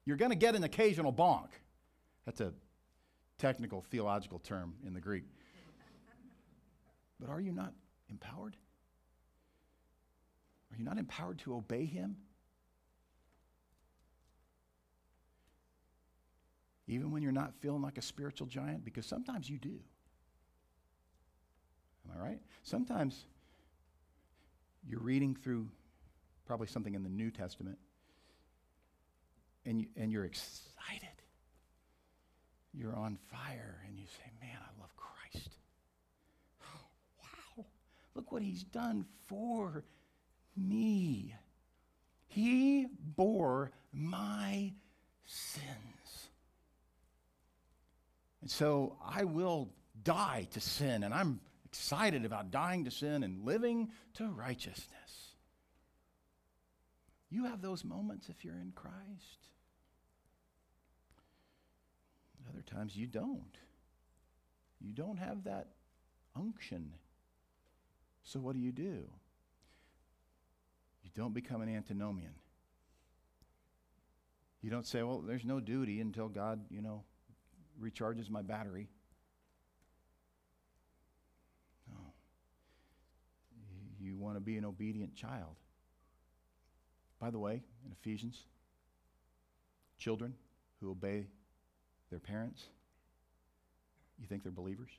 You're 0.05 0.17
going 0.17 0.31
to 0.31 0.37
get 0.37 0.55
an 0.55 0.65
occasional 0.65 1.13
bonk. 1.13 1.49
That's 2.25 2.41
a 2.41 2.53
technical 3.39 3.83
theological 3.83 4.39
term 4.39 4.75
in 4.87 4.95
the 4.95 5.01
Greek. 5.01 5.25
But 7.21 7.29
are 7.29 7.41
you 7.41 7.53
not 7.53 7.73
empowered? 8.09 8.57
Are 10.73 10.77
you 10.77 10.85
not 10.85 10.99
empowered 10.99 11.39
to 11.41 11.55
obey 11.55 11.85
Him? 11.85 12.17
Even 16.89 17.11
when 17.11 17.23
you're 17.23 17.33
not 17.33 17.55
feeling 17.61 17.83
like 17.83 17.99
a 17.99 18.03
spiritual 18.03 18.47
giant? 18.47 18.85
Because 18.85 19.07
sometimes 19.07 19.49
you 19.49 19.59
do. 19.59 19.79
Am 22.05 22.19
I 22.19 22.25
right? 22.25 22.41
Sometimes 22.63 23.25
you're 24.89 25.01
reading 25.01 25.35
through 25.35 25.69
probably 26.47 26.67
something 26.67 26.95
in 26.95 27.03
the 27.03 27.09
New 27.09 27.31
Testament 27.31 27.79
and, 29.65 29.81
you, 29.81 29.87
and 29.97 30.11
you're 30.11 30.25
excited. 30.25 31.09
You're 32.75 32.97
on 32.97 33.19
fire 33.31 33.83
and 33.87 33.99
you 33.99 34.07
say, 34.07 34.31
Man, 34.41 34.57
I 34.57 34.81
love 34.81 34.95
Christ. 34.97 35.49
Wow. 37.59 37.65
Look 38.15 38.33
what 38.33 38.43
he's 38.43 38.65
done 38.65 39.05
for 39.27 39.85
me. 40.57 41.35
He 42.27 42.87
bore 43.17 43.71
my 43.93 44.73
sins. 45.27 45.92
And 48.43 48.51
so 48.51 48.97
I 49.03 49.25
will 49.25 49.71
die 50.03 50.49
to 50.51 50.61
sin, 50.61 51.05
and 51.05 51.15
I'm 51.15 51.41
excited 51.65 52.25
about 52.25 52.51
dying 52.51 52.85
to 52.85 52.91
sin 52.91 53.23
and 53.23 53.45
living 53.45 53.91
to 54.15 54.29
righteousness. 54.29 55.37
You 57.31 57.45
have 57.45 57.63
those 57.63 57.85
moments 57.85 58.29
if 58.29 58.45
you're 58.45 58.59
in 58.59 58.73
Christ. 58.75 59.47
Other 62.51 62.63
times 62.63 62.97
you 62.97 63.07
don't. 63.07 63.57
You 64.81 64.93
don't 64.93 65.19
have 65.19 65.45
that 65.45 65.69
unction. 66.37 66.93
So 68.25 68.41
what 68.41 68.55
do 68.55 68.61
you 68.61 68.73
do? 68.73 69.09
You 71.05 71.11
don't 71.15 71.33
become 71.33 71.63
an 71.63 71.75
antinomian. 71.75 72.35
You 74.61 74.71
don't 74.71 74.87
say, 74.87 75.03
well, 75.03 75.21
there's 75.21 75.45
no 75.45 75.61
duty 75.61 76.01
until 76.01 76.29
God, 76.29 76.61
you 76.71 76.83
know, 76.83 77.05
recharges 77.83 78.31
my 78.31 78.43
battery. 78.43 78.89
No. 81.89 81.99
You 84.01 84.17
want 84.17 84.37
to 84.37 84.41
be 84.41 84.57
an 84.57 84.65
obedient 84.65 85.15
child. 85.15 85.57
By 87.19 87.31
the 87.31 87.39
way, 87.39 87.63
in 87.85 87.93
Ephesians, 87.93 88.39
children 89.99 90.35
who 90.81 90.91
obey 90.91 91.27
their 92.11 92.19
parents, 92.19 92.65
you 94.21 94.27
think 94.27 94.43
they're 94.43 94.53
believers? 94.53 94.91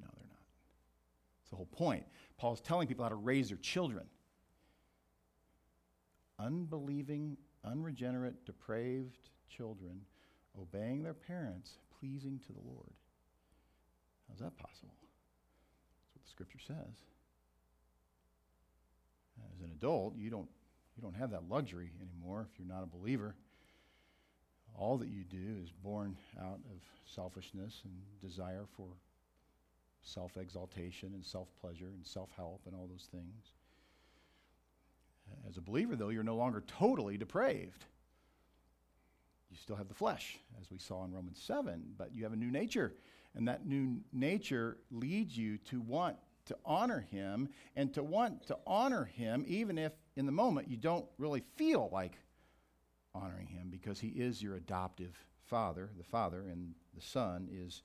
No, 0.00 0.06
they're 0.16 0.28
not. 0.28 0.42
It's 1.42 1.50
the 1.50 1.56
whole 1.56 1.66
point. 1.66 2.04
Paul's 2.38 2.60
telling 2.60 2.88
people 2.88 3.04
how 3.04 3.08
to 3.08 3.14
raise 3.14 3.48
their 3.48 3.58
children. 3.58 4.04
Unbelieving, 6.38 7.36
unregenerate, 7.64 8.44
depraved 8.44 9.30
children 9.48 10.00
obeying 10.60 11.02
their 11.02 11.14
parents, 11.14 11.72
pleasing 11.98 12.40
to 12.46 12.52
the 12.52 12.60
Lord. 12.66 12.92
How's 14.28 14.40
that 14.40 14.56
possible? 14.56 14.94
That's 14.94 16.14
what 16.14 16.24
the 16.24 16.30
scripture 16.30 16.58
says. 16.66 16.96
As 19.54 19.60
an 19.62 19.70
adult, 19.70 20.16
you 20.16 20.30
don't, 20.30 20.48
you 20.96 21.02
don't 21.02 21.14
have 21.14 21.30
that 21.30 21.48
luxury 21.48 21.90
anymore 22.00 22.46
if 22.50 22.58
you're 22.58 22.68
not 22.68 22.82
a 22.82 22.86
believer. 22.86 23.34
All 24.74 24.98
that 24.98 25.08
you 25.08 25.24
do 25.24 25.62
is 25.62 25.70
born 25.70 26.16
out 26.40 26.60
of 26.70 26.80
selfishness 27.06 27.82
and 27.84 27.94
desire 28.20 28.64
for 28.76 28.88
self 30.02 30.36
exaltation 30.36 31.12
and 31.14 31.24
self 31.24 31.48
pleasure 31.60 31.88
and 31.94 32.06
self 32.06 32.30
help 32.36 32.60
and 32.66 32.74
all 32.74 32.86
those 32.86 33.08
things. 33.10 33.52
As 35.48 35.56
a 35.56 35.60
believer, 35.60 35.96
though, 35.96 36.10
you're 36.10 36.22
no 36.22 36.36
longer 36.36 36.62
totally 36.66 37.16
depraved. 37.16 37.84
You 39.56 39.62
still 39.62 39.76
have 39.76 39.88
the 39.88 39.94
flesh, 39.94 40.38
as 40.60 40.70
we 40.70 40.76
saw 40.76 41.06
in 41.06 41.14
Romans 41.14 41.40
7, 41.42 41.82
but 41.96 42.14
you 42.14 42.24
have 42.24 42.34
a 42.34 42.36
new 42.36 42.50
nature. 42.50 42.92
And 43.34 43.48
that 43.48 43.64
new 43.64 44.02
nature 44.12 44.76
leads 44.90 45.34
you 45.34 45.56
to 45.70 45.80
want 45.80 46.16
to 46.46 46.58
honor 46.66 47.06
him 47.10 47.48
and 47.74 47.90
to 47.94 48.02
want 48.02 48.46
to 48.48 48.58
honor 48.66 49.06
him 49.06 49.46
even 49.48 49.78
if 49.78 49.92
in 50.14 50.26
the 50.26 50.32
moment 50.32 50.68
you 50.68 50.76
don't 50.76 51.06
really 51.16 51.42
feel 51.56 51.88
like 51.90 52.18
honoring 53.14 53.46
him 53.46 53.68
because 53.70 53.98
he 53.98 54.08
is 54.08 54.42
your 54.42 54.56
adoptive 54.56 55.16
father, 55.46 55.88
the 55.96 56.04
father, 56.04 56.42
and 56.42 56.74
the 56.94 57.00
son 57.00 57.48
is 57.50 57.82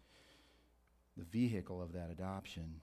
the 1.15 1.23
vehicle 1.23 1.81
of 1.81 1.93
that 1.93 2.09
adoption. 2.11 2.81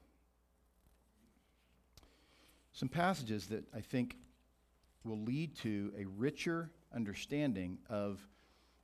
Some 2.72 2.88
passages 2.88 3.48
that 3.48 3.64
I 3.74 3.82
think 3.82 4.16
will 5.04 5.20
lead 5.20 5.56
to 5.58 5.92
a 5.98 6.06
richer 6.06 6.70
understanding 6.94 7.76
of 7.90 8.26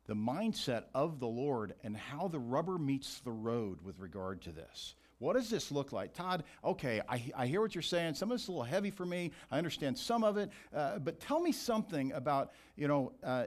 the 0.07 0.15
mindset 0.15 0.85
of 0.95 1.19
the 1.19 1.27
Lord 1.27 1.75
and 1.83 1.97
how 1.97 2.29
the 2.29 2.39
rubber 2.39 2.79
meets 2.79 3.21
the 3.21 3.33
road 3.33 3.79
with 3.83 3.99
regard 3.99 4.43
to 4.43 4.53
this. 4.53 4.95
What 5.19 5.37
does 5.37 5.49
this 5.49 5.71
look 5.71 5.93
like? 5.93 6.13
Todd, 6.13 6.45
okay, 6.63 7.01
I, 7.09 7.33
I 7.37 7.47
hear 7.47 7.61
what 7.61 7.75
you're 7.75 7.83
saying. 7.83 8.15
Some 8.15 8.31
of 8.31 8.35
it's 8.35 8.49
a 8.49 8.51
little 8.51 8.65
heavy 8.65 8.91
for 8.91 9.07
me. 9.07 9.33
I 9.51 9.59
understand 9.59 9.97
some 9.97 10.25
of 10.25 10.37
it. 10.37 10.51
Uh, 10.75 10.99
but 10.99 11.21
tell 11.21 11.41
me 11.41 11.53
something 11.53 12.13
about, 12.13 12.53
you 12.77 12.89
know, 12.89 13.13
uh, 13.23 13.47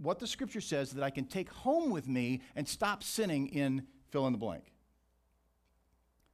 what 0.00 0.18
the 0.18 0.26
scripture 0.26 0.60
says 0.60 0.92
that 0.92 1.04
I 1.04 1.10
can 1.10 1.24
take 1.24 1.50
home 1.50 1.90
with 1.90 2.08
me 2.08 2.40
and 2.56 2.66
stop 2.66 3.02
sinning 3.02 3.48
in 3.48 3.86
fill 4.10 4.26
in 4.26 4.32
the 4.32 4.38
blank. 4.38 4.64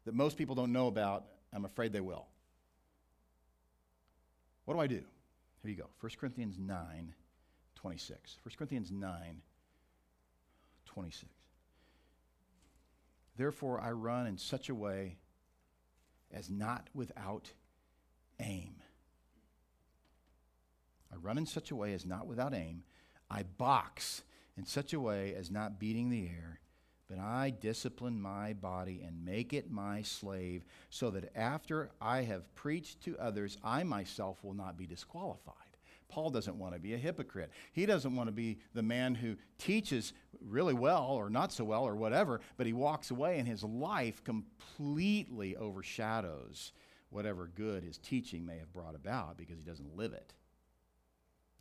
That 0.05 0.15
most 0.15 0.37
people 0.37 0.55
don't 0.55 0.73
know 0.73 0.87
about. 0.87 1.25
I'm 1.53 1.65
afraid 1.65 1.93
they 1.93 2.01
will. 2.01 2.27
What 4.65 4.75
do 4.75 4.81
I 4.81 4.87
do? 4.87 5.03
Here 5.63 5.71
you 5.71 5.77
go. 5.77 5.89
1 6.01 6.13
Corinthians 6.19 6.57
9, 6.59 7.15
26. 7.75 8.39
1 8.43 8.55
Corinthians 8.57 8.91
9, 8.91 9.41
26. 10.95 11.31
Therefore, 13.37 13.81
I 13.81 13.91
run 13.91 14.27
in 14.29 14.39
such 14.39 14.69
a 14.69 14.75
way 14.75 15.17
as 16.33 16.49
not 16.49 16.89
without 16.95 17.51
aim. 18.39 18.77
I 21.13 21.17
run 21.17 21.37
in 21.37 21.47
such 21.47 21.71
a 21.73 21.77
way 21.77 21.95
as 21.95 22.07
not 22.07 22.27
without 22.27 22.55
aim. 22.55 22.85
I 23.29 23.43
box 23.43 24.23
in 24.57 24.67
such 24.67 24.93
a 24.93 25.01
way 25.01 25.35
as 25.35 25.51
not 25.51 25.81
beating 25.81 26.11
the 26.11 26.29
air, 26.29 26.61
but 27.09 27.19
I 27.19 27.51
discipline 27.51 28.21
my 28.21 28.53
body 28.53 29.03
and 29.05 29.25
make 29.25 29.53
it 29.53 29.71
my 29.71 30.03
slave, 30.03 30.65
so 30.91 31.11
that 31.11 31.37
after 31.37 31.91
I 32.01 32.23
have 32.23 32.55
preached 32.55 33.03
to 33.03 33.19
others, 33.19 33.59
I 33.65 33.83
myself 33.83 34.45
will 34.45 34.55
not 34.55 34.79
be 34.79 34.87
disqualified. 34.87 35.64
Paul 36.15 36.31
doesn't 36.31 36.57
want 36.57 36.75
to 36.75 36.79
be 36.79 36.95
a 36.95 36.97
hypocrite. 36.97 37.51
He 37.73 37.87
doesn't 37.87 38.15
want 38.15 38.29
to 38.29 38.33
be 38.33 38.59
the 38.73 38.85
man 38.85 39.17
who 39.17 39.35
teaches 39.59 40.13
really 40.41 40.73
well 40.73 41.07
or 41.07 41.29
not 41.29 41.53
so 41.53 41.65
well 41.65 41.83
or 41.83 41.97
whatever, 41.97 42.41
but 42.57 42.69
he 42.69 42.73
walks 42.73 43.11
away 43.11 43.41
and 43.41 43.49
his 43.49 43.65
life 43.65 44.23
completely 44.23 45.57
overshadows 45.57 46.71
whatever 47.11 47.51
good 47.57 47.83
his 47.83 47.99
teaching 47.99 48.47
may 48.47 48.59
have 48.59 48.73
brought 48.73 48.95
about 48.95 49.37
because 49.37 49.59
he 49.59 49.65
doesn't 49.65 49.97
live 49.97 50.13
it. 50.13 50.33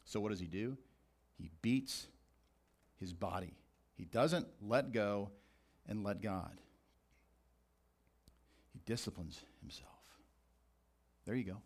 So, 0.06 0.20
what 0.20 0.30
does 0.30 0.40
he 0.40 0.46
do? 0.46 0.78
He 1.40 1.50
beats 1.64 2.06
his 3.00 3.12
body. 3.12 3.56
He 3.96 4.06
doesn't 4.06 4.46
let 4.62 4.92
go 4.92 5.32
and 5.88 6.04
let 6.04 6.22
God. 6.22 6.62
He 8.72 8.82
disciplines 8.86 9.40
himself. 9.62 9.90
There 11.26 11.34
you 11.34 11.44
go. 11.44 11.58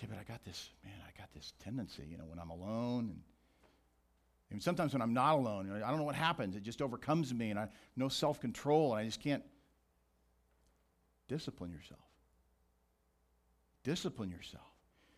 Say, 0.00 0.06
but 0.08 0.18
I 0.18 0.24
got 0.24 0.44
this, 0.44 0.70
man, 0.84 0.94
I 1.06 1.18
got 1.18 1.32
this 1.32 1.54
tendency, 1.62 2.04
you 2.08 2.18
know, 2.18 2.26
when 2.26 2.38
I'm 2.38 2.50
alone 2.50 3.10
and 3.10 3.20
and 4.50 4.62
sometimes 4.62 4.92
when 4.92 5.02
I'm 5.02 5.12
not 5.12 5.34
alone, 5.34 5.66
you 5.66 5.72
know, 5.72 5.84
I 5.84 5.88
don't 5.88 5.98
know 5.98 6.04
what 6.04 6.14
happens. 6.14 6.54
It 6.54 6.62
just 6.62 6.80
overcomes 6.80 7.34
me, 7.34 7.50
and 7.50 7.58
I 7.58 7.68
no 7.96 8.08
self 8.08 8.40
control, 8.40 8.92
and 8.92 9.00
I 9.00 9.04
just 9.04 9.20
can't 9.20 9.42
discipline 11.28 11.72
yourself. 11.72 12.00
Discipline 13.82 14.30
yourself. 14.30 14.66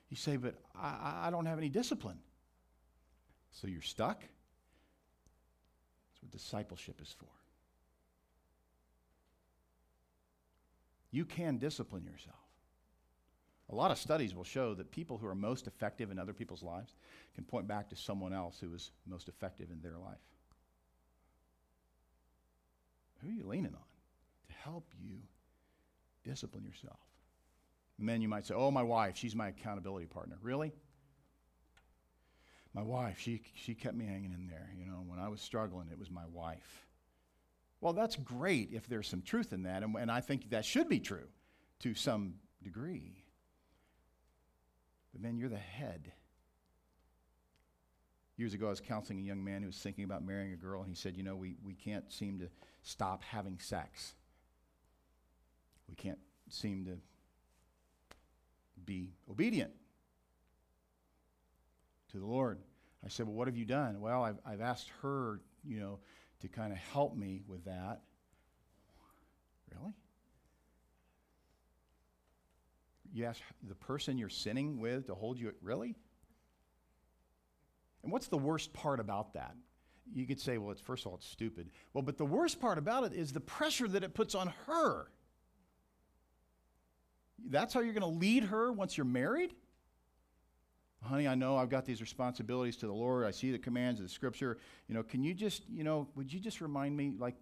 You 0.09 0.17
say, 0.17 0.37
but 0.37 0.55
I, 0.75 1.27
I 1.27 1.31
don't 1.31 1.45
have 1.45 1.59
any 1.59 1.69
discipline. 1.69 2.19
So 3.51 3.67
you're 3.67 3.83
stuck? 3.83 4.21
That's 4.21 6.23
what 6.23 6.31
discipleship 6.31 7.01
is 7.03 7.15
for. 7.19 7.27
You 11.11 11.25
can 11.25 11.59
discipline 11.59 12.05
yourself. 12.05 12.37
A 13.71 13.75
lot 13.75 13.91
of 13.91 13.99
studies 13.99 14.35
will 14.35 14.45
show 14.45 14.75
that 14.75 14.91
people 14.91 15.19
who 15.19 15.27
are 15.27 15.35
most 15.35 15.67
effective 15.67 16.11
in 16.11 16.19
other 16.19 16.33
people's 16.33 16.63
lives 16.63 16.95
can 17.35 17.45
point 17.45 17.69
back 17.69 17.89
to 17.91 17.97
someone 17.97 18.33
else 18.33 18.59
who 18.59 18.71
was 18.71 18.93
most 19.07 19.29
effective 19.29 19.71
in 19.71 19.81
their 19.83 19.99
life. 19.99 20.17
Who 23.21 23.29
are 23.29 23.33
you 23.33 23.45
leaning 23.45 23.75
on 23.75 23.81
to 24.49 24.55
help 24.65 24.87
you 25.03 25.19
discipline 26.25 26.65
yourself? 26.65 26.99
Men, 27.99 28.23
you 28.23 28.29
might 28.29 28.47
say, 28.47 28.55
Oh, 28.55 28.71
my 28.71 28.83
wife, 28.83 29.17
she's 29.17 29.35
my 29.35 29.49
accountability 29.49 30.07
partner. 30.07 30.37
Really? 30.41 30.73
My 32.73 32.83
wife, 32.83 33.19
she, 33.19 33.43
she 33.55 33.75
kept 33.75 33.97
me 33.97 34.07
hanging 34.07 34.33
in 34.33 34.47
there. 34.47 34.71
You 34.79 34.87
know, 34.87 35.03
when 35.07 35.19
I 35.19 35.29
was 35.29 35.41
struggling, 35.41 35.89
it 35.91 35.99
was 35.99 36.11
my 36.11 36.27
wife. 36.33 36.87
Well, 37.81 37.93
that's 37.93 38.17
great 38.17 38.71
if 38.73 38.87
there's 38.89 39.09
some 39.09 39.23
truth 39.23 39.53
in 39.53 39.65
that, 39.65 39.83
and, 39.83 39.95
and 39.97 40.11
I 40.11 40.21
think 40.21 40.51
that 40.51 40.65
should 40.65 40.89
be 40.89 41.01
true 41.01 41.29
to 41.81 41.95
some 41.95 42.35
degree. 42.63 43.18
But 45.13 45.23
man, 45.23 45.37
you're 45.37 45.49
the 45.49 45.57
head. 45.57 46.13
Years 48.37 48.55
ago, 48.55 48.67
I 48.67 48.71
was 48.71 48.81
counseling 48.81 49.19
a 49.19 49.23
young 49.23 49.43
man 49.43 49.63
who 49.63 49.67
was 49.67 49.79
thinking 49.79 50.05
about 50.05 50.25
marrying 50.25 50.53
a 50.53 50.57
girl, 50.57 50.81
and 50.81 50.89
he 50.89 50.95
said, 50.95 51.17
You 51.17 51.25
know, 51.25 51.35
we, 51.35 51.57
we 51.65 51.75
can't 51.75 52.11
seem 52.13 52.39
to 52.39 52.49
stop 52.83 53.25
having 53.25 53.59
sex. 53.59 54.15
We 55.89 55.97
can't 55.97 56.19
seem 56.49 56.85
to 56.85 56.99
be 58.85 59.11
obedient 59.29 59.73
to 62.13 62.19
the 62.19 62.27
Lord. 62.27 62.59
I 63.05 63.09
said, 63.09 63.27
Well, 63.27 63.35
what 63.35 63.49
have 63.49 63.57
you 63.57 63.65
done? 63.65 64.01
Well, 64.01 64.23
I've, 64.23 64.39
I've 64.47 64.61
asked 64.61 64.91
her, 65.03 65.41
you 65.65 65.81
know, 65.81 65.99
to 66.41 66.49
kind 66.49 66.73
of 66.73 66.79
help 66.79 67.17
me 67.17 67.43
with 67.49 67.65
that. 67.65 68.03
Really? 69.75 69.93
You 73.13 73.25
ask 73.25 73.41
the 73.67 73.75
person 73.75 74.19
you're 74.19 74.29
sinning 74.29 74.81
with 74.81 75.07
to 75.07 75.15
hold 75.15 75.39
you, 75.39 75.49
at 75.49 75.55
really? 75.63 75.97
And 78.03 78.13
what's 78.13 78.29
the 78.29 78.39
worst 78.39 78.73
part 78.73 79.01
about 79.01 79.35
that? 79.35 79.55
You 80.15 80.27
could 80.27 80.41
say, 80.41 80.59
well, 80.59 80.71
it's 80.71 80.81
first 80.81 81.05
of 81.05 81.13
all, 81.13 81.17
it's 81.17 81.27
stupid. 81.27 81.71
Well, 81.93 82.03
but 82.03 82.17
the 82.17 82.25
worst 82.25 82.61
part 82.61 82.79
about 82.79 83.05
it 83.05 83.13
is 83.13 83.33
the 83.33 83.41
pressure 83.41 83.89
that 83.89 84.05
it 84.05 84.15
puts 84.15 84.35
on 84.35 84.53
her. 84.67 85.09
That's 87.47 87.75
how 87.75 87.81
you're 87.81 87.93
going 87.93 88.01
to 88.13 88.19
lead 88.19 88.45
her 88.45 88.73
once 88.73 88.97
you're 88.97 89.05
married? 89.07 89.55
Honey, 91.03 91.29
I 91.29 91.35
know 91.37 91.57
I've 91.57 91.69
got 91.69 91.85
these 91.85 92.01
responsibilities 92.01 92.77
to 92.79 92.87
the 92.87 92.93
Lord. 92.93 93.25
I 93.25 93.31
see 93.31 93.53
the 93.53 93.59
commands 93.59 94.01
of 94.01 94.07
the 94.07 94.13
scripture. 94.13 94.59
You 94.89 94.95
know, 94.95 95.03
can 95.03 95.23
you 95.23 95.33
just, 95.35 95.63
you 95.69 95.85
know, 95.85 96.09
would 96.17 96.33
you 96.33 96.41
just 96.41 96.61
remind 96.61 96.97
me, 96.97 97.15
like, 97.19 97.37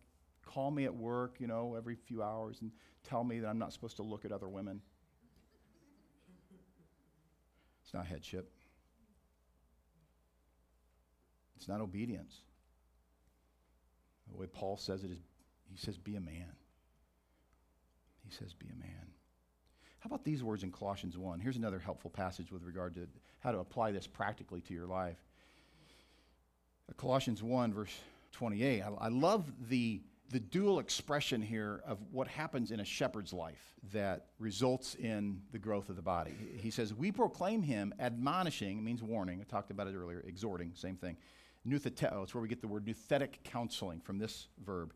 call 0.45 0.71
me 0.71 0.85
at 0.85 0.95
work, 0.95 1.37
you 1.39 1.47
know, 1.47 1.75
every 1.75 1.95
few 1.95 2.23
hours 2.23 2.59
and 2.61 2.71
tell 3.03 3.25
me 3.25 3.41
that 3.41 3.49
I'm 3.49 3.59
not 3.59 3.73
supposed 3.73 3.97
to 3.97 4.03
look 4.03 4.25
at 4.25 4.33
other 4.33 4.49
women? 4.49 4.83
It's 7.87 7.95
not 7.95 8.05
headship. 8.05 8.51
It's 11.57 11.69
not 11.69 11.81
obedience. 11.81 12.41
The 14.29 14.37
way 14.37 14.47
Paul 14.47 14.77
says 14.77 15.05
it 15.05 15.13
is, 15.13 15.19
he 15.71 15.79
says, 15.79 15.97
be 15.97 16.17
a 16.17 16.21
man. 16.21 16.53
He 18.29 18.35
says, 18.35 18.53
be 18.55 18.67
a 18.67 18.77
man. 18.77 19.07
How 20.01 20.09
about 20.09 20.25
these 20.25 20.43
words 20.43 20.65
in 20.65 20.73
Colossians 20.73 21.17
1? 21.17 21.39
Here's 21.39 21.57
another 21.57 21.79
helpful 21.79 22.11
passage 22.11 22.51
with 22.51 22.65
regard 22.65 22.97
to 22.97 23.07
how 23.39 23.53
to 23.53 23.59
apply 23.59 23.93
this 23.93 24.09
practically 24.09 24.61
to 24.63 24.75
your 24.75 24.87
life. 24.87 25.17
Colossians 26.97 27.41
1, 27.41 27.73
verse 27.73 27.97
28. 28.33 28.83
I, 28.83 28.89
I 29.01 29.09
love 29.09 29.45
the, 29.69 30.01
the 30.31 30.41
dual 30.41 30.79
expression 30.79 31.41
here 31.41 31.83
of 31.87 31.99
what 32.11 32.27
happens 32.29 32.71
in 32.71 32.81
a 32.81 32.85
shepherd's 32.85 33.33
life 33.33 33.75
that 33.93 34.27
results 34.39 34.95
in 34.97 35.41
the 35.53 35.59
growth 35.59 35.89
of 35.89 35.97
the 35.97 36.03
body. 36.03 36.35
He 36.59 36.71
says, 36.71 36.93
We 36.93 37.13
proclaim 37.13 37.63
him 37.63 37.95
admonishing, 38.01 38.83
means 38.85 39.03
warning. 39.03 39.41
I 39.41 39.45
talked 39.45 39.71
about 39.71 39.87
it 39.87 39.95
earlier, 39.95 40.25
exhorting, 40.27 40.73
same 40.75 40.97
thing. 40.97 41.17
Noutheteo, 41.67 42.23
it's 42.23 42.35
where 42.35 42.43
we 42.43 42.49
get 42.49 42.61
the 42.61 42.69
word 42.69 42.87
nouthetic 42.87 43.43
counseling 43.45 44.01
from 44.01 44.19
this 44.19 44.49
verb 44.65 44.93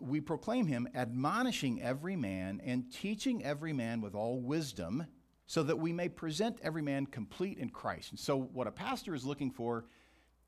we 0.00 0.20
proclaim 0.20 0.66
him 0.66 0.88
admonishing 0.94 1.82
every 1.82 2.16
man 2.16 2.60
and 2.64 2.90
teaching 2.92 3.44
every 3.44 3.72
man 3.72 4.00
with 4.00 4.14
all 4.14 4.40
wisdom 4.40 5.06
so 5.46 5.62
that 5.62 5.78
we 5.78 5.92
may 5.92 6.08
present 6.08 6.58
every 6.62 6.82
man 6.82 7.06
complete 7.06 7.58
in 7.58 7.70
Christ. 7.70 8.10
And 8.10 8.18
so, 8.18 8.38
what 8.38 8.66
a 8.66 8.70
pastor 8.70 9.14
is 9.14 9.24
looking 9.24 9.50
for 9.50 9.86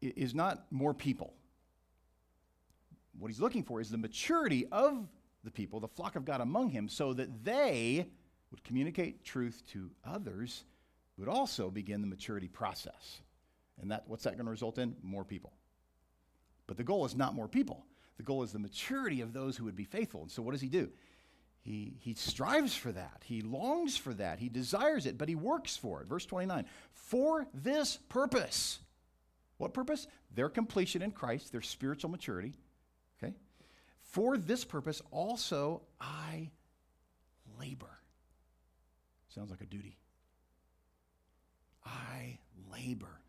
is 0.00 0.34
not 0.34 0.66
more 0.70 0.94
people. 0.94 1.34
What 3.20 3.28
he's 3.28 3.40
looking 3.40 3.62
for 3.62 3.80
is 3.80 3.90
the 3.90 3.98
maturity 3.98 4.66
of 4.72 5.06
the 5.44 5.50
people, 5.50 5.78
the 5.78 5.88
flock 5.88 6.16
of 6.16 6.24
God 6.24 6.40
among 6.40 6.70
him, 6.70 6.88
so 6.88 7.12
that 7.12 7.44
they 7.44 8.06
would 8.50 8.64
communicate 8.64 9.24
truth 9.24 9.62
to 9.72 9.90
others, 10.04 10.64
would 11.18 11.28
also 11.28 11.70
begin 11.70 12.00
the 12.00 12.06
maturity 12.06 12.48
process. 12.48 13.20
And 13.80 13.90
that, 13.90 14.04
what's 14.06 14.24
that 14.24 14.36
going 14.36 14.46
to 14.46 14.50
result 14.50 14.78
in? 14.78 14.96
More 15.02 15.24
people. 15.24 15.52
But 16.66 16.78
the 16.78 16.84
goal 16.84 17.04
is 17.04 17.14
not 17.14 17.34
more 17.34 17.46
people. 17.46 17.84
The 18.16 18.22
goal 18.22 18.42
is 18.42 18.52
the 18.52 18.58
maturity 18.58 19.20
of 19.20 19.32
those 19.32 19.56
who 19.56 19.64
would 19.64 19.76
be 19.76 19.84
faithful. 19.84 20.22
And 20.22 20.30
so, 20.30 20.42
what 20.42 20.52
does 20.52 20.60
he 20.60 20.68
do? 20.68 20.90
He, 21.62 21.94
he 22.00 22.14
strives 22.14 22.74
for 22.74 22.90
that. 22.92 23.22
He 23.24 23.42
longs 23.42 23.96
for 23.96 24.14
that. 24.14 24.38
He 24.38 24.48
desires 24.48 25.04
it, 25.04 25.18
but 25.18 25.28
he 25.28 25.34
works 25.34 25.76
for 25.76 26.00
it. 26.00 26.08
Verse 26.08 26.24
29 26.24 26.64
For 26.92 27.46
this 27.52 27.98
purpose. 28.08 28.78
What 29.58 29.74
purpose? 29.74 30.06
Their 30.34 30.48
completion 30.48 31.02
in 31.02 31.10
Christ, 31.10 31.52
their 31.52 31.60
spiritual 31.60 32.10
maturity. 32.10 32.54
For 34.10 34.36
this 34.36 34.64
purpose 34.64 35.02
also 35.10 35.82
I 36.00 36.50
labor. 37.58 37.98
Sounds 39.34 39.50
like 39.50 39.60
a 39.60 39.66
duty. 39.66 39.96
I 41.84 42.38
labor, 42.72 43.20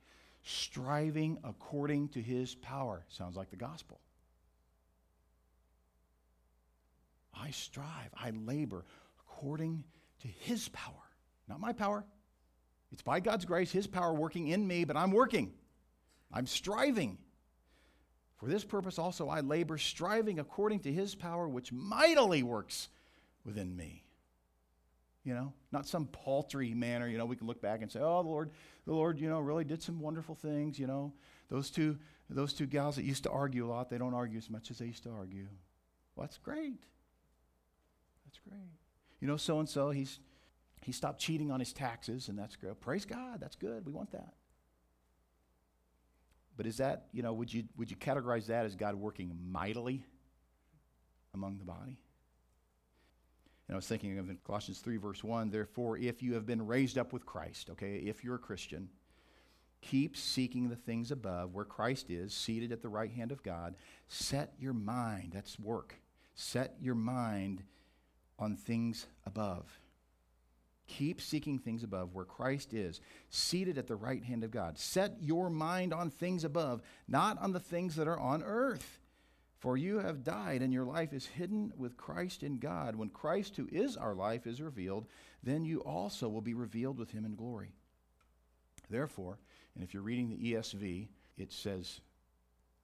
striving 0.43 1.39
according 1.43 2.09
to 2.09 2.21
his 2.21 2.55
power. 2.55 3.05
Sounds 3.09 3.35
like 3.35 3.49
the 3.49 3.55
gospel. 3.55 3.99
I 7.33 7.51
strive, 7.51 8.09
I 8.15 8.31
labor 8.31 8.85
according 9.27 9.83
to 10.21 10.27
His 10.27 10.69
power, 10.69 10.93
not 11.47 11.59
my 11.59 11.73
power. 11.73 12.05
It's 12.91 13.01
by 13.01 13.19
God's 13.19 13.45
grace, 13.45 13.71
His 13.71 13.87
power 13.87 14.13
working 14.13 14.47
in 14.49 14.67
me, 14.67 14.83
but 14.83 14.97
I'm 14.97 15.11
working. 15.11 15.53
I'm 16.31 16.45
striving. 16.45 17.17
For 18.41 18.47
this 18.47 18.63
purpose 18.63 18.97
also 18.97 19.29
I 19.29 19.41
labor, 19.41 19.77
striving 19.77 20.39
according 20.39 20.79
to 20.81 20.91
His 20.91 21.13
power, 21.13 21.47
which 21.47 21.71
mightily 21.71 22.41
works 22.41 22.89
within 23.45 23.77
me. 23.77 24.03
You 25.23 25.35
know, 25.35 25.53
not 25.71 25.87
some 25.87 26.07
paltry 26.07 26.73
manner. 26.73 27.07
You 27.07 27.19
know, 27.19 27.27
we 27.27 27.35
can 27.35 27.45
look 27.45 27.61
back 27.61 27.83
and 27.83 27.91
say, 27.91 27.99
"Oh, 27.99 28.23
the 28.23 28.29
Lord, 28.29 28.49
the 28.87 28.93
Lord, 28.93 29.19
you 29.19 29.29
know, 29.29 29.39
really 29.39 29.63
did 29.63 29.83
some 29.83 29.99
wonderful 29.99 30.33
things." 30.33 30.79
You 30.79 30.87
know, 30.87 31.13
those 31.49 31.69
two, 31.69 31.99
those 32.31 32.51
two 32.51 32.65
gals 32.65 32.95
that 32.95 33.03
used 33.03 33.21
to 33.23 33.29
argue 33.29 33.67
a 33.67 33.69
lot, 33.69 33.91
they 33.91 33.99
don't 33.99 34.15
argue 34.15 34.39
as 34.39 34.49
much 34.49 34.71
as 34.71 34.79
they 34.79 34.87
used 34.87 35.03
to 35.03 35.11
argue. 35.11 35.47
Well, 36.15 36.25
that's 36.25 36.39
great. 36.39 36.83
That's 38.25 38.39
great. 38.39 38.71
You 39.19 39.27
know, 39.27 39.37
so 39.37 39.59
and 39.59 39.69
so, 39.69 39.91
he's 39.91 40.19
he 40.81 40.91
stopped 40.91 41.19
cheating 41.19 41.51
on 41.51 41.59
his 41.59 41.73
taxes, 41.73 42.27
and 42.27 42.39
that's 42.39 42.55
great. 42.55 42.81
Praise 42.81 43.05
God, 43.05 43.39
that's 43.39 43.55
good. 43.55 43.85
We 43.85 43.91
want 43.91 44.11
that. 44.13 44.33
But 46.61 46.67
is 46.67 46.77
that, 46.77 47.07
you 47.11 47.23
know, 47.23 47.33
would 47.33 47.51
you 47.51 47.63
would 47.75 47.89
you 47.89 47.97
categorize 47.97 48.45
that 48.45 48.67
as 48.67 48.75
God 48.75 48.93
working 48.93 49.35
mightily 49.49 50.05
among 51.33 51.57
the 51.57 51.65
body? 51.65 51.97
And 53.67 53.73
I 53.73 53.75
was 53.75 53.87
thinking 53.87 54.19
of 54.19 54.29
in 54.29 54.37
Colossians 54.45 54.77
3, 54.77 54.97
verse 54.97 55.23
1, 55.23 55.49
therefore, 55.49 55.97
if 55.97 56.21
you 56.21 56.35
have 56.35 56.45
been 56.45 56.67
raised 56.67 56.99
up 56.99 57.13
with 57.13 57.25
Christ, 57.25 57.71
okay, 57.71 57.95
if 57.95 58.23
you're 58.23 58.35
a 58.35 58.37
Christian, 58.37 58.89
keep 59.81 60.15
seeking 60.15 60.69
the 60.69 60.75
things 60.75 61.09
above 61.09 61.55
where 61.55 61.65
Christ 61.65 62.11
is, 62.11 62.31
seated 62.31 62.71
at 62.71 62.83
the 62.83 62.89
right 62.89 63.09
hand 63.09 63.31
of 63.31 63.41
God. 63.41 63.73
Set 64.07 64.53
your 64.59 64.73
mind, 64.73 65.31
that's 65.33 65.57
work. 65.57 65.95
Set 66.35 66.75
your 66.79 66.93
mind 66.93 67.63
on 68.37 68.55
things 68.55 69.07
above. 69.25 69.80
Keep 70.97 71.21
seeking 71.21 71.57
things 71.57 71.83
above 71.83 72.13
where 72.13 72.25
Christ 72.25 72.73
is, 72.73 72.99
seated 73.29 73.77
at 73.77 73.87
the 73.87 73.95
right 73.95 74.23
hand 74.23 74.43
of 74.43 74.51
God. 74.51 74.77
Set 74.77 75.15
your 75.21 75.49
mind 75.49 75.93
on 75.93 76.09
things 76.09 76.43
above, 76.43 76.81
not 77.07 77.41
on 77.41 77.53
the 77.53 77.61
things 77.61 77.95
that 77.95 78.09
are 78.09 78.19
on 78.19 78.43
earth. 78.43 78.99
For 79.59 79.77
you 79.77 79.99
have 79.99 80.23
died, 80.23 80.61
and 80.61 80.73
your 80.73 80.83
life 80.83 81.13
is 81.13 81.25
hidden 81.27 81.71
with 81.77 81.95
Christ 81.95 82.43
in 82.43 82.57
God. 82.57 82.95
When 82.95 83.09
Christ, 83.09 83.55
who 83.55 83.69
is 83.71 83.95
our 83.95 84.13
life, 84.13 84.45
is 84.45 84.61
revealed, 84.61 85.05
then 85.43 85.63
you 85.63 85.79
also 85.79 86.27
will 86.27 86.41
be 86.41 86.55
revealed 86.55 86.97
with 86.97 87.11
him 87.11 87.23
in 87.23 87.35
glory. 87.35 87.71
Therefore, 88.89 89.37
and 89.75 89.83
if 89.83 89.93
you're 89.93 90.03
reading 90.03 90.29
the 90.29 90.53
ESV, 90.53 91.07
it 91.37 91.53
says, 91.53 92.01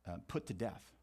uh, 0.08 0.18
put 0.28 0.47
to 0.47 0.53
death. 0.53 0.93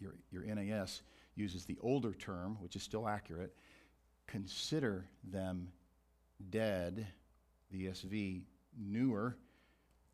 Your, 0.00 0.14
your 0.32 0.42
NAS 0.42 1.02
uses 1.36 1.64
the 1.64 1.78
older 1.80 2.12
term, 2.12 2.56
which 2.60 2.74
is 2.74 2.82
still 2.82 3.06
accurate. 3.06 3.54
Consider 4.26 5.06
them 5.22 5.68
dead. 6.50 7.06
The 7.70 7.86
ESV, 7.86 8.42
newer, 8.78 9.36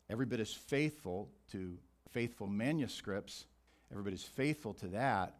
every 0.09 0.25
bit 0.25 0.39
as 0.39 0.53
faithful 0.53 1.29
to 1.51 1.77
faithful 2.11 2.47
manuscripts 2.47 3.45
Everybody's 3.91 4.23
faithful 4.23 4.73
to 4.75 4.87
that, 4.89 5.35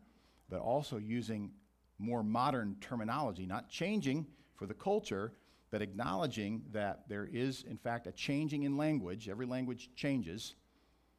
but 0.49 0.59
also 0.59 0.97
using 0.97 1.51
more 1.99 2.23
modern 2.23 2.75
terminology, 2.81 3.45
not 3.45 3.69
changing 3.69 4.25
for 4.55 4.65
the 4.65 4.73
culture, 4.73 5.33
but 5.69 5.81
acknowledging 5.81 6.63
that 6.71 7.07
there 7.07 7.29
is, 7.31 7.63
in 7.69 7.77
fact, 7.77 8.07
a 8.07 8.11
changing 8.11 8.63
in 8.63 8.75
language. 8.75 9.29
Every 9.29 9.45
language 9.45 9.91
changes. 9.95 10.55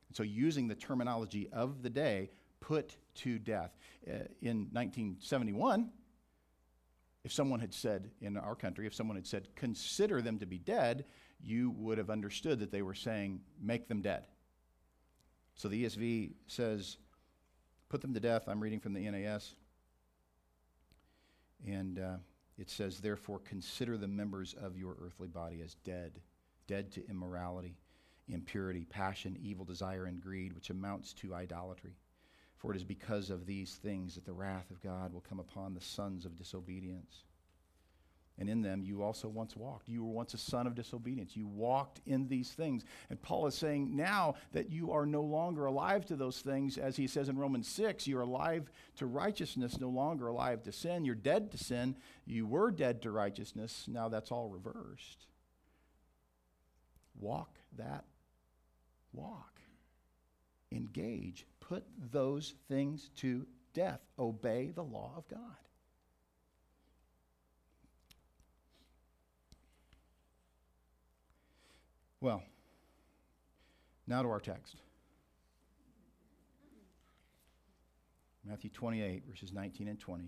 And 0.09 0.16
So, 0.16 0.25
using 0.25 0.66
the 0.66 0.75
terminology 0.75 1.49
of 1.53 1.83
the 1.83 1.91
day, 1.91 2.31
put 2.59 2.97
to 3.16 3.39
death. 3.39 3.77
Uh, 4.07 4.25
in 4.43 4.68
1971, 4.73 5.91
if 7.25 7.33
someone 7.33 7.61
had 7.61 7.75
said 7.75 8.11
in 8.21 8.37
our 8.37 8.55
country, 8.55 8.87
if 8.87 8.95
someone 8.95 9.16
had 9.16 9.27
said, 9.27 9.49
consider 9.55 10.23
them 10.23 10.39
to 10.39 10.47
be 10.47 10.59
dead, 10.59 11.05
you 11.43 11.71
would 11.73 11.99
have 11.99 12.11
understood 12.11 12.61
that 12.61 12.71
they 12.71 12.83
were 12.83 12.95
saying, 12.95 13.41
make 13.61 13.89
them 13.89 14.01
dead. 14.01 14.25
So 15.55 15.68
the 15.68 15.85
ESV 15.85 16.33
says, 16.47 16.97
put 17.89 18.01
them 18.01 18.14
to 18.14 18.21
death. 18.21 18.45
I'm 18.49 18.61
reading 18.61 18.81
from 18.81 18.95
the 18.95 19.11
NAS. 19.11 19.55
And 21.66 21.99
uh, 21.99 22.16
it 22.57 22.71
says, 22.71 23.01
Therefore, 23.01 23.41
consider 23.41 23.99
the 23.99 24.09
members 24.09 24.55
of 24.55 24.79
your 24.79 24.97
earthly 25.03 25.29
body 25.29 25.61
as 25.62 25.75
dead, 25.85 26.21
dead 26.66 26.91
to 26.93 27.07
immorality, 27.09 27.77
impurity, 28.29 28.87
passion, 28.87 29.37
evil 29.43 29.64
desire, 29.64 30.07
and 30.07 30.23
greed, 30.23 30.55
which 30.55 30.71
amounts 30.71 31.12
to 31.14 31.35
idolatry. 31.35 31.97
For 32.61 32.73
it 32.73 32.77
is 32.77 32.85
because 32.85 33.31
of 33.31 33.47
these 33.47 33.75
things 33.83 34.15
that 34.15 34.25
the 34.25 34.33
wrath 34.33 34.71
of 34.71 34.81
God 34.83 35.13
will 35.13 35.25
come 35.27 35.41
upon 35.41 35.75
the 35.75 35.81
sons 35.81 36.25
of 36.25 36.37
disobedience 36.37 37.25
and 38.41 38.49
in 38.49 38.63
them 38.63 38.83
you 38.83 39.03
also 39.03 39.29
once 39.29 39.55
walked. 39.55 39.89
You 39.89 40.03
were 40.03 40.13
once 40.13 40.33
a 40.33 40.39
son 40.39 40.67
of 40.67 40.75
disobedience. 40.75 41.37
You 41.37 41.47
walked 41.47 42.01
in 42.07 42.27
these 42.27 42.51
things. 42.51 42.85
And 43.11 43.21
Paul 43.21 43.47
is 43.47 43.55
saying 43.55 43.95
now 43.95 44.35
that 44.53 44.71
you 44.71 44.91
are 44.93 45.05
no 45.05 45.21
longer 45.21 45.67
alive 45.67 46.07
to 46.07 46.17
those 46.17 46.41
things, 46.41 46.79
as 46.79 46.97
he 46.97 47.07
says 47.07 47.29
in 47.29 47.39
Romans 47.39 47.69
6, 47.69 48.07
you're 48.07 48.23
alive 48.23 48.71
to 48.97 49.05
righteousness, 49.05 49.79
no 49.79 49.91
longer 49.91 50.29
alive 50.29 50.63
to 50.63 50.73
sin. 50.73 51.05
You're 51.05 51.15
dead 51.15 51.51
to 51.53 51.59
sin. 51.59 51.97
You 52.25 52.47
were 52.47 52.71
dead 52.71 53.03
to 53.03 53.11
righteousness. 53.11 53.85
Now 53.87 54.09
that's 54.09 54.33
all 54.33 54.49
reversed. 54.49 55.27
Walk 57.21 57.51
that 57.77 58.05
walk. 59.13 59.61
Engage. 60.73 61.45
Put 61.71 61.85
those 62.11 62.55
things 62.68 63.11
to 63.18 63.47
death. 63.75 64.01
Obey 64.18 64.73
the 64.75 64.83
law 64.83 65.12
of 65.16 65.29
God. 65.29 65.39
Well, 72.21 72.43
now 74.09 74.21
to 74.21 74.29
our 74.29 74.41
text. 74.41 74.75
Matthew 78.45 78.71
28, 78.71 79.23
verses 79.31 79.53
19 79.53 79.87
and 79.87 80.01
20. 80.01 80.25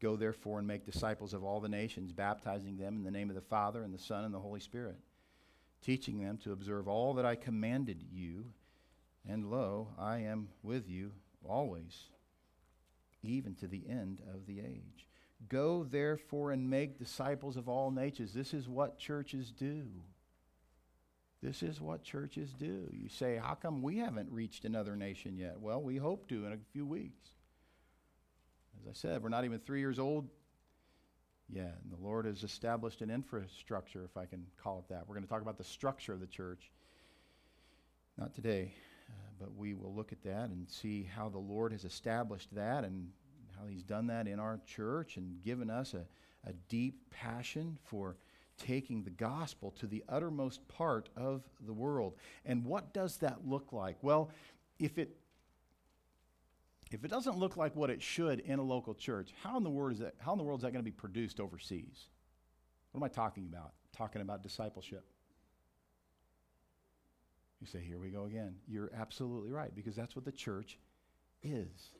Go 0.00 0.16
therefore 0.16 0.60
and 0.60 0.66
make 0.66 0.86
disciples 0.86 1.34
of 1.34 1.44
all 1.44 1.60
the 1.60 1.68
nations, 1.68 2.10
baptizing 2.10 2.78
them 2.78 2.96
in 2.96 3.04
the 3.04 3.10
name 3.10 3.28
of 3.28 3.36
the 3.36 3.42
Father 3.42 3.82
and 3.82 3.92
the 3.92 3.98
Son 3.98 4.24
and 4.24 4.32
the 4.32 4.40
Holy 4.40 4.60
Spirit, 4.60 4.96
teaching 5.82 6.18
them 6.18 6.38
to 6.38 6.52
observe 6.52 6.88
all 6.88 7.12
that 7.12 7.26
I 7.26 7.34
commanded 7.34 8.02
you. 8.10 8.46
And 9.28 9.50
lo, 9.50 9.88
I 9.98 10.18
am 10.18 10.48
with 10.62 10.88
you 10.88 11.12
always, 11.48 12.08
even 13.22 13.54
to 13.56 13.68
the 13.68 13.84
end 13.88 14.20
of 14.34 14.46
the 14.46 14.60
age. 14.60 15.06
Go 15.48 15.84
therefore 15.84 16.52
and 16.52 16.70
make 16.70 16.98
disciples 16.98 17.56
of 17.56 17.68
all 17.68 17.90
nations. 17.90 18.32
This 18.32 18.54
is 18.54 18.68
what 18.68 18.98
churches 18.98 19.50
do. 19.50 19.86
This 21.42 21.62
is 21.62 21.80
what 21.80 22.04
churches 22.04 22.52
do. 22.52 22.88
You 22.92 23.08
say, 23.08 23.40
How 23.42 23.54
come 23.54 23.82
we 23.82 23.98
haven't 23.98 24.30
reached 24.30 24.64
another 24.64 24.94
nation 24.94 25.36
yet? 25.36 25.58
Well, 25.58 25.82
we 25.82 25.96
hope 25.96 26.28
to 26.28 26.46
in 26.46 26.52
a 26.52 26.58
few 26.72 26.86
weeks. 26.86 27.30
As 28.80 28.88
I 28.88 28.92
said, 28.92 29.22
we're 29.22 29.28
not 29.28 29.44
even 29.44 29.58
three 29.58 29.80
years 29.80 29.98
old 29.98 30.28
yet. 31.48 31.78
And 31.82 31.92
the 31.92 32.02
Lord 32.02 32.26
has 32.26 32.44
established 32.44 33.02
an 33.02 33.10
infrastructure, 33.10 34.04
if 34.04 34.16
I 34.16 34.26
can 34.26 34.46
call 34.62 34.78
it 34.78 34.92
that. 34.92 35.06
We're 35.06 35.14
going 35.14 35.24
to 35.24 35.28
talk 35.28 35.42
about 35.42 35.58
the 35.58 35.64
structure 35.64 36.12
of 36.12 36.20
the 36.20 36.26
church. 36.26 36.70
Not 38.16 38.34
today, 38.34 38.74
Uh, 39.12 39.16
but 39.38 39.54
we 39.54 39.74
will 39.74 39.94
look 39.94 40.12
at 40.12 40.22
that 40.22 40.50
and 40.50 40.68
see 40.68 41.08
how 41.14 41.28
the 41.28 41.38
Lord 41.38 41.72
has 41.72 41.84
established 41.84 42.54
that 42.54 42.84
and 42.84 43.08
how 43.58 43.66
He's 43.66 43.82
done 43.82 44.06
that 44.08 44.26
in 44.26 44.40
our 44.40 44.60
church 44.66 45.16
and 45.16 45.42
given 45.42 45.70
us 45.70 45.94
a, 45.94 46.04
a 46.48 46.52
deep 46.68 47.10
passion 47.10 47.78
for 47.84 48.16
taking 48.58 49.02
the 49.02 49.10
gospel 49.10 49.70
to 49.72 49.86
the 49.86 50.04
uttermost 50.08 50.66
part 50.68 51.08
of 51.16 51.42
the 51.66 51.72
world. 51.72 52.14
And 52.44 52.64
what 52.64 52.92
does 52.92 53.18
that 53.18 53.46
look 53.46 53.72
like? 53.72 53.96
Well, 54.02 54.30
if 54.78 54.98
it 54.98 55.16
if 56.90 57.04
it 57.04 57.10
doesn't 57.10 57.38
look 57.38 57.56
like 57.56 57.74
what 57.74 57.88
it 57.88 58.02
should 58.02 58.40
in 58.40 58.58
a 58.58 58.62
local 58.62 58.94
church, 58.94 59.32
how 59.42 59.56
in 59.56 59.64
the 59.64 59.70
world 59.70 59.92
is 59.92 59.98
that 60.00 60.14
how 60.18 60.32
in 60.32 60.38
the 60.38 60.44
world 60.44 60.60
is 60.60 60.62
that 60.62 60.72
going 60.72 60.84
to 60.84 60.90
be 60.90 60.94
produced 60.94 61.40
overseas? 61.40 62.08
What 62.92 62.98
am 62.98 63.04
I 63.04 63.08
talking 63.08 63.46
about? 63.50 63.72
Talking 63.96 64.20
about 64.20 64.42
discipleship. 64.42 65.04
You 67.62 67.66
say, 67.66 67.80
here 67.80 67.98
we 67.98 68.10
go 68.10 68.24
again. 68.24 68.56
You're 68.68 68.90
absolutely 68.94 69.50
right, 69.50 69.74
because 69.74 69.96
that's 69.96 70.14
what 70.14 70.26
the 70.26 70.32
church 70.32 70.78
is 71.42 71.92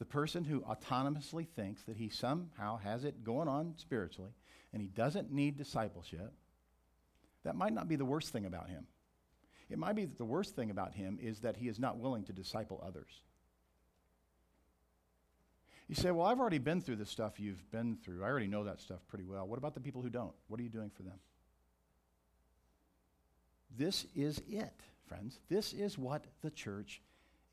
the 0.00 0.06
person 0.06 0.44
who 0.44 0.62
autonomously 0.62 1.46
thinks 1.46 1.82
that 1.82 1.96
he 1.98 2.08
somehow 2.08 2.78
has 2.78 3.04
it 3.04 3.22
going 3.22 3.48
on 3.48 3.74
spiritually 3.76 4.32
and 4.72 4.80
he 4.80 4.88
doesn't 4.88 5.30
need 5.30 5.58
discipleship, 5.58 6.32
that 7.44 7.54
might 7.54 7.74
not 7.74 7.86
be 7.86 7.96
the 7.96 8.04
worst 8.04 8.32
thing 8.32 8.46
about 8.46 8.70
him. 8.70 8.86
It 9.68 9.78
might 9.78 9.94
be 9.94 10.06
that 10.06 10.16
the 10.16 10.24
worst 10.24 10.56
thing 10.56 10.70
about 10.70 10.94
him 10.94 11.18
is 11.20 11.40
that 11.40 11.58
he 11.58 11.68
is 11.68 11.78
not 11.78 11.98
willing 11.98 12.24
to 12.24 12.32
disciple 12.32 12.82
others. 12.84 13.20
You 15.86 15.94
say, 15.94 16.10
Well, 16.12 16.26
I've 16.26 16.40
already 16.40 16.58
been 16.58 16.80
through 16.80 16.96
the 16.96 17.06
stuff 17.06 17.38
you've 17.38 17.70
been 17.70 17.96
through. 18.02 18.24
I 18.24 18.28
already 18.28 18.46
know 18.46 18.64
that 18.64 18.80
stuff 18.80 19.00
pretty 19.06 19.24
well. 19.24 19.46
What 19.46 19.58
about 19.58 19.74
the 19.74 19.80
people 19.80 20.00
who 20.00 20.10
don't? 20.10 20.32
What 20.48 20.58
are 20.60 20.62
you 20.62 20.70
doing 20.70 20.90
for 20.90 21.02
them? 21.02 21.18
This 23.76 24.06
is 24.14 24.40
it, 24.48 24.74
friends. 25.06 25.38
This 25.48 25.72
is 25.72 25.96
what 25.96 26.24
the 26.42 26.50
church 26.50 27.00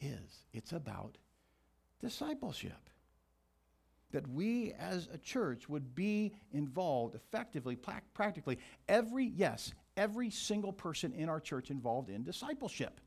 is. 0.02 0.46
It's 0.54 0.72
about 0.72 1.18
discipleship. 2.02 2.90
That 4.12 4.28
we 4.28 4.74
as 4.74 5.10
a 5.14 5.18
church 5.18 5.68
would 5.68 5.94
be 5.94 6.34
involved 6.52 7.16
effectively, 7.16 7.76
practically, 8.14 8.58
every, 8.88 9.26
yes, 9.26 9.74
every 9.98 10.30
single 10.30 10.72
person 10.72 11.12
in 11.12 11.28
our 11.28 11.40
church 11.40 11.72
involved 11.72 12.10
in 12.10 12.24
discipleship. 12.24 13.02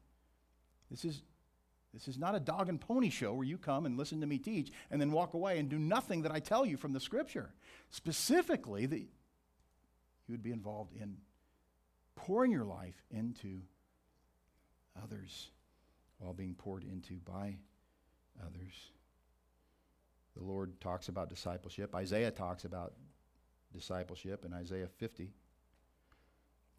This 0.91 1.05
is, 1.05 1.23
this 1.95 2.07
is 2.07 2.19
not 2.19 2.35
a 2.35 2.41
dog 2.41 2.69
and 2.69 2.81
pony 2.81 3.09
show 3.09 3.33
where 3.33 3.47
you 3.47 3.57
come 3.57 3.87
and 3.87 3.97
listen 3.97 4.21
to 4.21 4.27
me 4.27 4.39
teach 4.39 4.71
and 4.91 5.01
then 5.01 5.11
walk 5.11 5.35
away 5.35 5.59
and 5.59 5.69
do 5.69 5.79
nothing 5.79 6.23
that 6.23 6.33
I 6.33 6.41
tell 6.41 6.67
you 6.67 6.77
from 6.77 6.93
the 6.93 7.01
scripture. 7.01 7.55
Specifically, 7.91 8.87
that 8.87 8.99
you 8.99 9.09
would 10.29 10.43
be 10.43 10.53
involved 10.53 10.93
in 10.95 11.17
pouring 12.21 12.53
your 12.53 12.65
life 12.65 13.03
into 13.11 13.63
others 15.03 15.51
while 16.19 16.35
being 16.35 16.55
poured 16.55 16.85
into 16.85 17.15
by 17.15 17.57
others. 18.45 18.75
The 20.37 20.43
Lord 20.43 20.79
talks 20.81 21.09
about 21.09 21.31
discipleship. 21.31 21.95
Isaiah 21.95 22.31
talks 22.31 22.65
about 22.65 22.93
discipleship 23.73 24.45
in 24.45 24.53
Isaiah 24.53 24.89
50. 24.99 25.33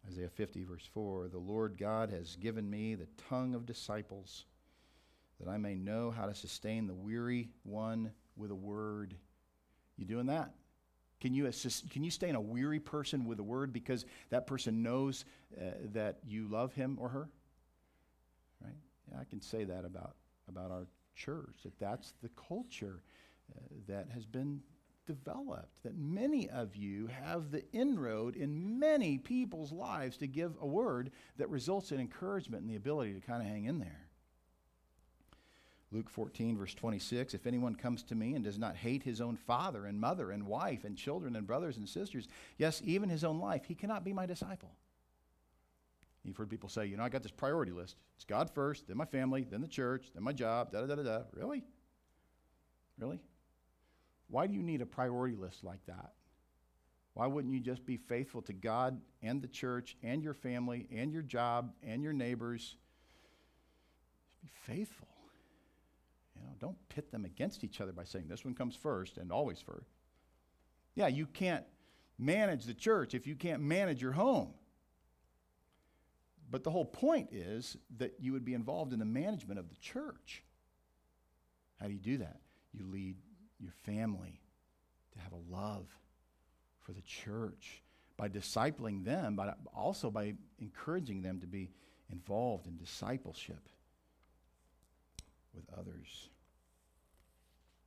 Isaiah 0.08 0.28
50, 0.28 0.64
verse 0.64 0.88
4 0.94 1.28
The 1.28 1.38
Lord 1.38 1.76
God 1.76 2.10
has 2.10 2.36
given 2.36 2.70
me 2.70 2.94
the 2.94 3.08
tongue 3.28 3.54
of 3.54 3.66
disciples, 3.66 4.44
that 5.40 5.50
I 5.50 5.58
may 5.58 5.74
know 5.74 6.12
how 6.12 6.26
to 6.26 6.34
sustain 6.34 6.86
the 6.86 6.94
weary 6.94 7.50
one 7.64 8.12
with 8.36 8.52
a 8.52 8.56
word. 8.56 9.14
You 9.96 10.06
doing 10.06 10.26
that? 10.26 10.54
Can 11.22 11.34
you, 11.34 11.46
assist, 11.46 11.88
can 11.88 12.02
you 12.02 12.10
sustain 12.10 12.34
a 12.34 12.40
weary 12.40 12.80
person 12.80 13.26
with 13.26 13.38
a 13.38 13.44
word 13.44 13.72
because 13.72 14.06
that 14.30 14.44
person 14.44 14.82
knows 14.82 15.24
uh, 15.56 15.70
that 15.92 16.18
you 16.26 16.48
love 16.48 16.74
him 16.74 16.98
or 17.00 17.08
her? 17.10 17.28
Right? 18.60 18.74
Yeah, 19.08 19.20
I 19.20 19.24
can 19.24 19.40
say 19.40 19.62
that 19.62 19.84
about, 19.84 20.16
about 20.48 20.72
our 20.72 20.88
church, 21.14 21.54
that 21.62 21.78
that's 21.78 22.14
the 22.24 22.30
culture 22.30 23.04
uh, 23.54 23.60
that 23.86 24.08
has 24.12 24.26
been 24.26 24.62
developed, 25.06 25.84
that 25.84 25.96
many 25.96 26.50
of 26.50 26.74
you 26.74 27.06
have 27.06 27.52
the 27.52 27.62
inroad 27.72 28.34
in 28.34 28.80
many 28.80 29.16
people's 29.16 29.70
lives 29.70 30.16
to 30.16 30.26
give 30.26 30.56
a 30.60 30.66
word 30.66 31.12
that 31.36 31.48
results 31.50 31.92
in 31.92 32.00
encouragement 32.00 32.62
and 32.62 32.70
the 32.70 32.74
ability 32.74 33.14
to 33.14 33.20
kind 33.20 33.42
of 33.42 33.48
hang 33.48 33.66
in 33.66 33.78
there. 33.78 34.01
Luke 35.92 36.08
14, 36.08 36.56
verse 36.56 36.74
26 36.74 37.34
If 37.34 37.46
anyone 37.46 37.74
comes 37.74 38.02
to 38.04 38.14
me 38.14 38.34
and 38.34 38.44
does 38.44 38.58
not 38.58 38.76
hate 38.76 39.02
his 39.02 39.20
own 39.20 39.36
father 39.36 39.86
and 39.86 40.00
mother 40.00 40.30
and 40.30 40.46
wife 40.46 40.84
and 40.84 40.96
children 40.96 41.36
and 41.36 41.46
brothers 41.46 41.76
and 41.76 41.88
sisters, 41.88 42.28
yes, 42.56 42.80
even 42.84 43.08
his 43.08 43.24
own 43.24 43.38
life, 43.38 43.64
he 43.66 43.74
cannot 43.74 44.04
be 44.04 44.12
my 44.12 44.26
disciple. 44.26 44.72
You've 46.24 46.36
heard 46.36 46.50
people 46.50 46.68
say, 46.68 46.86
you 46.86 46.96
know, 46.96 47.02
I 47.02 47.08
got 47.08 47.22
this 47.22 47.32
priority 47.32 47.72
list. 47.72 47.96
It's 48.16 48.24
God 48.24 48.48
first, 48.50 48.86
then 48.86 48.96
my 48.96 49.04
family, 49.04 49.46
then 49.48 49.60
the 49.60 49.68
church, 49.68 50.06
then 50.14 50.22
my 50.22 50.32
job, 50.32 50.72
da 50.72 50.86
da 50.86 50.94
da 50.94 51.02
da. 51.02 51.22
Really? 51.32 51.64
Really? 52.98 53.20
Why 54.28 54.46
do 54.46 54.54
you 54.54 54.62
need 54.62 54.80
a 54.80 54.86
priority 54.86 55.36
list 55.36 55.64
like 55.64 55.84
that? 55.86 56.12
Why 57.14 57.26
wouldn't 57.26 57.52
you 57.52 57.60
just 57.60 57.84
be 57.84 57.98
faithful 57.98 58.40
to 58.42 58.54
God 58.54 58.98
and 59.20 59.42
the 59.42 59.48
church 59.48 59.96
and 60.02 60.22
your 60.22 60.32
family 60.32 60.88
and 60.90 61.12
your 61.12 61.22
job 61.22 61.72
and 61.82 62.02
your 62.02 62.14
neighbors? 62.14 62.76
Just 64.30 64.40
be 64.40 64.50
faithful. 64.72 65.11
Don't 66.62 66.78
pit 66.88 67.10
them 67.10 67.24
against 67.24 67.64
each 67.64 67.80
other 67.80 67.92
by 67.92 68.04
saying 68.04 68.28
this 68.28 68.44
one 68.44 68.54
comes 68.54 68.76
first 68.76 69.18
and 69.18 69.32
always 69.32 69.60
first. 69.60 69.90
Yeah, 70.94 71.08
you 71.08 71.26
can't 71.26 71.64
manage 72.18 72.66
the 72.66 72.72
church 72.72 73.14
if 73.14 73.26
you 73.26 73.34
can't 73.34 73.60
manage 73.60 74.00
your 74.00 74.12
home. 74.12 74.54
But 76.48 76.62
the 76.62 76.70
whole 76.70 76.84
point 76.84 77.30
is 77.32 77.76
that 77.98 78.14
you 78.20 78.32
would 78.32 78.44
be 78.44 78.54
involved 78.54 78.92
in 78.92 79.00
the 79.00 79.04
management 79.04 79.58
of 79.58 79.70
the 79.70 79.76
church. 79.76 80.44
How 81.80 81.88
do 81.88 81.92
you 81.94 81.98
do 81.98 82.18
that? 82.18 82.36
You 82.72 82.84
lead 82.86 83.16
your 83.58 83.72
family 83.84 84.40
to 85.14 85.18
have 85.18 85.32
a 85.32 85.52
love 85.52 85.88
for 86.78 86.92
the 86.92 87.02
church 87.02 87.82
by 88.16 88.28
discipling 88.28 89.04
them, 89.04 89.34
but 89.34 89.58
also 89.74 90.12
by 90.12 90.34
encouraging 90.60 91.22
them 91.22 91.40
to 91.40 91.46
be 91.48 91.70
involved 92.08 92.68
in 92.68 92.76
discipleship 92.76 93.68
with 95.52 95.64
others. 95.76 96.28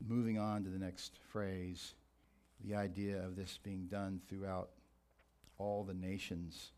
Moving 0.07 0.37
on 0.37 0.63
to 0.63 0.69
the 0.69 0.77
next 0.77 1.17
phrase, 1.31 1.95
the 2.63 2.75
idea 2.75 3.23
of 3.23 3.35
this 3.35 3.57
being 3.63 3.87
done 3.87 4.21
throughout 4.27 4.69
all 5.57 5.83
the 5.83 5.95
nations. 5.95 6.71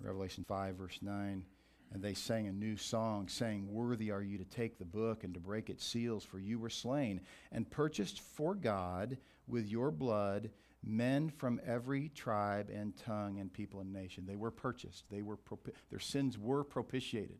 Revelation 0.00 0.44
5, 0.46 0.76
verse 0.76 0.98
9. 1.02 1.44
And 1.92 2.02
they 2.02 2.14
sang 2.14 2.46
a 2.46 2.52
new 2.52 2.76
song, 2.76 3.26
saying, 3.26 3.66
Worthy 3.68 4.12
are 4.12 4.22
you 4.22 4.38
to 4.38 4.44
take 4.44 4.78
the 4.78 4.84
book 4.84 5.24
and 5.24 5.34
to 5.34 5.40
break 5.40 5.68
its 5.68 5.84
seals, 5.84 6.24
for 6.24 6.38
you 6.38 6.60
were 6.60 6.70
slain 6.70 7.22
and 7.50 7.68
purchased 7.68 8.20
for 8.20 8.54
God 8.54 9.16
with 9.48 9.66
your 9.66 9.90
blood 9.90 10.50
men 10.84 11.28
from 11.28 11.60
every 11.66 12.08
tribe 12.10 12.70
and 12.72 12.96
tongue 12.96 13.40
and 13.40 13.52
people 13.52 13.80
and 13.80 13.92
nation. 13.92 14.24
They 14.26 14.36
were 14.36 14.52
purchased, 14.52 15.04
they 15.10 15.22
were 15.22 15.36
propi- 15.36 15.74
their 15.90 15.98
sins 15.98 16.38
were 16.38 16.62
propitiated. 16.62 17.38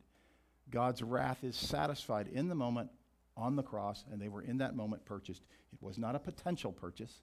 God's 0.71 1.03
wrath 1.03 1.45
is 1.45 1.57
satisfied 1.57 2.29
in 2.29 2.49
the 2.49 2.55
moment 2.55 2.91
on 3.37 3.57
the 3.57 3.63
cross, 3.63 4.05
and 4.11 4.21
they 4.21 4.29
were 4.29 4.43
in 4.43 4.59
that 4.59 4.77
moment 4.77 5.05
purchased. 5.05 5.43
It 5.73 5.83
was 5.83 5.99
not 5.99 6.15
a 6.15 6.19
potential 6.19 6.73
purchase, 6.73 7.23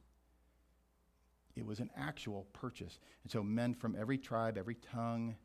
it 1.56 1.66
was 1.66 1.80
an 1.80 1.90
actual 1.98 2.48
purchase. 2.54 3.00
And 3.24 3.32
so, 3.32 3.44
men 3.44 3.74
from 3.74 3.96
every 4.00 4.18
tribe, 4.18 4.58
every 4.58 4.76
tongue, 4.76 5.36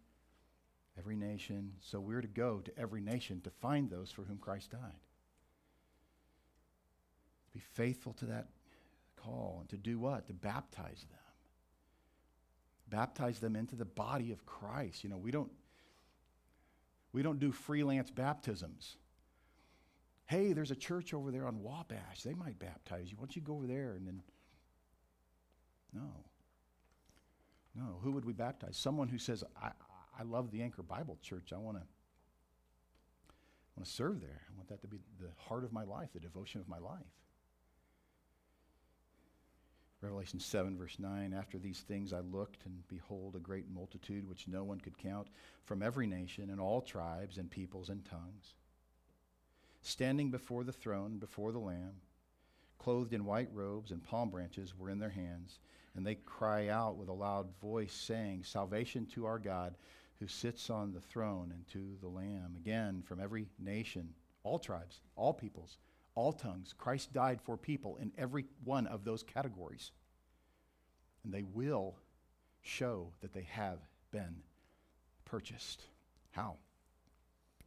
every 0.98 1.16
nation. 1.16 1.72
So 1.80 2.00
we're 2.00 2.20
to 2.20 2.28
go 2.28 2.60
to 2.60 2.78
every 2.78 3.00
nation 3.00 3.40
to 3.42 3.50
find 3.50 3.90
those 3.90 4.10
for 4.10 4.22
whom 4.22 4.38
Christ 4.38 4.70
died. 4.70 5.00
To 7.46 7.52
be 7.54 7.60
faithful 7.74 8.12
to 8.14 8.26
that 8.26 8.48
call 9.16 9.58
and 9.60 9.68
to 9.70 9.76
do 9.76 9.98
what? 9.98 10.26
To 10.26 10.32
baptize 10.32 11.06
them. 11.10 11.18
Baptize 12.88 13.40
them 13.40 13.56
into 13.56 13.76
the 13.76 13.84
body 13.84 14.32
of 14.32 14.44
Christ. 14.44 15.02
You 15.02 15.10
know, 15.10 15.16
we 15.16 15.30
don't 15.30 15.50
we 17.12 17.22
don't 17.22 17.38
do 17.38 17.52
freelance 17.52 18.10
baptisms. 18.10 18.96
Hey, 20.26 20.52
there's 20.52 20.70
a 20.70 20.76
church 20.76 21.12
over 21.12 21.30
there 21.30 21.46
on 21.46 21.62
Wabash. 21.62 22.22
They 22.22 22.34
might 22.34 22.58
baptize 22.58 23.10
you. 23.10 23.16
Why 23.16 23.22
don't 23.22 23.36
you 23.36 23.42
go 23.42 23.54
over 23.54 23.66
there 23.66 23.92
and 23.92 24.06
then 24.06 24.22
No. 25.92 26.24
No. 27.74 27.98
Who 28.02 28.12
would 28.12 28.24
we 28.24 28.32
baptize? 28.32 28.76
Someone 28.76 29.08
who 29.08 29.18
says, 29.18 29.44
I, 29.60 29.70
I 30.18 30.22
love 30.22 30.50
the 30.50 30.62
Anchor 30.62 30.82
Bible 30.82 31.18
Church. 31.22 31.52
I 31.52 31.58
want 31.58 31.76
to 31.78 31.82
want 33.76 33.86
to 33.86 33.92
serve 33.92 34.20
there. 34.20 34.42
I 34.48 34.56
want 34.56 34.68
that 34.68 34.82
to 34.82 34.88
be 34.88 34.98
the 35.20 35.30
heart 35.36 35.64
of 35.64 35.72
my 35.72 35.84
life, 35.84 36.10
the 36.12 36.20
devotion 36.20 36.60
of 36.60 36.68
my 36.68 36.78
life. 36.78 37.00
Revelation 40.00 40.40
7, 40.40 40.76
verse 40.76 40.96
9 40.98 41.32
After 41.32 41.58
these 41.58 41.80
things 41.80 42.12
I 42.12 42.20
looked, 42.20 42.66
and 42.66 42.86
behold, 42.88 43.36
a 43.36 43.38
great 43.38 43.70
multitude 43.72 44.28
which 44.28 44.48
no 44.48 44.64
one 44.64 44.80
could 44.80 44.98
count 44.98 45.28
from 45.64 45.82
every 45.82 46.06
nation 46.06 46.50
and 46.50 46.60
all 46.60 46.80
tribes 46.82 47.38
and 47.38 47.50
peoples 47.50 47.88
and 47.88 48.04
tongues, 48.04 48.54
standing 49.82 50.30
before 50.30 50.64
the 50.64 50.72
throne, 50.72 51.18
before 51.18 51.52
the 51.52 51.58
Lamb, 51.58 51.94
clothed 52.78 53.12
in 53.12 53.24
white 53.24 53.50
robes, 53.52 53.90
and 53.90 54.02
palm 54.02 54.30
branches 54.30 54.76
were 54.76 54.90
in 54.90 54.98
their 54.98 55.10
hands. 55.10 55.58
And 55.94 56.06
they 56.06 56.14
cry 56.14 56.68
out 56.68 56.96
with 56.96 57.08
a 57.08 57.12
loud 57.12 57.48
voice, 57.60 57.92
saying, 57.92 58.44
Salvation 58.44 59.06
to 59.14 59.26
our 59.26 59.38
God 59.38 59.74
who 60.18 60.26
sits 60.26 60.70
on 60.70 60.92
the 60.92 61.00
throne 61.00 61.52
and 61.52 61.66
to 61.68 61.96
the 62.00 62.08
Lamb. 62.08 62.54
Again, 62.56 63.02
from 63.04 63.20
every 63.20 63.48
nation, 63.58 64.08
all 64.44 64.58
tribes, 64.58 65.00
all 65.16 65.34
peoples, 65.34 65.78
all 66.14 66.32
tongues. 66.32 66.74
Christ 66.78 67.12
died 67.12 67.40
for 67.42 67.56
people 67.56 67.98
in 68.00 68.12
every 68.16 68.46
one 68.64 68.86
of 68.86 69.04
those 69.04 69.22
categories. 69.22 69.90
And 71.24 71.32
they 71.32 71.42
will 71.42 71.96
show 72.62 73.12
that 73.20 73.32
they 73.32 73.48
have 73.50 73.78
been 74.12 74.36
purchased. 75.24 75.82
How? 76.30 76.56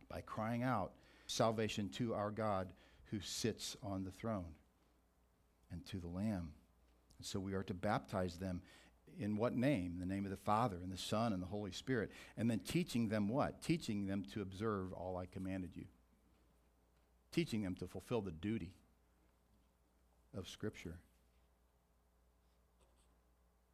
By 0.10 0.22
crying 0.22 0.64
out, 0.64 0.94
Salvation 1.28 1.90
to 1.90 2.14
our 2.14 2.32
God 2.32 2.70
who 3.12 3.20
sits 3.20 3.76
on 3.84 4.04
the 4.04 4.12
throne 4.12 4.54
and 5.72 5.86
to 5.88 6.00
the 6.00 6.08
Lamb. 6.08 6.52
And 7.18 7.26
so 7.26 7.40
we 7.40 7.54
are 7.54 7.64
to 7.64 7.74
baptize 7.74 8.38
them 8.38 8.62
in 9.18 9.38
what 9.38 9.56
name? 9.56 9.98
The 10.00 10.06
name 10.06 10.26
of 10.26 10.32
the 10.32 10.38
Father 10.38 10.78
and 10.82 10.92
the 10.92 10.98
Son 10.98 11.34
and 11.34 11.42
the 11.42 11.48
Holy 11.48 11.72
Spirit. 11.72 12.12
And 12.38 12.50
then 12.50 12.60
teaching 12.60 13.10
them 13.10 13.30
what? 13.30 13.62
Teaching 13.62 14.06
them 14.06 14.24
to 14.34 14.42
observe 14.42 14.94
all 14.94 15.18
I 15.18 15.26
commanded 15.26 15.72
you. 15.76 15.86
Teaching 17.32 17.62
them 17.62 17.76
to 17.76 17.88
fulfill 17.88 18.22
the 18.22 18.32
duty 18.32 18.74
of 20.38 20.48
Scripture. 20.48 21.00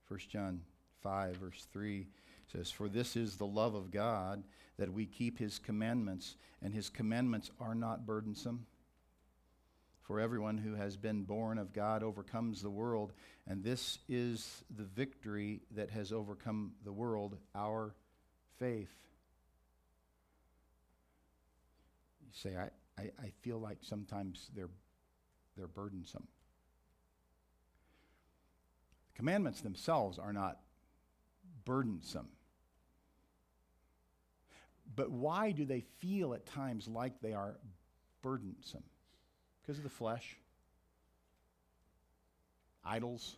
1 0.08 0.20
John 0.30 0.62
5, 1.02 1.38
verse 1.38 1.68
3 1.72 2.08
says, 2.52 2.72
For 2.72 2.90
this 2.90 3.16
is 3.16 3.38
the 3.38 3.46
love 3.46 3.76
of 3.76 3.92
God, 3.92 4.44
that 4.78 4.92
we 4.92 5.06
keep 5.06 5.38
his 5.38 5.60
commandments, 5.60 6.36
and 6.62 6.74
his 6.74 6.90
commandments 6.90 7.52
are 7.60 7.76
not 7.76 8.06
burdensome. 8.06 8.66
For 10.02 10.20
everyone 10.20 10.58
who 10.58 10.74
has 10.76 10.98
been 10.98 11.24
born 11.24 11.58
of 11.58 11.72
God 11.72 12.04
overcomes 12.04 12.62
the 12.62 12.70
world, 12.70 13.14
and 13.48 13.64
this 13.64 14.00
is 14.10 14.64
the 14.76 14.84
victory 14.84 15.62
that 15.76 15.90
has 15.92 16.12
overcome 16.12 16.74
the 16.84 16.92
world, 16.92 17.38
our 17.56 17.94
faith. 18.60 18.92
You 22.22 22.30
say, 22.34 22.58
I, 22.58 22.70
I, 23.02 23.12
I 23.22 23.32
feel 23.42 23.60
like 23.60 23.78
sometimes 23.82 24.50
they're, 24.56 24.70
they're 25.56 25.68
burdensome. 25.68 26.28
The 29.14 29.18
commandments 29.18 29.62
themselves 29.62 30.20
are 30.20 30.34
not 30.34 30.60
burdensome. 31.64 32.28
But 34.96 35.12
why 35.12 35.52
do 35.52 35.66
they 35.66 35.82
feel 36.00 36.34
at 36.34 36.46
times 36.46 36.88
like 36.88 37.22
they 37.22 37.34
are 37.34 37.56
burdensome? 38.22 38.84
Because 39.62 39.78
of 39.78 39.84
the 39.84 39.90
flesh, 39.90 40.38
idols, 42.84 43.38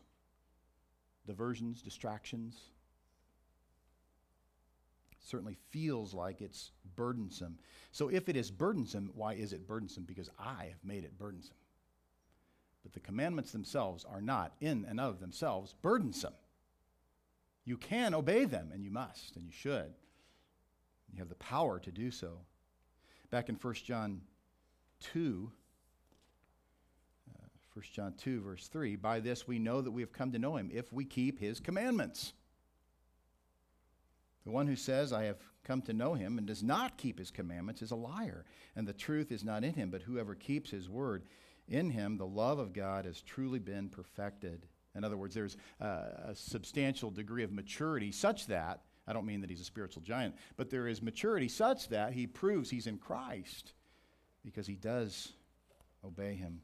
diversions, 1.28 1.82
distractions. 1.82 2.60
certainly 5.20 5.58
feels 5.70 6.14
like 6.14 6.42
it's 6.42 6.72
burdensome. 6.96 7.58
So 7.92 8.10
if 8.10 8.28
it 8.28 8.36
is 8.36 8.52
burdensome, 8.52 9.12
why 9.16 9.34
is 9.34 9.54
it 9.54 9.68
burdensome? 9.68 10.04
Because 10.04 10.30
I 10.38 10.66
have 10.66 10.84
made 10.84 11.04
it 11.06 11.18
burdensome. 11.18 11.56
But 12.84 12.94
the 12.94 13.00
commandments 13.00 13.52
themselves 13.52 14.04
are 14.04 14.22
not, 14.22 14.54
in 14.60 14.86
and 14.86 15.00
of 15.00 15.22
themselves, 15.22 15.76
burdensome. 15.82 16.34
You 17.64 17.78
can 17.78 18.14
obey 18.14 18.44
them, 18.44 18.72
and 18.74 18.84
you 18.84 18.92
must, 18.92 19.38
and 19.38 19.46
you 19.46 19.52
should. 19.52 19.94
You 21.14 21.20
have 21.20 21.30
the 21.30 21.36
power 21.36 21.80
to 21.80 21.92
do 21.92 22.10
so. 22.12 22.40
Back 23.30 23.50
in 23.50 23.56
1 23.56 23.74
John 23.86 24.22
2, 25.02 25.52
uh, 27.36 27.48
1 27.74 27.86
John 27.94 28.14
2, 28.18 28.42
verse 28.42 28.68
3, 28.68 28.96
by 28.96 29.20
this 29.20 29.48
we 29.48 29.60
know 29.60 29.82
that 29.82 29.92
we 29.92 30.02
have 30.02 30.12
come 30.12 30.32
to 30.32 30.40
know 30.40 30.56
him 30.56 30.70
if 30.74 30.92
we 30.92 31.06
keep 31.06 31.40
his 31.40 31.60
commandments. 31.60 32.34
The 34.46 34.52
one 34.52 34.68
who 34.68 34.76
says, 34.76 35.14
I 35.14 35.24
have 35.24 35.38
come 35.64 35.82
to 35.84 35.94
know 35.94 36.16
him 36.16 36.38
and 36.38 36.46
does 36.46 36.64
not 36.64 36.98
keep 36.98 37.18
his 37.18 37.32
commandments 37.32 37.82
is 37.82 37.92
a 37.92 37.96
liar, 37.96 38.46
and 38.76 38.88
the 38.88 38.94
truth 38.94 39.32
is 39.32 39.44
not 39.44 39.64
in 39.64 39.74
him, 39.74 39.90
but 39.90 40.02
whoever 40.02 40.36
keeps 40.36 40.72
his 40.72 40.90
word, 40.90 41.24
in 41.68 41.92
him 41.92 42.18
the 42.18 42.26
love 42.26 42.60
of 42.60 42.74
God 42.74 43.06
has 43.06 43.22
truly 43.22 43.60
been 43.60 43.88
perfected. 43.88 44.68
In 44.96 45.04
other 45.04 45.18
words, 45.18 45.34
there's 45.34 45.58
a, 45.80 45.86
a 46.28 46.36
substantial 46.36 47.10
degree 47.10 47.44
of 47.44 47.52
maturity 47.52 48.12
such 48.12 48.48
that, 48.48 48.82
I 49.08 49.14
don't 49.14 49.26
mean 49.26 49.42
that 49.42 49.50
he's 49.50 49.62
a 49.62 49.66
spiritual 49.66 50.02
giant, 50.02 50.36
but 50.56 50.70
there 50.70 50.88
is 50.88 51.02
maturity 51.02 51.48
such 51.48 51.90
that 51.90 52.14
he 52.14 52.28
proves 52.28 52.70
he's 52.70 52.88
in 52.88 52.98
Christ 52.98 53.74
because 54.44 54.66
he 54.66 54.76
does 54.76 55.34
obey 56.06 56.36
him. 56.36 56.62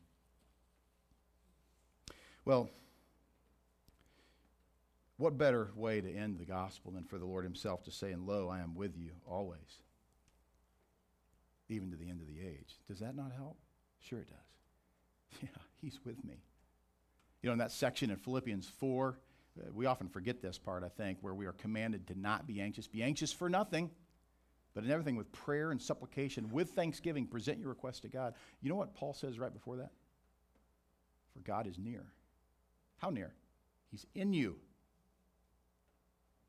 Well, 2.46 2.70
what 5.18 5.38
better 5.38 5.70
way 5.76 6.00
to 6.00 6.12
end 6.12 6.40
the 6.40 6.46
gospel 6.46 6.92
than 6.92 7.04
for 7.04 7.18
the 7.18 7.26
Lord 7.26 7.44
Himself 7.44 7.84
to 7.84 7.92
say, 7.92 8.12
And 8.12 8.26
lo, 8.26 8.48
I 8.48 8.60
am 8.60 8.74
with 8.74 8.96
you 8.98 9.12
always, 9.28 9.84
even 11.68 11.92
to 11.92 11.98
the 11.98 12.10
end 12.10 12.22
of 12.22 12.28
the 12.28 12.40
age? 12.40 12.78
Does 12.88 13.00
that 13.00 13.16
not 13.16 13.34
help? 13.36 13.58
Sure, 14.00 14.20
it 14.20 14.30
does. 14.30 14.38
Yeah, 15.44 15.62
He's 15.82 16.00
with 16.06 16.24
me. 16.24 16.42
You 17.42 17.50
know, 17.50 17.54
in 17.54 17.60
that 17.60 17.72
section 17.72 18.10
in 18.10 18.18
Philippians 18.18 18.68
4, 18.80 19.10
uh, 19.10 19.14
Uh, 19.58 19.70
we 19.74 19.86
often 19.86 20.08
forget 20.08 20.42
this 20.42 20.58
part, 20.58 20.84
I 20.84 20.90
think, 20.90 21.20
where 21.22 21.34
we 21.34 21.46
are 21.46 21.54
commanded 21.54 22.08
to 22.08 22.20
not 22.20 22.48
be 22.48 22.62
anxious. 22.62 22.88
Be 22.88 23.04
anxious 23.04 23.32
for 23.32 23.50
nothing, 23.50 23.90
but 24.74 24.84
in 24.84 24.92
everything 24.92 25.16
with 25.16 25.32
prayer 25.32 25.72
and 25.72 25.82
supplication, 25.82 26.50
with 26.52 26.72
thanksgiving, 26.72 27.26
present 27.26 27.60
your 27.60 27.70
request 27.70 28.04
to 28.04 28.10
God. 28.10 28.34
You 28.62 28.70
know 28.70 28.76
what 28.76 28.94
Paul 28.94 29.14
says 29.14 29.40
right 29.40 29.54
before 29.54 29.78
that? 29.78 29.92
For 31.34 31.40
God 31.40 31.68
is 31.68 31.78
near. 31.78 32.06
How 32.98 33.10
near? 33.10 33.34
He's 33.92 34.06
in 34.14 34.34
you. 34.34 34.58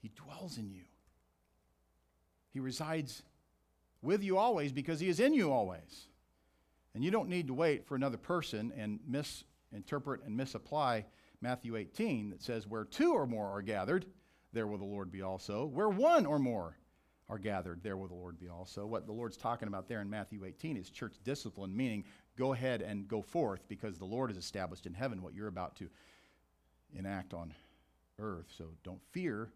He 0.01 0.11
dwells 0.15 0.59
in 0.59 0.71
you. 0.71 0.85
He 2.53 2.61
resides 2.61 3.23
with 4.03 4.23
you 4.23 4.39
always 4.39 4.73
because 4.73 5.01
He 5.01 5.09
is 5.09 5.21
in 5.21 5.33
you 5.33 5.53
always. 5.53 6.09
And 6.95 7.05
you 7.05 7.11
don't 7.11 7.29
need 7.29 7.47
to 7.47 7.55
wait 7.55 7.87
for 7.87 7.95
another 7.95 8.17
person 8.17 8.73
and 8.77 8.99
misinterpret 9.07 10.23
and 10.25 10.37
misapply 10.37 11.05
Matthew 11.41 11.77
18 11.77 12.31
that 12.31 12.43
says, 12.43 12.67
Where 12.67 12.85
two 12.85 13.13
or 13.13 13.27
more 13.27 13.49
are 13.49 13.63
gathered, 13.63 14.07
there 14.53 14.67
will 14.67 14.79
the 14.79 14.85
Lord 14.85 15.11
be 15.11 15.23
also. 15.23 15.65
Where 15.67 15.89
one 15.89 16.27
or 16.27 16.39
more 16.39 16.77
are 17.29 17.39
gathered, 17.39 17.83
there 17.83 17.97
will 17.97 18.09
the 18.09 18.15
Lord 18.15 18.39
be 18.39 18.49
also. 18.49 18.87
What 18.87 19.07
the 19.07 19.13
Lord's 19.13 19.37
talking 19.37 19.69
about 19.69 19.89
there 19.89 20.01
in 20.01 20.11
Matthew 20.11 20.45
18 20.45 20.77
is 20.77 20.91
church 20.91 21.15
discipline, 21.25 21.75
meaning 21.77 22.05
go 22.37 22.53
ahead 22.53 22.83
and 22.83 23.07
go 23.07 23.23
forth 23.23 23.69
because 23.69 23.99
the 23.99 24.05
Lord 24.05 24.31
has 24.31 24.37
established 24.37 24.87
in 24.87 24.95
heaven 24.95 25.23
what 25.23 25.35
you're 25.35 25.47
about 25.47 25.77
to 25.77 25.89
enact 26.95 27.33
on 27.33 27.55
earth. 28.19 28.53
So 28.57 28.67
don't 28.83 29.03
fear 29.13 29.51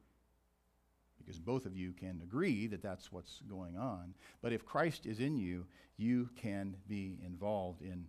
because 1.19 1.41
both 1.41 1.67
of 1.67 1.77
you 1.77 1.93
can 1.93 2.21
agree 2.23 2.67
that 2.69 2.83
that's 2.83 3.11
what's 3.11 3.41
going 3.49 3.77
on. 3.77 4.15
But 4.43 4.53
if 4.53 4.65
Christ 4.65 5.07
is 5.07 5.21
in 5.21 5.37
you, 5.37 5.67
you 5.97 6.29
can 6.37 6.77
be 6.87 7.19
involved 7.25 7.83
in 7.83 8.07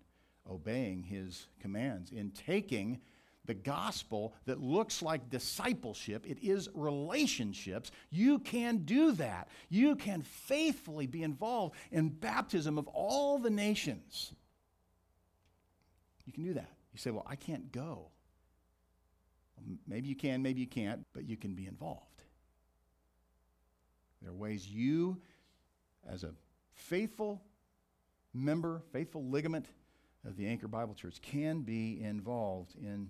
obeying 0.49 1.03
his 1.03 1.47
commands, 1.59 2.11
in 2.11 2.31
taking 2.31 2.99
the 3.45 3.53
gospel 3.53 4.33
that 4.45 4.59
looks 4.59 5.01
like 5.01 5.29
discipleship, 5.29 6.25
it 6.27 6.39
is 6.41 6.69
relationships. 6.73 7.91
You 8.09 8.39
can 8.39 8.79
do 8.79 9.11
that. 9.13 9.49
You 9.69 9.95
can 9.95 10.21
faithfully 10.21 11.07
be 11.07 11.23
involved 11.23 11.75
in 11.91 12.09
baptism 12.09 12.77
of 12.77 12.87
all 12.87 13.39
the 13.39 13.49
nations. 13.49 14.33
You 16.25 16.33
can 16.33 16.43
do 16.43 16.53
that. 16.53 16.71
You 16.91 16.99
say, 16.99 17.11
Well, 17.11 17.25
I 17.27 17.35
can't 17.35 17.71
go. 17.71 18.09
Well, 19.57 19.77
maybe 19.87 20.07
you 20.07 20.15
can, 20.15 20.41
maybe 20.41 20.61
you 20.61 20.67
can't, 20.67 21.05
but 21.13 21.27
you 21.27 21.37
can 21.37 21.53
be 21.53 21.67
involved. 21.67 22.01
There 24.21 24.31
are 24.31 24.35
ways 24.35 24.67
you, 24.67 25.21
as 26.09 26.23
a 26.23 26.31
faithful 26.73 27.43
member, 28.33 28.81
faithful 28.91 29.23
ligament 29.25 29.67
of 30.25 30.35
the 30.35 30.47
Anchor 30.47 30.67
Bible 30.67 30.95
Church, 30.95 31.21
can 31.21 31.61
be 31.61 32.01
involved 32.01 32.75
in 32.75 33.09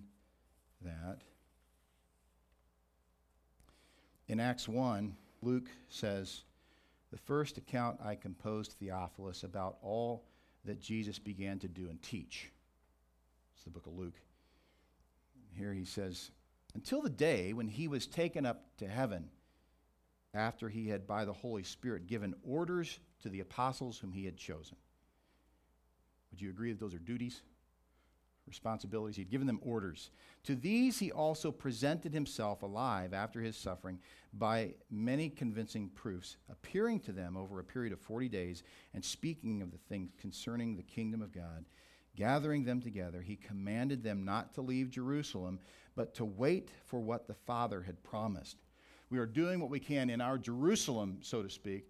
that. 0.86 1.22
In 4.28 4.40
Acts 4.40 4.68
1, 4.68 5.14
Luke 5.42 5.68
says, 5.88 6.42
The 7.12 7.18
first 7.18 7.58
account 7.58 8.00
I 8.04 8.14
composed 8.14 8.72
Theophilus 8.72 9.44
about 9.44 9.76
all 9.82 10.24
that 10.64 10.80
Jesus 10.80 11.18
began 11.18 11.58
to 11.60 11.68
do 11.68 11.88
and 11.88 12.02
teach. 12.02 12.50
It's 13.54 13.64
the 13.64 13.70
book 13.70 13.86
of 13.86 13.96
Luke. 13.96 14.18
Here 15.56 15.72
he 15.72 15.84
says, 15.84 16.30
Until 16.74 17.02
the 17.02 17.10
day 17.10 17.52
when 17.52 17.68
he 17.68 17.86
was 17.88 18.06
taken 18.06 18.44
up 18.44 18.64
to 18.78 18.88
heaven 18.88 19.28
after 20.34 20.68
he 20.68 20.88
had, 20.88 21.06
by 21.06 21.24
the 21.24 21.32
Holy 21.32 21.62
Spirit, 21.62 22.06
given 22.06 22.34
orders 22.46 22.98
to 23.22 23.28
the 23.28 23.40
apostles 23.40 23.98
whom 23.98 24.12
he 24.12 24.24
had 24.24 24.36
chosen. 24.36 24.76
Would 26.30 26.40
you 26.40 26.50
agree 26.50 26.72
that 26.72 26.80
those 26.80 26.94
are 26.94 26.98
duties? 26.98 27.40
Responsibilities? 28.48 29.16
He'd 29.16 29.30
given 29.30 29.46
them 29.46 29.60
orders. 29.62 30.10
To 30.44 30.54
these 30.54 30.98
he 30.98 31.10
also 31.10 31.50
presented 31.50 32.14
himself 32.14 32.62
alive 32.62 33.12
after 33.12 33.40
his 33.40 33.56
suffering 33.56 33.98
by 34.32 34.74
many 34.90 35.28
convincing 35.28 35.88
proofs, 35.88 36.36
appearing 36.50 37.00
to 37.00 37.12
them 37.12 37.36
over 37.36 37.58
a 37.58 37.64
period 37.64 37.92
of 37.92 38.00
40 38.00 38.28
days 38.28 38.62
and 38.94 39.04
speaking 39.04 39.62
of 39.62 39.72
the 39.72 39.78
things 39.88 40.12
concerning 40.20 40.76
the 40.76 40.82
kingdom 40.82 41.22
of 41.22 41.32
God. 41.32 41.64
Gathering 42.14 42.64
them 42.64 42.80
together, 42.80 43.20
he 43.20 43.36
commanded 43.36 44.02
them 44.02 44.24
not 44.24 44.54
to 44.54 44.62
leave 44.62 44.90
Jerusalem, 44.90 45.58
but 45.94 46.14
to 46.14 46.24
wait 46.24 46.70
for 46.86 47.00
what 47.00 47.26
the 47.26 47.34
Father 47.34 47.82
had 47.82 48.02
promised 48.02 48.56
we 49.10 49.18
are 49.18 49.26
doing 49.26 49.60
what 49.60 49.70
we 49.70 49.80
can 49.80 50.10
in 50.10 50.20
our 50.20 50.38
Jerusalem, 50.38 51.18
so 51.22 51.42
to 51.42 51.50
speak, 51.50 51.88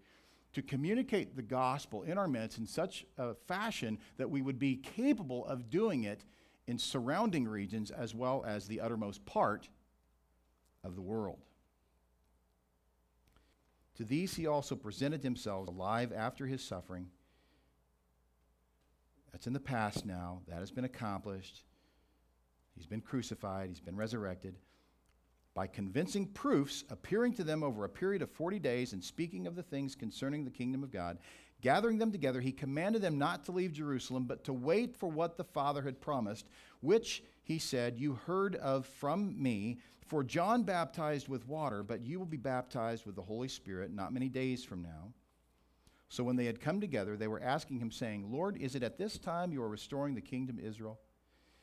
to 0.53 0.61
communicate 0.61 1.35
the 1.35 1.41
gospel 1.41 2.03
in 2.03 2.17
our 2.17 2.27
midst 2.27 2.57
in 2.57 2.67
such 2.67 3.05
a 3.17 3.33
fashion 3.33 3.97
that 4.17 4.29
we 4.29 4.41
would 4.41 4.59
be 4.59 4.75
capable 4.75 5.45
of 5.45 5.69
doing 5.69 6.03
it 6.03 6.23
in 6.67 6.77
surrounding 6.77 7.47
regions 7.47 7.91
as 7.91 8.13
well 8.13 8.43
as 8.45 8.67
the 8.67 8.81
uttermost 8.81 9.25
part 9.25 9.69
of 10.83 10.95
the 10.95 11.01
world. 11.01 11.39
To 13.95 14.03
these 14.03 14.35
he 14.35 14.45
also 14.45 14.75
presented 14.75 15.23
himself 15.23 15.67
alive 15.67 16.13
after 16.15 16.45
his 16.45 16.63
suffering. 16.63 17.07
That's 19.31 19.47
in 19.47 19.53
the 19.53 19.59
past 19.59 20.05
now. 20.05 20.41
That 20.47 20.59
has 20.59 20.71
been 20.71 20.85
accomplished. 20.85 21.63
He's 22.75 22.85
been 22.85 23.01
crucified, 23.01 23.69
he's 23.69 23.79
been 23.79 23.95
resurrected 23.95 24.55
by 25.57 25.65
convincing 25.65 26.27
proofs, 26.27 26.83
appearing 26.91 27.33
to 27.33 27.43
them 27.43 27.63
over 27.63 27.83
a 27.83 27.89
period 27.89 28.21
of 28.21 28.29
40 28.29 28.59
days 28.59 28.93
and 28.93 29.03
speaking 29.03 29.47
of 29.47 29.55
the 29.55 29.63
things 29.63 29.95
concerning 29.95 30.45
the 30.45 30.51
kingdom 30.51 30.83
of 30.83 30.91
God. 30.91 31.17
Gathering 31.61 31.97
them 31.97 32.11
together, 32.11 32.39
he 32.39 32.51
commanded 32.51 33.01
them 33.01 33.17
not 33.17 33.45
to 33.45 33.51
leave 33.51 33.73
Jerusalem, 33.73 34.25
but 34.25 34.43
to 34.43 34.53
wait 34.53 34.95
for 34.95 35.09
what 35.09 35.37
the 35.37 35.43
Father 35.43 35.81
had 35.81 35.99
promised, 35.99 36.47
which, 36.81 37.23
he 37.43 37.57
said, 37.57 37.97
You 37.97 38.13
heard 38.13 38.55
of 38.55 38.85
from 38.85 39.41
me. 39.41 39.79
For 40.05 40.23
John 40.23 40.63
baptized 40.63 41.27
with 41.27 41.47
water, 41.47 41.83
but 41.83 42.01
you 42.01 42.17
will 42.17 42.25
be 42.25 42.37
baptized 42.37 43.05
with 43.05 43.15
the 43.15 43.21
Holy 43.21 43.49
Spirit 43.49 43.93
not 43.93 44.13
many 44.13 44.29
days 44.29 44.63
from 44.63 44.81
now. 44.81 45.11
So 46.09 46.23
when 46.23 46.37
they 46.37 46.45
had 46.45 46.61
come 46.61 46.79
together, 46.79 47.17
they 47.17 47.27
were 47.27 47.41
asking 47.41 47.79
him, 47.79 47.91
saying, 47.91 48.31
Lord, 48.31 48.55
is 48.55 48.75
it 48.75 48.83
at 48.83 48.97
this 48.97 49.17
time 49.17 49.51
you 49.51 49.61
are 49.61 49.67
restoring 49.67 50.15
the 50.15 50.21
kingdom 50.21 50.57
to 50.57 50.65
Israel? 50.65 50.99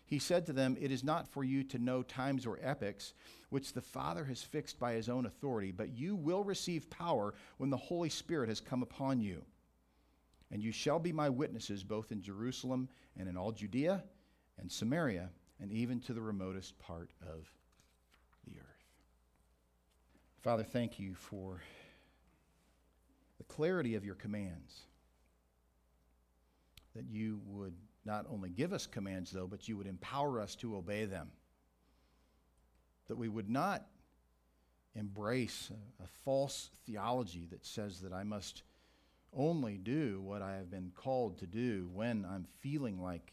He 0.05 0.19
said 0.19 0.45
to 0.47 0.53
them, 0.53 0.77
It 0.79 0.91
is 0.91 1.03
not 1.03 1.27
for 1.29 1.45
you 1.45 1.65
to 1.65 1.79
know 1.79 2.03
times 2.03 2.45
or 2.45 2.59
epochs 2.63 3.15
which 3.49 3.73
the 3.73 3.81
Father 3.81 4.25
has 4.25 4.43
fixed 4.43 4.79
by 4.79 4.93
his 4.93 5.09
own 5.09 5.25
authority, 5.25 5.73
but 5.73 5.97
you 5.97 6.15
will 6.15 6.45
receive 6.45 6.91
power 6.91 7.33
when 7.57 7.71
the 7.71 7.77
Holy 7.77 8.11
Spirit 8.11 8.51
has 8.51 8.61
come 8.61 8.83
upon 8.83 9.21
you. 9.21 9.43
And 10.51 10.63
you 10.63 10.73
shall 10.73 10.99
be 10.99 11.13
my 11.13 11.29
witnesses 11.29 11.83
both 11.83 12.13
in 12.13 12.23
Jerusalem 12.23 12.89
and 13.19 13.29
in 13.29 13.37
all 13.37 13.53
Judea 13.53 14.05
and 14.59 14.71
Samaria 14.71 15.31
and 15.61 15.73
even 15.73 16.01
to 16.01 16.13
the 16.13 16.21
remotest 16.21 16.79
part 16.79 17.11
of 17.23 17.51
the 18.47 18.59
earth. 18.59 18.85
Father, 20.43 20.63
thank 20.63 20.99
you 20.99 21.15
for 21.15 21.61
the 23.39 23.45
clarity 23.45 23.95
of 23.95 24.05
your 24.05 24.15
commands, 24.15 24.81
that 26.95 27.07
you 27.09 27.41
would 27.47 27.75
not 28.05 28.27
only 28.31 28.51
give 28.51 28.73
us 28.73 28.87
commands, 28.87 29.31
though, 29.31 29.47
but 29.47 29.67
you 29.69 29.77
would 29.77 29.87
empower 29.87 30.41
us 30.41 30.55
to 30.57 30.77
obey 30.77 31.05
them. 31.07 31.31
That 33.09 33.17
we 33.17 33.29
would 33.29 33.51
not 33.51 33.87
embrace 34.95 35.71
a, 35.71 36.05
a, 36.05 36.07
false 36.25 36.71
theology 36.87 37.47
that 37.51 37.67
says 37.67 38.01
that 38.01 38.13
I 38.13 38.23
must 38.23 38.63
only 39.37 39.79
do 39.79 40.21
what 40.23 40.43
I 40.43 40.57
have 40.57 40.71
been 40.71 40.93
called 40.95 41.39
to 41.39 41.47
do 41.47 41.89
when 41.93 42.25
I'm 42.25 42.47
feeling 42.61 43.01
like 43.01 43.33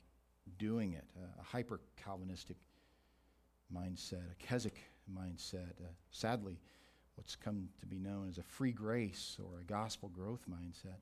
doing 0.58 0.94
it, 0.94 1.06
a 1.40 1.44
hyper 1.44 1.80
Calvinistic 1.96 2.58
mindset, 3.76 4.32
a 4.32 4.36
Keswick 4.40 4.80
mindset, 5.12 5.72
uh, 5.82 5.88
sadly, 6.12 6.60
what's 7.16 7.36
come 7.36 7.70
to 7.80 7.86
be 7.86 8.00
known 8.00 8.28
as 8.30 8.38
a 8.38 8.44
free 8.44 8.72
grace 8.72 9.38
or 9.44 9.60
a 9.60 9.64
gospel 9.64 10.10
growth 10.10 10.42
mindset. 10.50 11.00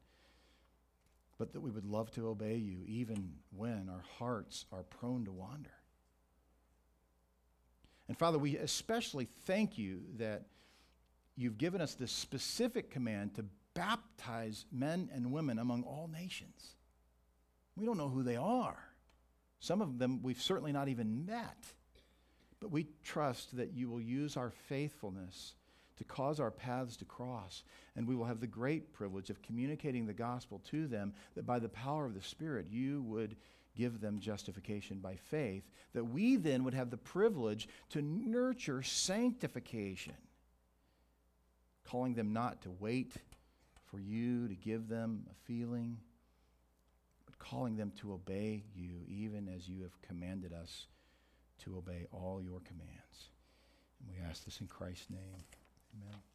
But 1.38 1.54
that 1.54 1.62
we 1.62 1.72
would 1.72 1.86
love 1.86 2.12
to 2.12 2.28
obey 2.28 2.58
you 2.58 2.80
even 2.86 3.34
when 3.56 3.90
our 3.90 4.04
hearts 4.18 4.66
are 4.72 4.84
prone 4.84 5.26
to 5.26 5.32
wander. 5.32 5.72
And 8.10 8.18
Father, 8.18 8.38
we 8.38 8.58
especially 8.58 9.30
thank 9.46 9.78
you 9.78 10.02
that 10.18 10.48
you've 11.38 11.58
given 11.58 11.80
us 11.80 11.94
this 11.94 12.12
specific 12.12 12.92
command 12.92 13.36
to 13.36 13.46
baptize 13.74 14.66
men 14.72 15.10
and 15.14 15.32
women 15.32 15.60
among 15.60 15.84
all 15.84 16.10
nations. 16.12 16.76
We 17.76 17.86
don't 17.86 17.98
know 17.98 18.10
who 18.10 18.24
they 18.24 18.36
are. 18.36 18.80
Some 19.60 19.82
of 19.82 20.00
them 20.00 20.22
we've 20.22 20.42
certainly 20.42 20.72
not 20.72 20.88
even 20.88 21.26
met. 21.26 21.66
But 22.60 22.72
we 22.72 22.88
trust 23.04 23.56
that 23.58 23.74
you 23.74 23.90
will 23.90 24.02
use 24.02 24.36
our 24.36 24.52
faithfulness 24.52 25.54
to 25.98 26.04
cause 26.04 26.40
our 26.40 26.52
paths 26.52 26.98
to 26.98 27.06
cross, 27.06 27.64
and 27.96 28.08
we 28.08 28.16
will 28.16 28.26
have 28.26 28.40
the 28.40 28.48
great 28.48 28.94
privilege 28.94 29.30
of 29.30 29.42
communicating 29.42 30.06
the 30.06 30.14
gospel 30.14 30.62
to 30.70 30.88
them 30.88 31.14
that 31.36 31.46
by 31.46 31.60
the 31.60 31.70
power 31.70 32.06
of 32.06 32.14
the 32.14 32.22
Spirit 32.22 32.68
you 32.70 33.02
would 33.04 33.36
give 33.76 34.02
them 34.02 34.20
justification 34.20 35.00
by 35.00 35.16
faith, 35.16 35.64
that 35.94 36.04
we 36.04 36.36
then 36.36 36.64
would 36.64 36.74
have 36.74 36.90
the 36.90 36.98
privilege 36.98 37.68
to 37.90 38.02
nurture 38.02 38.82
sanctification, 38.82 40.16
calling 41.86 42.14
them 42.14 42.34
not 42.34 42.62
to 42.62 42.72
wait 42.80 43.14
for 43.90 44.00
you 44.00 44.48
to 44.48 44.56
give 44.56 44.88
them 44.88 45.26
a 45.30 45.36
feeling, 45.46 45.98
but 47.26 47.38
calling 47.40 47.76
them 47.76 47.92
to 48.00 48.14
obey 48.14 48.64
you 48.76 49.02
even 49.08 49.48
as 49.48 49.68
you 49.68 49.82
have 49.84 50.02
commanded 50.02 50.54
us 50.54 50.88
to 51.64 51.78
obey 51.78 52.06
all 52.12 52.42
your 52.42 52.60
commands. 52.62 53.30
And 54.00 54.10
we 54.10 54.24
ask 54.30 54.46
this 54.46 54.62
in 54.62 54.68
Christ's 54.68 55.10
name. 55.10 55.44
Amen. 55.96 56.20